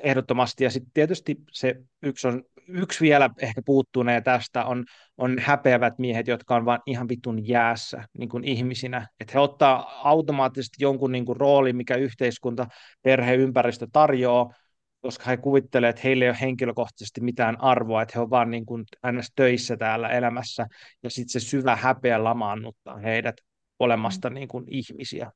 [0.00, 0.64] ehdottomasti.
[0.64, 4.84] Ja sitten tietysti se yksi, on, yksi vielä ehkä puuttunee tästä on,
[5.18, 9.08] on häpeävät miehet, jotka on vain ihan vitun jäässä niin kuin ihmisinä.
[9.20, 12.66] Että he ottaa automaattisesti jonkun niin kuin roolin, mikä yhteiskunta,
[13.02, 14.54] perhe, ympäristö tarjoaa,
[15.00, 18.66] koska he kuvittelevat, että heillä ei ole henkilökohtaisesti mitään arvoa, että he ovat vaan niin
[18.66, 19.32] kuin ns.
[19.36, 20.66] töissä täällä elämässä,
[21.02, 23.36] ja sitten se syvä häpeä lamaannuttaa heidät
[23.78, 24.34] olemasta mm.
[24.34, 25.32] niin kuin ihmisiä.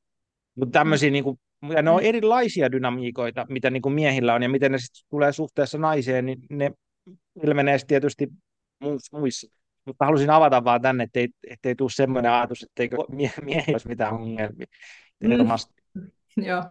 [0.54, 1.40] Mutta tämmöisiä, niin kuin,
[1.74, 2.08] ja ne on mm.
[2.08, 6.38] erilaisia dynamiikoita, mitä niin kuin miehillä on, ja miten ne sitten tulee suhteessa naiseen, niin
[6.50, 6.70] ne
[7.42, 8.28] ilmenee tietysti
[9.12, 9.46] muissa.
[9.86, 14.14] Mutta halusin avata vaan tänne, ettei, ettei tule semmoinen ajatus, etteikö mie- miehillä olisi mitään
[14.14, 14.66] ongelmia.
[15.20, 15.30] Mm.
[16.48, 16.64] Joo.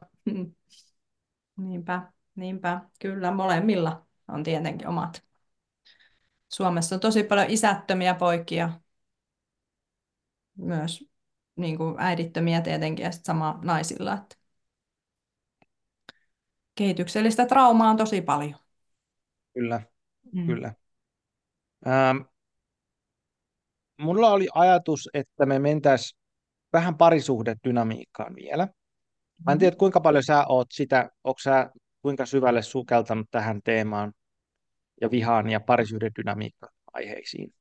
[1.57, 2.12] Niinpä.
[2.35, 5.23] Niinpä, kyllä molemmilla on tietenkin omat.
[6.53, 8.80] Suomessa on tosi paljon isättömiä poikia,
[10.57, 11.05] myös
[11.55, 14.14] niin kuin äidittömiä tietenkin, ja sitten sama naisilla.
[14.14, 14.35] Että
[16.76, 18.55] kehityksellistä traumaa on tosi paljon.
[19.53, 19.81] Kyllä,
[20.34, 20.45] mm.
[20.45, 20.73] kyllä.
[21.88, 22.18] Ähm,
[24.01, 26.19] mulla oli ajatus, että me mentäisiin
[26.73, 28.68] vähän parisuhdedynamiikkaan vielä.
[29.45, 29.60] Mä en mm.
[29.60, 31.72] tiedä, kuinka paljon sä oot sitä, onko sä
[32.03, 34.13] kuinka syvälle sukeltanut tähän teemaan
[35.01, 37.53] ja vihaan ja parisuhdedynamiikka aiheisiin?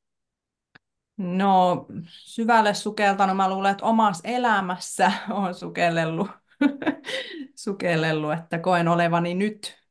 [1.16, 6.30] No syvälle sukeltanut, mä luulen, että omassa elämässä on sukellellut,
[7.64, 9.82] sukellellut, että koen olevani nyt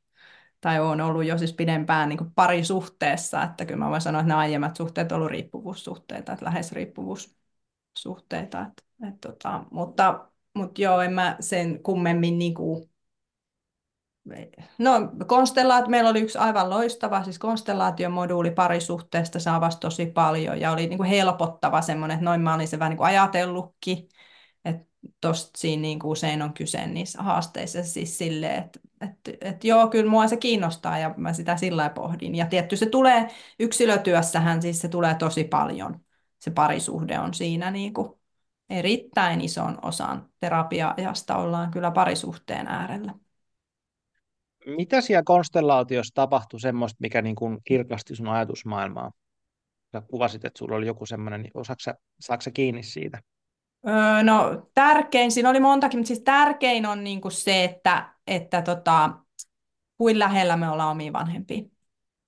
[0.62, 4.40] tai on ollut jo siis pidempään niin parisuhteessa, että kyllä mä voin sanoa, että nämä
[4.40, 11.14] aiemmat suhteet on ollut riippuvuussuhteita, että lähes riippuvuussuhteita, että, että, tota, mutta, mutta joo, en
[11.14, 12.91] mä sen kummemmin niin kuin
[14.78, 14.92] No
[15.28, 20.88] konstellaat, meillä oli yksi aivan loistava, siis konstellaatiomoduuli parisuhteesta, se avasi tosi paljon ja oli
[20.88, 24.10] niin kuin helpottava semmoinen, että noin mä olin se vähän niin kuin ajatellutkin,
[24.66, 24.86] että
[25.22, 27.84] tosta siinä niin kuin usein on kyse niissä haasteissa.
[27.84, 32.36] Siis silleen, että, että, että joo, kyllä mua se kiinnostaa ja mä sitä sillä pohdin.
[32.36, 33.28] Ja tietty se tulee
[33.60, 36.00] yksilötyössähän, siis se tulee tosi paljon,
[36.40, 38.10] se parisuhde on siinä niin kuin
[38.70, 43.14] erittäin ison osan terapia-ajasta ollaan kyllä parisuhteen äärellä
[44.66, 49.12] mitä siellä konstellaatiossa tapahtui semmoista, mikä niin kuin kirkasti sun ajatusmaailmaa?
[49.92, 53.22] Sä kuvasit, että sulla oli joku semmoinen, niin osaatko sä, saako sä kiinni siitä?
[53.88, 58.62] Öö, no tärkein, siinä oli montakin, mutta siis tärkein on niin kuin se, että, että
[58.62, 59.10] tota,
[59.98, 61.64] kuin lähellä me ollaan omia vanhempia.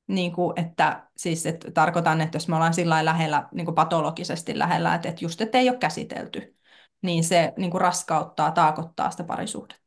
[0.07, 4.59] Niin kuin, että, siis, että tarkoitan, että jos me ollaan sillä lähellä, niin kuin patologisesti
[4.59, 6.55] lähellä, että, että just, että ei ole käsitelty,
[7.01, 9.82] niin se niin kuin raskauttaa, taakottaa sitä parisuhdetta.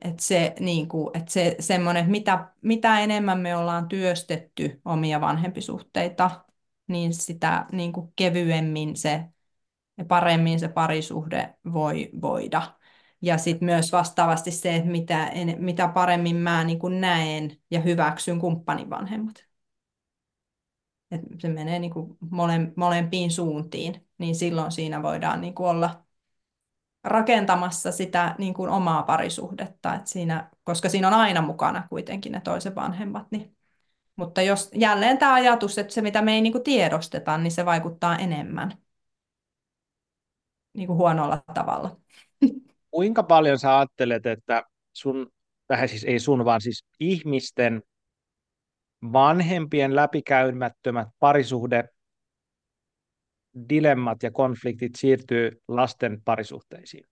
[0.00, 6.44] Että se, niin kuin, että se semmoinen, mitä, mitä enemmän me ollaan työstetty omia vanhempisuhteita,
[6.86, 9.24] niin sitä niin kuin kevyemmin se
[9.98, 12.62] ja paremmin se parisuhde voi voida.
[13.22, 17.80] Ja sitten myös vastaavasti se, että mitä, en, mitä paremmin mä niin kuin näen ja
[17.80, 19.48] hyväksyn kumppanin vanhemmat.
[21.10, 26.06] Et se menee niin kuin mole, molempiin suuntiin, niin silloin siinä voidaan niin kuin olla
[27.04, 32.40] rakentamassa sitä niin kuin omaa parisuhdetta, et siinä, koska siinä on aina mukana kuitenkin ne
[32.40, 33.26] toisen vanhemmat.
[33.30, 33.56] Niin.
[34.16, 37.64] Mutta jos jälleen tämä ajatus, että se mitä me ei niin kuin tiedosteta, niin se
[37.64, 38.78] vaikuttaa enemmän
[40.74, 41.96] niin kuin huonolla tavalla.
[42.90, 44.62] Kuinka paljon sä ajattelet, että
[44.92, 45.30] sun,
[45.68, 47.82] vähän siis ei sun, vaan siis ihmisten
[49.12, 51.88] vanhempien läpikäymättömät parisuhde
[53.68, 57.04] dilemmat ja konfliktit siirtyy lasten parisuhteisiin?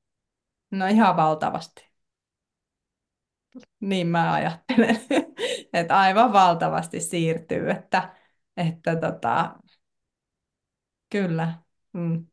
[0.71, 1.91] No ihan valtavasti.
[3.81, 5.01] Niin mä ajattelen,
[5.73, 8.15] että aivan valtavasti siirtyy, että,
[8.57, 9.55] että tota,
[11.11, 11.55] kyllä.
[11.93, 12.27] Mm.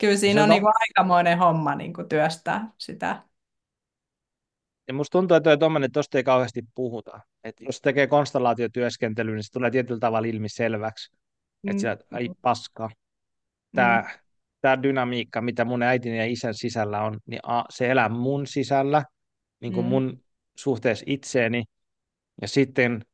[0.00, 3.22] Kyllä siinä on, on niin kuin aikamoinen homma niin kuin työstää sitä.
[4.88, 7.20] Ja musta tuntuu, että tuommoinen tuosta ei kauheasti puhuta.
[7.44, 11.16] Et jos tekee konstellaatiotyöskentelyä, niin se tulee tietyllä tavalla ilmi selväksi.
[11.62, 11.70] Mm.
[11.70, 12.90] Että sieltä, ai paska.
[13.74, 14.20] Tämä, mm.
[14.60, 19.04] tämä dynamiikka, mitä mun äitini ja isän sisällä on, niin a, se elää mun sisällä,
[19.60, 19.88] niin kuin mm.
[19.88, 20.24] mun
[20.56, 21.64] suhteessa itseeni.
[22.42, 23.04] Ja sitten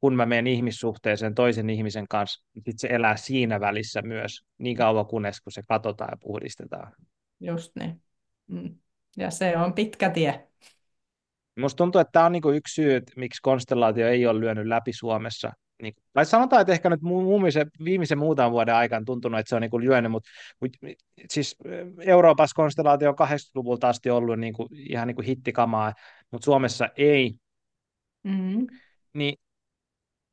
[0.00, 4.76] kun mä menen ihmissuhteeseen toisen ihmisen kanssa, niin sit se elää siinä välissä myös, niin
[4.76, 6.92] kauan kunnes kun se katsotaan ja puhdistetaan.
[7.40, 8.02] Just niin.
[8.46, 8.78] Mm.
[9.16, 10.48] Ja se on pitkä tie.
[11.58, 14.92] Musta tuntuu, että tämä on niinku yksi syy, että miksi konstellaatio ei ole lyönyt läpi
[14.92, 15.52] Suomessa.
[15.82, 19.62] Niin, tai sanotaan, että ehkä nyt viimeisen, viimeisen muutaman vuoden aikana tuntunut, että se on
[19.62, 20.30] niinku lyönyt, mutta,
[20.60, 20.78] mutta
[21.30, 21.56] siis
[22.00, 25.92] Euroopassa konstellaatio on 80-luvulta asti ollut niinku, ihan niinku hittikamaa,
[26.30, 27.34] mutta Suomessa ei.
[28.22, 28.66] Mm-hmm.
[29.14, 29.34] Niin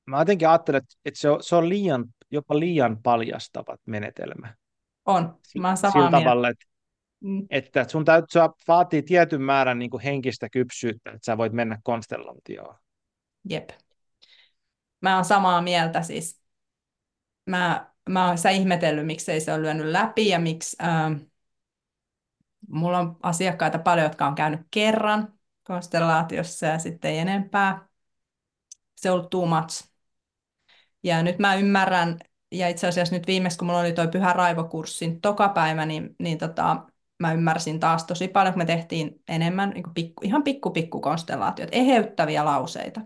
[0.06, 4.54] mä jotenkin ajattelen, että se on, se on liian, jopa liian paljastava menetelmä.
[5.06, 6.24] On, mä oon samaa Sillä mieltä.
[6.24, 6.66] tavalla, että,
[7.20, 7.46] mm.
[7.50, 12.76] että sun täytyy vaatii tietyn määrän niin kuin henkistä kypsyyttä, että sä voit mennä konstellaatioon.
[13.50, 13.70] Jep.
[15.02, 16.42] Mä oon samaa mieltä siis.
[17.46, 20.78] Mä, mä oon sä ihmetellyt, miksei se ole lyönyt läpi ja miksi...
[20.84, 21.14] Ähm,
[22.68, 27.88] mulla on asiakkaita paljon, jotka on käynyt kerran konstellaatiossa ja sitten ei enempää.
[28.96, 29.90] Se on ollut too much.
[31.04, 32.20] Ja nyt mä ymmärrän,
[32.52, 36.86] ja itse asiassa nyt viimeksi, kun mulla oli toi Pyhä Raivokurssin tokapäivä, niin, niin tota,
[37.20, 41.70] mä ymmärsin taas tosi paljon, kun me tehtiin enemmän niin pikku, ihan pikku pikku konstellaatiot,
[41.72, 43.02] eheyttäviä lauseita.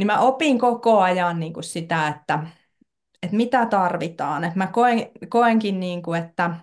[0.00, 2.46] Niin mä opin koko ajan niin kuin sitä, että,
[3.22, 4.44] että mitä tarvitaan.
[4.44, 6.56] Että mä koen, koenkin, niin kuin, että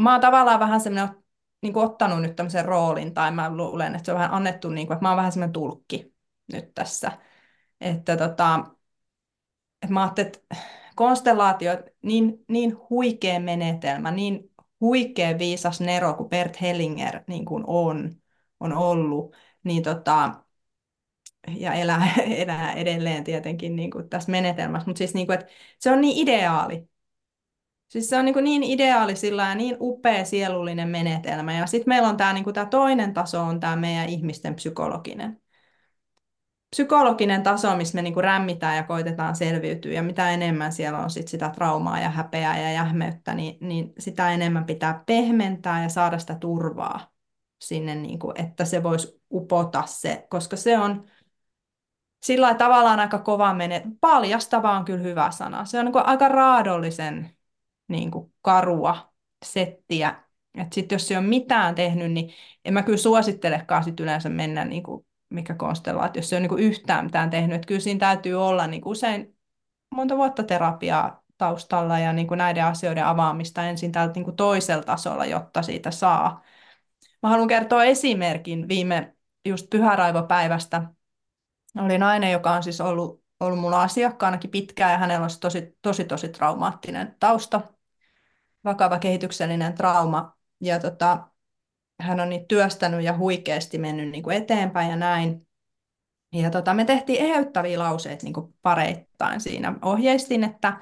[0.00, 1.14] mä oon tavallaan vähän semmoinen
[1.62, 4.86] niin kuin ottanut nyt tämmöisen roolin, tai mä luulen, että se on vähän annettu, niin
[4.86, 6.14] kuin, että mä oon vähän semmoinen tulkki
[6.52, 7.12] nyt tässä
[7.82, 8.64] että tota,
[9.82, 10.56] että mä ajattelin, että
[10.94, 14.50] konstellaatio, niin, niin huikea menetelmä, niin
[14.80, 18.16] huikea viisas Nero kuin Bert Hellinger niin kuin on,
[18.60, 20.41] on ollut, niin tota,
[21.56, 22.08] ja elää,
[22.42, 26.28] elää edelleen tietenkin niin kuin tässä menetelmässä, mutta siis niin kuin, että se on niin
[26.28, 26.88] ideaali.
[27.88, 31.52] Siis se on niin, kuin niin ideaali sillä ja niin upea sielullinen menetelmä.
[31.52, 35.42] Ja sitten meillä on tämä, niin kuin toinen taso, on tämä meidän ihmisten psykologinen
[36.76, 41.28] psykologinen taso, missä me niinku rämmitään ja koitetaan selviytyä, ja mitä enemmän siellä on sit
[41.28, 46.34] sitä traumaa ja häpeää ja jähmeyttä, niin, niin sitä enemmän pitää pehmentää ja saada sitä
[46.34, 47.12] turvaa
[47.60, 51.04] sinne, niinku, että se voisi upota se, koska se on
[52.24, 53.82] sillä tavallaan aika kova mene.
[54.00, 55.64] Paljastava on kyllä hyvä sana.
[55.64, 57.30] Se on niinku aika raadollisen
[57.88, 59.12] niinku, karua
[59.44, 60.22] settiä.
[60.72, 62.30] Sitten jos se on mitään tehnyt, niin
[62.64, 67.30] en mä kyllä suosittelekaan sit yleensä mennä niinku mikä konstellaatiossa ei ole niin yhtään mitään
[67.30, 67.54] tehnyt.
[67.54, 69.36] Että kyllä siinä täytyy olla niin usein
[69.94, 74.82] monta vuotta terapiaa taustalla ja niin kuin näiden asioiden avaamista ensin tältä niin kuin toisella
[74.82, 76.42] tasolla, jotta siitä saa.
[77.22, 80.82] Mä haluan kertoa esimerkin viime just pyhäraivopäivästä.
[81.78, 86.04] Oli nainen, joka on siis ollut, ollut mulla asiakkaanakin pitkään ja hänellä olisi tosi, tosi,
[86.04, 87.60] tosi traumaattinen tausta,
[88.64, 90.36] vakava kehityksellinen trauma.
[90.60, 91.28] Ja tota,
[92.00, 95.46] hän on niitä työstänyt ja huikeasti mennyt niin kuin eteenpäin ja näin.
[96.32, 99.74] Ja tota, me tehtiin eheyttäviä lauseita niin kuin pareittain siinä.
[99.82, 100.80] Ohjeistin, että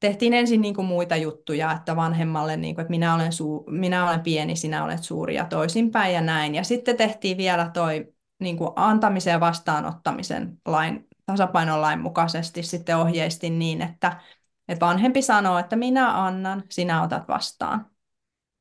[0.00, 4.08] tehtiin ensin niin kuin muita juttuja, että vanhemmalle, niin kuin, että minä olen, suu, minä
[4.08, 6.54] olen pieni, sinä olet suuri ja toisinpäin ja näin.
[6.54, 12.96] Ja sitten tehtiin vielä toi niin kuin antamisen ja vastaanottamisen lain, tasapainon lain mukaisesti sitten
[12.96, 14.20] ohjeistin niin, että,
[14.68, 17.90] että vanhempi sanoo, että minä annan, sinä otat vastaan.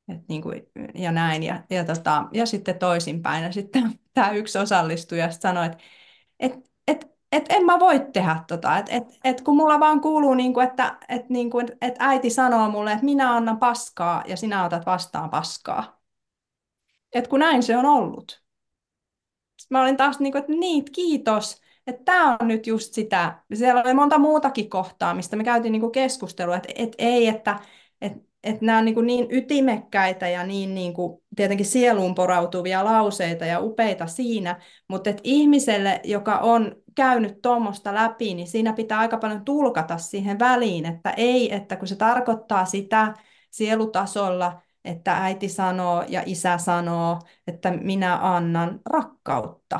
[0.07, 0.61] Et niin kuin,
[0.95, 1.43] ja näin.
[1.43, 3.43] Ja, ja, tota, ja sitten toisinpäin.
[3.43, 5.77] Ja sitten tämä yksi osallistuja sanoi, että
[6.39, 6.53] et,
[6.87, 8.77] et, et en mä voi tehdä tota.
[8.77, 12.69] Et, et, et kun mulla vaan kuuluu, niinku, että et, niinku, et, et äiti sanoo
[12.69, 16.01] mulle, että minä annan paskaa ja sinä otat vastaan paskaa.
[17.13, 18.44] Et kun näin se on ollut.
[19.65, 23.39] Sitten mä olin taas niin kuin, että niin, kiitos, että tämä on nyt just sitä.
[23.53, 27.59] Siellä oli monta muutakin kohtaa, mistä me käytiin niin kuin keskustelua, että et, ei, että
[28.01, 28.13] et,
[28.43, 33.59] et nämä on niin, niin ytimekkäitä ja niin, niin kuin, tietenkin sieluun porautuvia lauseita ja
[33.59, 39.45] upeita siinä, mutta että ihmiselle, joka on käynyt tuommoista läpi, niin siinä pitää aika paljon
[39.45, 43.13] tulkata siihen väliin, että ei, että kun se tarkoittaa sitä
[43.51, 49.79] sielutasolla, että äiti sanoo ja isä sanoo, että minä annan rakkautta.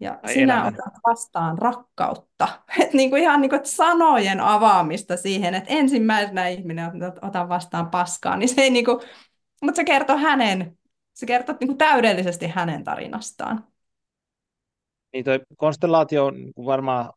[0.00, 0.74] Ja Tai sinä elämän.
[0.74, 2.48] otat vastaan rakkautta.
[2.82, 6.90] Et niin kuin ihan niin kuin sanojen avaamista siihen, että ensimmäisenä ihminen
[7.22, 9.00] otan vastaan paskaa, niin se ei niin kuin,
[9.62, 10.78] mutta se kertoo hänen,
[11.14, 13.64] se kertoo niin kuin täydellisesti hänen tarinastaan.
[15.12, 17.12] Niin toi konstellaatio on niin kuin varmaan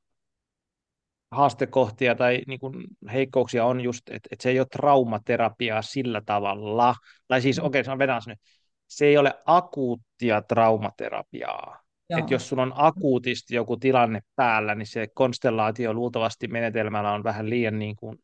[1.32, 2.84] haastekohtia tai niin kuin
[3.14, 6.95] heikkouksia on just, että, että se ei ole traumaterapiaa sillä tavalla.
[7.28, 7.66] Tai siis, Mm.
[7.66, 8.40] okei, okay, vedän nyt.
[8.88, 11.82] Se ei ole akuuttia traumaterapiaa.
[12.10, 17.49] Joo, jos sulla on akuutisti joku tilanne päällä, niin se konstellaatio luultavasti menetelmällä on vähän
[17.49, 18.18] liian niin kuin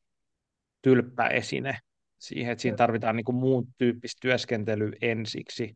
[0.81, 1.79] tylppä esine
[2.17, 5.75] siihen, että siinä tarvitaan niin kuin muun tyyppistä työskentelyä ensiksi.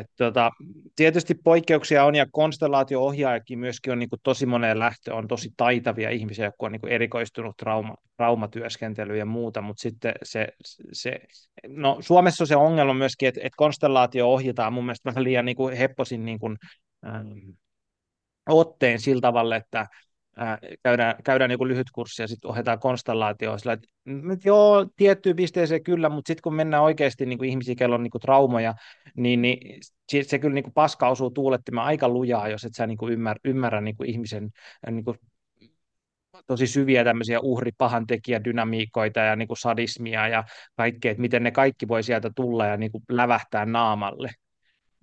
[0.00, 0.50] Et, tota,
[0.96, 6.10] tietysti poikkeuksia on, ja konstellaatio-ohjaajakin myöskin on niin kuin tosi moneen lähtö, on tosi taitavia
[6.10, 10.48] ihmisiä, jotka on niin kuin erikoistunut trauma, traumatyöskentelyyn ja muuta, mutta sitten se,
[10.92, 11.20] se,
[11.68, 15.76] no Suomessa se ongelma myöskin, että, että konstellaatio ohjataan mun mielestä vähän liian niin kuin
[15.76, 16.56] hepposin niin kuin,
[17.06, 17.28] ähm,
[18.48, 19.86] otteen sillä tavalla, että
[20.36, 23.58] ää, käydään, käydään joku lyhyt kurssi ja sitten ohjataan konstellaatioon.
[23.58, 23.88] Sillä, että,
[24.44, 28.10] joo, tiettyyn pisteeseen kyllä, mutta sitten kun mennään oikeasti niin kuin ihmisiä, kello on niin
[28.10, 28.74] kuin traumoja,
[29.16, 29.80] niin, niin
[30.12, 33.12] se, se kyllä niin kuin paska osuu tuulettimaan aika lujaa, jos et sä niin kuin
[33.12, 34.50] ymmärrä, ymmärrä niin kuin ihmisen
[34.90, 35.18] niin kuin
[36.46, 40.44] tosi syviä tämmöisiä uhri-pahantekijä-dynamiikoita ja niin kuin sadismia ja
[40.76, 44.30] kaikkea, että miten ne kaikki voi sieltä tulla ja niin kuin lävähtää naamalle.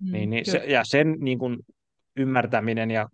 [0.00, 1.58] Niin, mm, niin se, kyllä, ja sen niin kuin
[2.16, 3.08] ymmärtäminen ja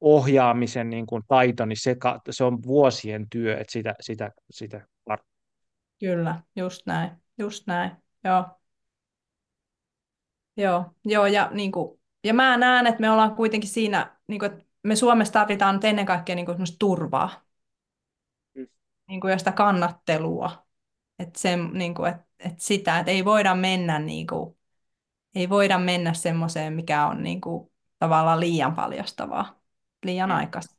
[0.00, 1.96] ohjaamisen niin kuin taito, niin se,
[2.30, 4.86] se on vuosien työ, että sitä, sitä, sitä
[6.00, 7.90] kyllä, just näin, just näin,
[8.24, 8.44] joo.
[10.56, 14.52] Joo, joo ja, niin kuin, ja mä näen, että me ollaan kuitenkin siinä, niin kuin,
[14.52, 17.30] että me Suomessa tarvitaan nyt ennen kaikkea niin kuin, turvaa
[19.08, 20.66] niin kuin, ja sitä kannattelua.
[21.18, 24.56] Että, se, niin kuin, että, että sitä, että ei voida mennä, niin kuin,
[25.34, 29.59] ei voida mennä semmoiseen, mikä on niin kuin, tavallaan liian paljastavaa,
[30.04, 30.36] liian Mm.
[30.36, 30.76] aikaisin.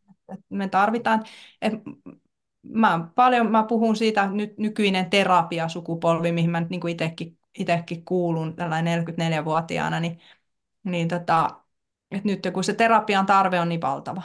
[0.50, 1.24] Me tarvitaan,
[1.62, 1.74] et
[2.64, 8.56] mä, paljon mä puhun siitä nyt nykyinen terapiasukupolvi, mihin mä nyt niin itsekin, itsekin kuulun
[8.56, 10.20] tällainen 44-vuotiaana, niin
[10.84, 11.62] niin tota,
[12.12, 14.22] että nyt kun se terapian tarve on niin valtava.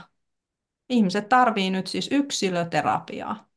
[0.89, 3.49] Ihmiset tarvii nyt siis yksilöterapiaa.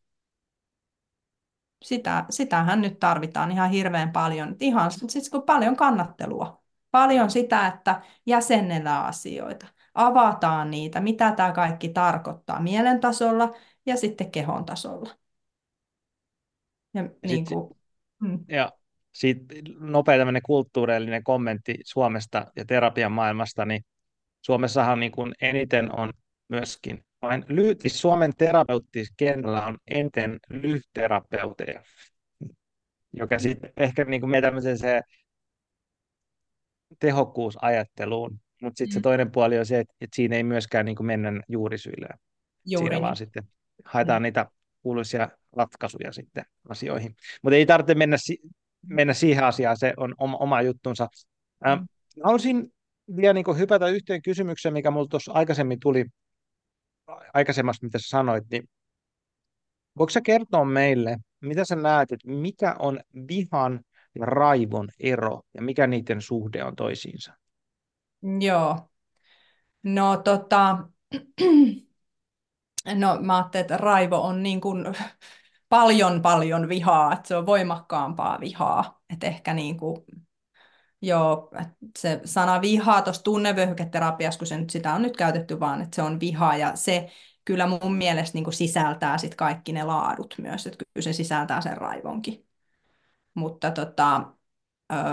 [1.84, 4.56] Sitä, sitähän nyt tarvitaan ihan hirveän paljon.
[4.60, 6.64] Ihan siis kun paljon kannattelua.
[6.92, 9.68] Paljon sitä, että jäsennellään asioita.
[9.94, 13.56] Avataan niitä, mitä tämä kaikki tarkoittaa mielen tasolla
[13.86, 15.10] ja sitten kehon tasolla.
[16.94, 17.78] Ja, Ja niin sitten kuin,
[18.22, 18.72] mm, ja
[19.12, 19.38] sit
[19.80, 23.86] nopea tämmöinen kulttuurillinen kommentti Suomesta ja terapian maailmasta, niin
[24.42, 26.14] Suomessahan niin kuin eniten on
[26.48, 31.84] myöskin, vain ly, siis Suomen terapeuttiskentällä on eniten lyhterapeuteja,
[33.14, 34.42] joka sitten ehkä niin kuin me
[34.78, 35.02] se
[37.00, 40.96] tehokkuusajatteluun, mutta sitten se mm, toinen puoli on se, että, että siinä ei myöskään niin
[40.96, 42.08] kuin mennä juurisyille
[42.66, 43.18] juuri siinä vaan niin.
[43.18, 43.44] sitten
[43.86, 44.46] haetaan Mm, niitä
[44.82, 47.16] kuuluisia ratkaisuja sitten asioihin.
[47.44, 48.42] Mutta ei tarvitse mennä, si-
[48.88, 51.08] mennä siihen asiaan, se on oma, oma juttunsa.
[51.68, 51.88] Ähm, mm.
[52.24, 52.74] haluaisin
[53.16, 56.06] vielä niin hypätä yhteen kysymykseen, mikä minulla tuossa aikaisemmin tuli,
[57.34, 58.64] aikaisemmassa mitä sä sanoit, niin
[59.98, 63.80] voiko sä kertoa meille, mitä sä näet, että mikä on vihan
[64.16, 67.34] ja raivon ero ja mikä niiden suhde on toisiinsa?
[68.22, 68.90] Joo.
[69.84, 70.78] No tota,
[72.96, 74.86] No mä ajattelin, että raivo on niin kuin
[75.70, 79.02] paljon paljon vihaa, että se on voimakkaampaa vihaa.
[79.14, 80.06] Että ehkä niin kuin,
[81.02, 81.52] joo,
[82.00, 86.02] se sana vihaa tuossa tunnevyöhyketerapiassa, kun se nyt, sitä on nyt käytetty vaan, että se
[86.02, 87.10] on viha ja se
[87.46, 91.62] kyllä mun mielestä niin kuin sisältää sit kaikki ne laadut myös, että kyllä se sisältää
[91.62, 92.46] sen raivonkin.
[93.34, 94.34] Mutta tota,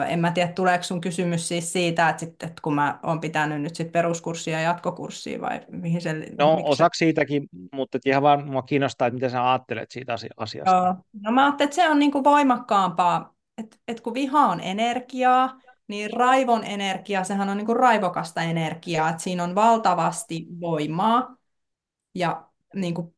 [0.09, 3.63] en mä tiedä, tuleeko sun kysymys siis siitä, että, sit, että kun mä oon pitänyt
[3.63, 8.51] nyt sit peruskurssia ja jatkokurssia vai mihin se, No miksi osaksi siitäkin, mutta ihan vaan
[8.51, 10.71] mua kiinnostaa, että mitä sä ajattelet siitä asia- asiasta.
[10.71, 10.95] Joo.
[11.23, 15.59] No mä ajattelin, että se on niin kuin voimakkaampaa, että, että kun viha on energiaa,
[15.89, 21.37] niin raivon energia, sehän on niin kuin raivokasta energiaa, että siinä on valtavasti voimaa
[22.15, 23.16] ja niin kuin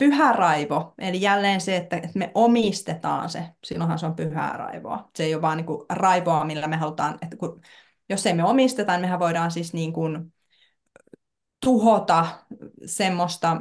[0.00, 5.10] pyhä raivo, eli jälleen se, että me omistetaan se, silloinhan se on pyhää raivoa.
[5.16, 7.60] Se ei ole vaan niin kuin raivoa, millä me halutaan, että kun,
[8.08, 10.32] jos ei me omisteta, niin mehän voidaan siis niin kuin
[11.60, 12.26] tuhota
[12.86, 13.60] semmoista,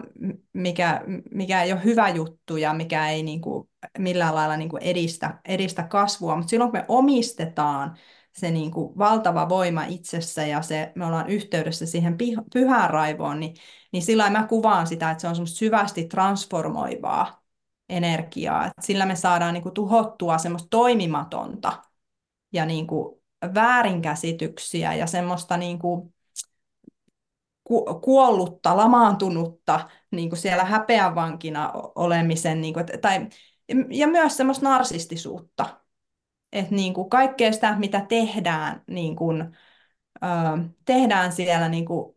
[0.53, 1.01] mikä,
[1.31, 5.39] mikä ei ole hyvä juttu ja mikä ei niin kuin millään lailla niin kuin edistä,
[5.45, 6.35] edistä kasvua.
[6.35, 7.97] Mutta silloin kun me omistetaan
[8.39, 12.17] se niin kuin valtava voima itsessä ja se, me ollaan yhteydessä siihen
[12.53, 13.55] pyhään raivoon, niin,
[13.91, 17.41] niin sillä mä kuvaan sitä, että se on semmoista syvästi transformoivaa
[17.89, 18.65] energiaa.
[18.65, 21.83] Että sillä me saadaan niin kuin tuhottua semmoista toimimatonta
[22.53, 23.21] ja niin kuin
[23.53, 26.13] väärinkäsityksiä ja semmoista niin kuin
[28.01, 33.27] kuollutta, lamaantunutta niin kuin siellä häpeävankina olemisen, niin kuin, tai,
[33.89, 35.81] ja myös semmoista narsistisuutta.
[36.53, 39.41] Että niin kuin kaikkea sitä, mitä tehdään, niin kuin,
[40.23, 40.27] ö,
[40.85, 42.15] tehdään siellä niin, kuin,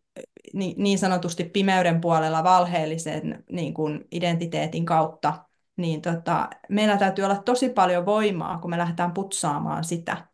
[0.54, 5.44] niin, niin sanotusti pimeyden puolella valheellisen niin kuin identiteetin kautta,
[5.76, 10.26] niin tota, meillä täytyy olla tosi paljon voimaa, kun me lähdetään putsaamaan sitä.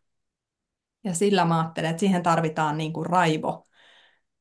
[1.03, 3.65] Ja sillä mä ajattelen, että siihen tarvitaan niin kuin raivo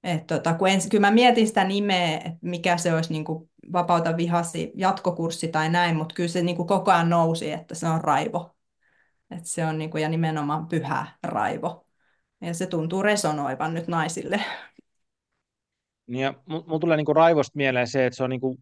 [0.04, 3.50] et tota, kun ensin, kyllä mä mietin sitä nimeä, että mikä se olisi niin kuin
[3.72, 7.88] vapauta vihasi jatkokurssi tai näin, mutta kyllä se niin kuin koko ajan nousi, että se
[7.88, 8.57] on raivo.
[9.30, 11.86] Et se on niin kuin, ja nimenomaan pyhä raivo.
[12.40, 14.40] Ja se tuntuu resonoivan nyt naisille.
[16.06, 18.58] Niin ja mulla tulee niinku raivosta mieleen se, että se on niinku,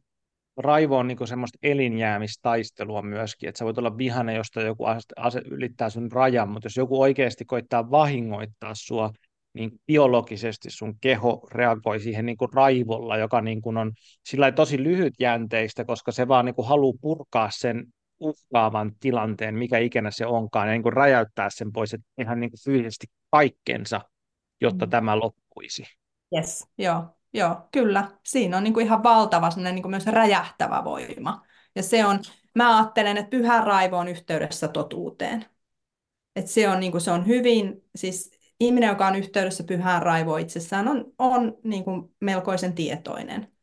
[0.56, 4.84] raivo on niinku semmoista elinjäämistaistelua myöskin, että sä voit olla vihainen, josta joku
[5.16, 9.10] ase, ylittää sun rajan, mutta jos joku oikeasti koittaa vahingoittaa sua,
[9.52, 13.92] niin biologisesti sun keho reagoi siihen niin kuin raivolla, joka niin kuin on
[14.24, 17.86] sillä tosi lyhytjänteistä, koska se vaan niin kuin haluaa purkaa sen
[18.20, 22.50] uhkaavan tilanteen, mikä ikinä se onkaan, ja niin kuin räjäyttää sen pois, että ihan niin
[22.50, 24.00] kuin fyysisesti kaikkensa,
[24.60, 24.90] jotta mm.
[24.90, 25.84] tämä loppuisi.
[26.36, 28.10] Yes, joo, joo, kyllä.
[28.24, 31.42] Siinä on niin kuin ihan valtava niin kuin myös räjähtävä voima.
[31.74, 32.20] Ja se on,
[32.54, 35.46] mä ajattelen, että pyhä raivo on yhteydessä totuuteen.
[36.36, 38.30] Että se on, niin kuin, se on hyvin, siis
[38.60, 43.55] ihminen, joka on yhteydessä pyhään raivoon itsessään, on, on niin kuin melkoisen tietoinen.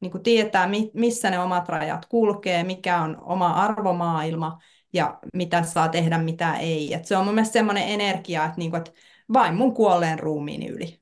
[0.00, 4.58] Niin kuin tietää, missä ne omat rajat kulkee, mikä on oma arvomaailma
[4.92, 6.94] ja mitä saa tehdä, mitä ei.
[6.94, 8.92] Et se on mun mielestä semmoinen energia, että, niin kuin, että
[9.32, 11.00] vain mun kuolleen ruumiin yli.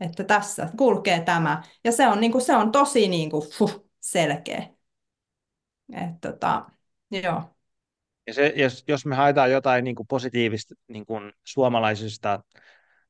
[0.00, 1.62] Että tässä kulkee tämä.
[1.84, 4.66] Ja se on, niin kuin, se on tosi niin kuin, fuh, selkeä.
[5.92, 6.66] Et, tota,
[7.10, 7.42] joo.
[8.26, 12.40] Ja se, jos, jos me haetaan jotain niin kuin positiivista niin kuin suomalaisesta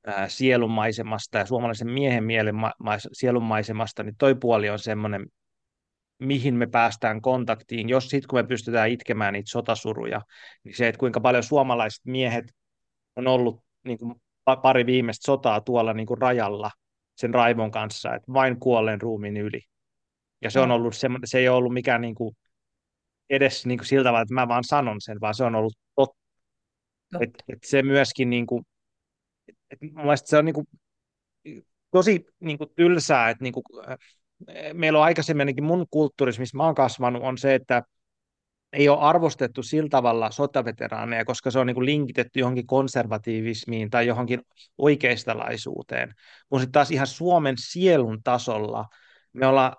[0.06, 5.26] ää, sielunmaisemasta ja suomalaisen miehen mielen ma- ma- sielunmaisemasta, niin toi puoli on semmoinen,
[6.18, 10.22] mihin me päästään kontaktiin, jos sitten kun me pystytään itkemään niitä sotasuruja,
[10.64, 12.44] niin se, että kuinka paljon suomalaiset miehet
[13.16, 14.14] on ollut niin kuin
[14.62, 16.70] pari viimeistä sotaa tuolla niin kuin rajalla
[17.16, 19.60] sen raivon kanssa, että vain kuolleen ruumiin yli.
[20.42, 22.36] Ja se on ollut semmoinen, se ei ole ollut mikään niin kuin
[23.30, 26.16] edes niin kuin sillä tavalla, että mä vaan sanon sen, vaan se on ollut totta.
[27.20, 28.64] Et, et se myöskin, niin kuin,
[29.70, 30.66] et mun mielestä se on niin kuin,
[31.90, 33.98] tosi niin kuin tylsää, että niin kuin, äh,
[34.72, 37.82] meillä on aikaisemminkin mun kulttuurissa, missä mä oon kasvanut, on se, että
[38.72, 44.40] ei ole arvostettu sillä tavalla sotaveteraaneja, koska se on niin linkitetty johonkin konservatiivismiin tai johonkin
[44.78, 46.14] oikeistalaisuuteen.
[46.50, 48.84] Mutta sitten taas ihan Suomen sielun tasolla
[49.32, 49.76] me ollaan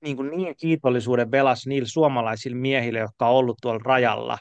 [0.00, 4.38] niin, kuin niin kiitollisuuden velas niille suomalaisille miehille, jotka on ollut tuolla rajalla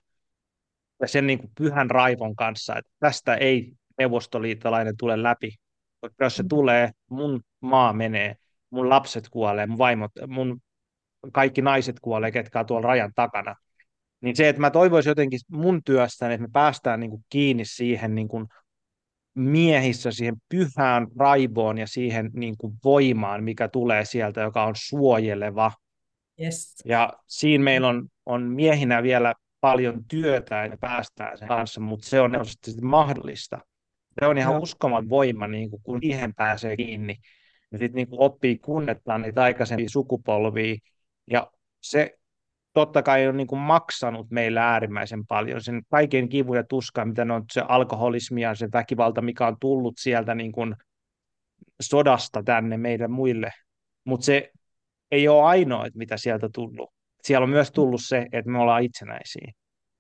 [1.01, 5.55] ja sen niin kuin pyhän raivon kanssa, että tästä ei neuvostoliittolainen tule läpi.
[6.01, 8.35] Koska jos se tulee, mun maa menee,
[8.69, 10.61] mun lapset kuolee, mun vaimot, mun
[11.33, 13.55] kaikki naiset kuolee, ketkä on tuolla rajan takana.
[14.21, 18.15] Niin se, että mä toivoisin jotenkin mun työstäni, että me päästään niin kuin kiinni siihen
[18.15, 18.45] niin kuin
[19.35, 25.71] miehissä siihen pyhään raivoon ja siihen niin kuin voimaan, mikä tulee sieltä, joka on suojeleva.
[26.41, 26.75] Yes.
[26.85, 32.21] Ja siinä meillä on, on miehinä vielä paljon työtä, että päästään sen kanssa, mutta se
[32.21, 32.31] on
[32.81, 33.59] mahdollista.
[34.19, 34.59] Se on ihan no.
[34.59, 37.15] uskomaton voima, niin kuin, kun siihen pääsee kiinni.
[37.71, 40.75] Ja sitten niin oppii kunnettaan niitä aikaisempia sukupolvia.
[41.31, 41.51] Ja
[41.81, 42.17] se
[42.73, 47.21] totta kai on niin kuin maksanut meillä äärimmäisen paljon sen kaiken kivun ja tuskan, mitä
[47.21, 50.75] on se alkoholismi ja se väkivalta, mikä on tullut sieltä niin kuin
[51.81, 53.51] sodasta tänne meille muille.
[54.03, 54.51] Mutta se
[55.11, 56.89] ei ole ainoa, että mitä sieltä tullut.
[57.23, 59.51] Siellä on myös tullut se, että me ollaan itsenäisiä.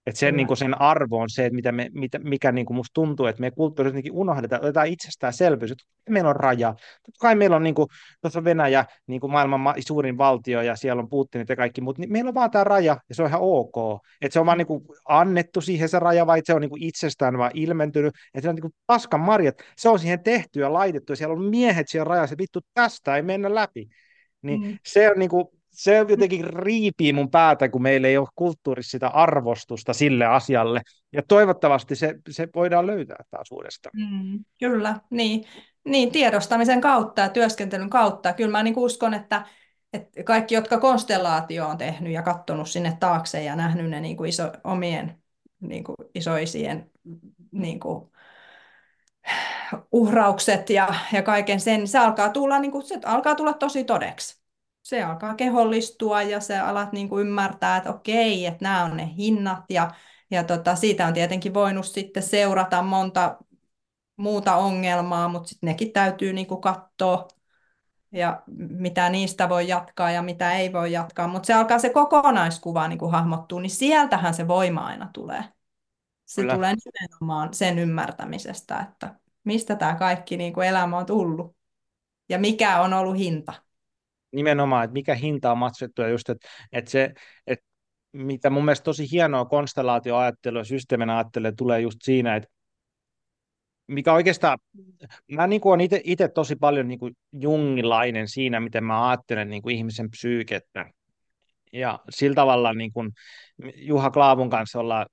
[0.05, 2.77] Että sen, niin kuin sen arvo on se, että mitä me, mitä, mikä niin kuin
[2.77, 6.73] musta tuntuu, että me kulttuurissa unohdetaan, otetaan itsestäänselvyys, että meillä on raja.
[7.05, 7.87] Totta kai meillä on, niin kuin,
[8.21, 11.99] tuossa on Venäjä, niin kuin maailman suurin valtio, ja siellä on Putinit ja kaikki, mutta
[12.01, 14.01] niin meillä on vaan tämä raja, ja se on ihan ok.
[14.21, 16.83] Että se on vaan niin kuin annettu siihen se raja, vai se on niin kuin
[16.83, 20.73] itsestään vaan ilmentynyt, että se on niin kuin paskan marjat, se on siihen tehty ja
[20.73, 23.87] laitettu, ja siellä on miehet siellä rajassa, vittu tästä ei mennä läpi.
[24.41, 24.77] Niin mm.
[24.85, 25.45] se on niin kuin,
[25.75, 30.81] se jotenkin riipii mun päätä, kun meillä ei ole kulttuurissa sitä arvostusta sille asialle.
[31.13, 33.93] Ja toivottavasti se, se voidaan löytää taas uudestaan.
[33.95, 35.45] Mm, kyllä, niin.
[35.85, 36.11] niin.
[36.11, 38.33] tiedostamisen kautta ja työskentelyn kautta.
[38.33, 39.45] Kyllä mä niin uskon, että,
[39.93, 44.29] että kaikki, jotka konstellaatio on tehnyt ja katsonut sinne taakse ja nähnyt ne niin kuin
[44.29, 45.17] iso, omien
[45.59, 46.91] niin kuin isoisien
[47.51, 48.11] niin kuin,
[49.91, 54.44] uhraukset ja, ja kaiken sen, se alkaa tulla, niin kuin, se alkaa tulla tosi todeksi
[54.85, 59.09] se alkaa kehollistua ja se alat niin kuin ymmärtää, että okei, että nämä on ne
[59.17, 59.91] hinnat ja,
[60.31, 63.37] ja tota, siitä on tietenkin voinut sitten seurata monta
[64.17, 67.27] muuta ongelmaa, mutta sitten nekin täytyy niin kuin katsoa
[68.11, 72.87] ja mitä niistä voi jatkaa ja mitä ei voi jatkaa, mutta se alkaa se kokonaiskuva
[72.87, 75.43] niin kuin hahmottua, niin sieltähän se voima aina tulee.
[76.25, 76.53] Se Kyllä.
[76.53, 81.55] tulee nimenomaan sen ymmärtämisestä, että mistä tämä kaikki niin kuin elämä on tullut
[82.29, 83.65] ja mikä on ollut hinta
[84.35, 87.13] nimenomaan, että mikä hinta on maksettu ja just, että, että se,
[87.47, 87.65] että
[88.13, 92.49] mitä mun mielestä tosi hienoa konstellaatioajattelua ja systeemin ajattelua tulee just siinä, että
[93.87, 94.57] mikä oikeastaan,
[95.31, 99.75] mä niin olen itse tosi paljon niin kuin jungilainen siinä, miten mä ajattelen niin kuin
[99.75, 100.85] ihmisen psyykettä.
[101.73, 103.11] Ja sillä tavalla niin kuin
[103.75, 105.05] Juha Klaavun kanssa ollaan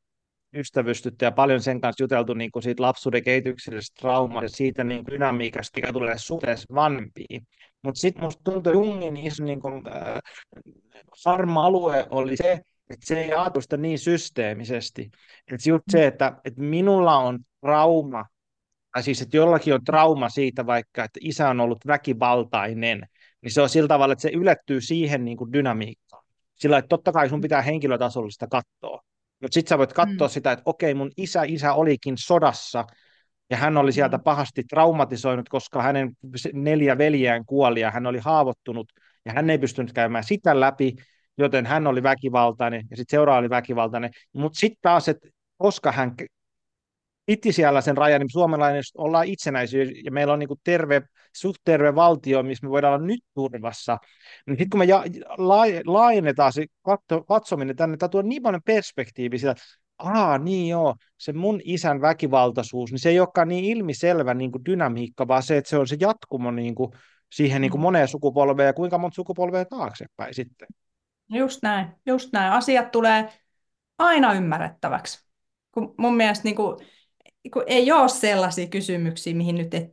[0.55, 5.05] ystävystytty ja paljon sen kanssa juteltu niin kuin siitä lapsuuden kehityksellisestä traumasta ja siitä niin
[5.05, 7.47] kuin dynamiikasta, mikä tulee suhteessa vanhempiin.
[7.83, 10.19] Mutta sitten musta tuntuu, Jungin iso niin kuin, äh,
[11.25, 12.53] harma-alue oli se,
[12.91, 15.11] että se ei ajatu sitä niin systeemisesti.
[15.53, 18.25] Että just se, että, että minulla on trauma,
[18.93, 23.09] tai siis että jollakin on trauma siitä vaikka, että isä on ollut väkivaltainen,
[23.43, 26.25] niin se on sillä tavalla, että se ylettyy siihen niin kuin dynamiikkaan.
[26.55, 29.03] Sillä että totta kai sun pitää henkilötasolla sitä katsoa.
[29.43, 30.31] Mutta sitten sä voit katsoa mm.
[30.31, 32.85] sitä, että okei, mun isä, isä olikin sodassa,
[33.51, 34.23] ja hän oli sieltä mm.
[34.23, 36.11] pahasti traumatisoinut, koska hänen
[36.53, 38.93] neljä veljään kuoli ja hän oli haavoittunut
[39.25, 40.95] ja hän ei pystynyt käymään sitä läpi,
[41.39, 44.11] joten hän oli väkivaltainen ja sitten seuraava oli väkivaltainen.
[44.33, 46.15] Mutta sitten taas, että koska hän
[47.27, 51.95] piti siellä sen rajan, niin suomalainen ollaan itsenäisiä ja meillä on niin terve, suht terve
[51.95, 53.99] valtio, missä me voidaan olla nyt turvassa.
[54.47, 55.05] Niin sitten kun me ja,
[55.85, 59.55] laajennetaan se katso, katsominen tänne, tämä tuo niin paljon perspektiiviä sitä,
[59.99, 64.65] aa niin joo, se mun isän väkivaltaisuus, niin se ei olekaan niin ilmiselvä niin kuin
[64.65, 66.93] dynamiikka, vaan se, että se on se jatkumo niin kuin,
[67.33, 67.83] siihen niin kuin mm.
[67.83, 70.69] moneen sukupolveen ja kuinka monta sukupolvea taaksepäin sitten.
[71.29, 72.53] Just näin, just näin.
[72.53, 73.29] Asiat tulee
[73.99, 75.27] aina ymmärrettäväksi.
[75.73, 76.77] Kun mun mielestä niin kuin,
[77.53, 79.93] kun ei ole sellaisia kysymyksiä, mihin nyt et,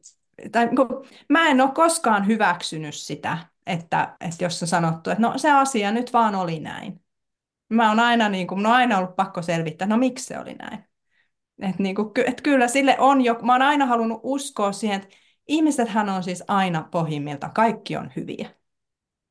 [0.51, 5.37] tai kun, mä en ole koskaan hyväksynyt sitä, että, että jos on sanottu, että no
[5.37, 7.01] se asia nyt vaan oli näin.
[7.69, 10.83] Mä oon aina, niin kuin, no aina ollut pakko selvittää, no miksi se oli näin.
[11.61, 15.15] Et niin kuin, et kyllä sille on jo, mä oon aina halunnut uskoa siihen, että
[15.47, 18.49] ihmisethän on siis aina pohjimmilta, kaikki on hyviä.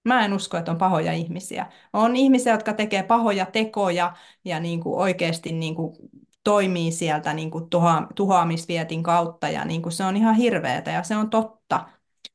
[0.05, 1.67] Mä en usko, että on pahoja ihmisiä.
[1.93, 5.97] On ihmisiä, jotka tekee pahoja tekoja ja niin kuin oikeasti niin kuin
[6.49, 11.03] toimii sieltä niin kuin tuha, tuhoamisvietin kautta ja niin kuin se on ihan hirveätä ja
[11.03, 11.89] se on totta.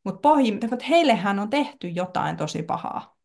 [0.03, 3.17] Mutta pohjimmilta, heillehän on tehty jotain tosi pahaa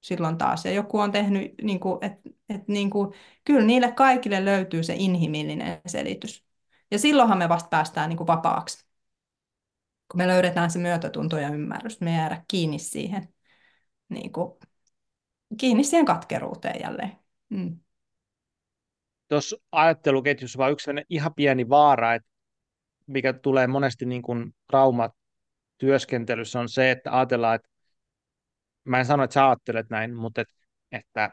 [0.00, 0.64] silloin taas.
[0.64, 3.12] Ja joku on tehnyt, niin että, että niin kuin,
[3.44, 6.44] kyllä niille kaikille löytyy se inhimillinen selitys.
[6.90, 8.86] Ja silloinhan me vasta päästään niin kuin vapaaksi.
[10.10, 13.28] Kun me löydetään se myötätunto ja ymmärrys, me jäädä kiinni siihen,
[14.08, 14.52] niin kuin,
[15.56, 17.12] kiinni siihen katkeruuteen jälleen.
[17.48, 17.80] Mm.
[19.30, 22.28] Tuossa ajatteluketjussa vaan yksi ihan pieni vaara, että
[23.06, 25.12] mikä tulee monesti niin kuin traumat
[25.78, 27.68] työskentelyssä on se, että ajatellaan, että
[28.84, 30.48] mä en sano, että sä ajattelet näin, mutta et,
[30.92, 31.30] että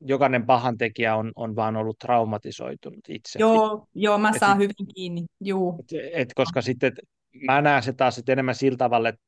[0.00, 3.38] jokainen pahantekijä on, on vaan ollut traumatisoitunut itse.
[3.38, 5.84] Joo, joo mä saan et, hyvin kiinni, Juu.
[5.92, 7.08] Et, et, koska sitten et,
[7.46, 9.22] mä näen se taas että enemmän sillä tavalla, että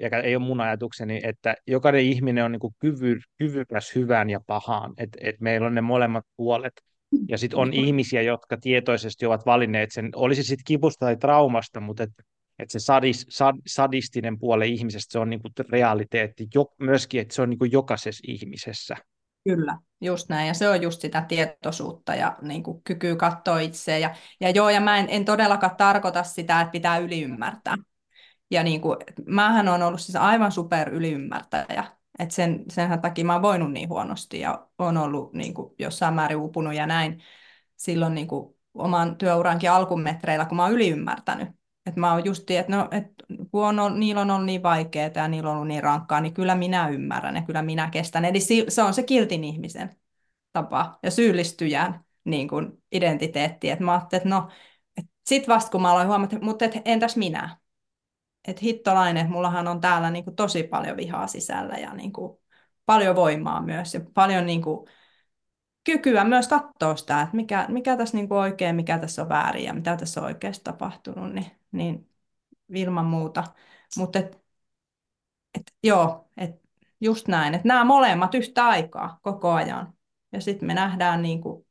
[0.00, 4.94] ja ei ole mun ajatukseni, että jokainen ihminen on niin kyvy, kyvykäs hyvään ja pahaan,
[4.98, 6.72] että et meillä on ne molemmat puolet.
[7.28, 12.02] Ja sitten on ihmisiä, jotka tietoisesti ovat valinneet sen, olisi sitten kipusta tai traumasta, mutta
[12.02, 12.22] että
[12.58, 15.40] että se sadis, sad, sadistinen puoli ihmisestä, se on niin
[15.70, 18.96] realiteetti jo, myöskin, että se on niin jokaisessa ihmisessä.
[19.44, 20.48] Kyllä, just näin.
[20.48, 23.98] Ja se on just sitä tietoisuutta ja niin kuin kykyä katsoa itseä.
[23.98, 27.76] Ja, ja joo, ja mä en, en todellakaan tarkoita sitä, että pitää yliymmärtää.
[28.54, 31.84] Ja niin kuin, mähän on ollut siis aivan super yliymmärtäjä.
[32.18, 36.14] Et sen, senhän takia mä oon voinut niin huonosti ja on ollut niin kuin, jossain
[36.14, 37.22] määrin upunut ja näin
[37.76, 41.48] silloin niin kuin, oman työurankin alkumetreillä, kun mä oon yliymmärtänyt.
[41.86, 43.06] Että mä oon just, että no, et,
[43.50, 46.54] kun on, niillä on ollut niin vaikeaa ja niillä on ollut niin rankkaa, niin kyllä
[46.54, 48.24] minä ymmärrän ja kyllä minä kestän.
[48.24, 49.90] Eli se on se kiltin ihmisen
[50.52, 53.70] tapa ja syyllistyjän niin kuin identiteetti.
[53.70, 54.48] Että mä ajattelin, että no,
[54.98, 57.56] et sit vasta kun mä aloin huomata, mutta et, entäs minä?
[58.48, 62.38] Että hittolainen, mullahan on täällä niin kuin tosi paljon vihaa sisällä ja niin kuin
[62.86, 64.86] paljon voimaa myös ja paljon niin kuin
[65.84, 69.64] kykyä myös katsoa sitä, että mikä, mikä tässä niin kuin oikein, mikä tässä on väärin
[69.64, 72.10] ja mitä tässä on oikeasti tapahtunut, niin, niin
[72.74, 73.44] ilman muuta.
[73.98, 74.44] Mutta et,
[75.54, 76.50] et, joo, et
[77.00, 79.94] just näin, että nämä molemmat yhtä aikaa koko ajan.
[80.32, 81.66] Ja sitten me nähdään niin kuin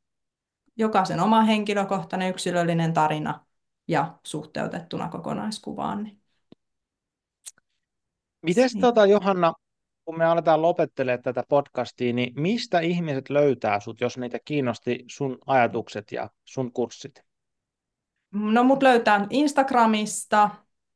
[0.76, 3.46] jokaisen oma henkilökohtainen yksilöllinen tarina
[3.88, 6.02] ja suhteutettuna kokonaiskuvaan.
[6.04, 6.23] Niin.
[8.44, 8.80] Miten niin.
[8.80, 9.52] tota, Johanna,
[10.04, 15.38] kun me aletaan lopettelemaan tätä podcastia, niin mistä ihmiset löytää sut, jos niitä kiinnosti sun
[15.46, 17.24] ajatukset ja sun kurssit?
[18.32, 20.50] No mut löytää Instagramista,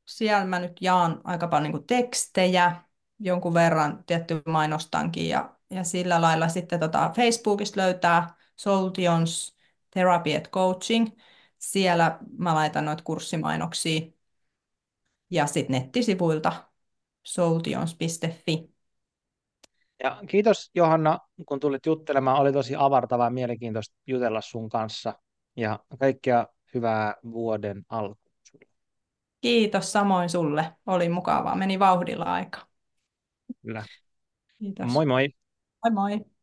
[0.04, 2.76] siellä mä nyt jaan aika paljon niin tekstejä,
[3.18, 9.56] jonkun verran tietty mainostankin ja, ja sillä lailla sitten tota Facebookista löytää Soltions
[9.90, 11.08] Therapy and Coaching.
[11.58, 14.00] Siellä mä laitan noita kurssimainoksia
[15.30, 16.67] ja sitten nettisivuilta
[17.22, 18.68] soltions.fi.
[20.02, 22.40] Ja kiitos Johanna, kun tulit juttelemaan.
[22.40, 25.14] Oli tosi avartavaa ja mielenkiintoista jutella sun kanssa.
[25.56, 28.28] Ja kaikkea hyvää vuoden alkuun
[29.40, 30.72] Kiitos samoin sulle.
[30.86, 31.56] Oli mukavaa.
[31.56, 32.66] Meni vauhdilla aika.
[33.62, 33.84] Kyllä.
[34.58, 34.92] Kiitos.
[34.92, 35.28] Moi moi.
[35.84, 36.37] Moi moi.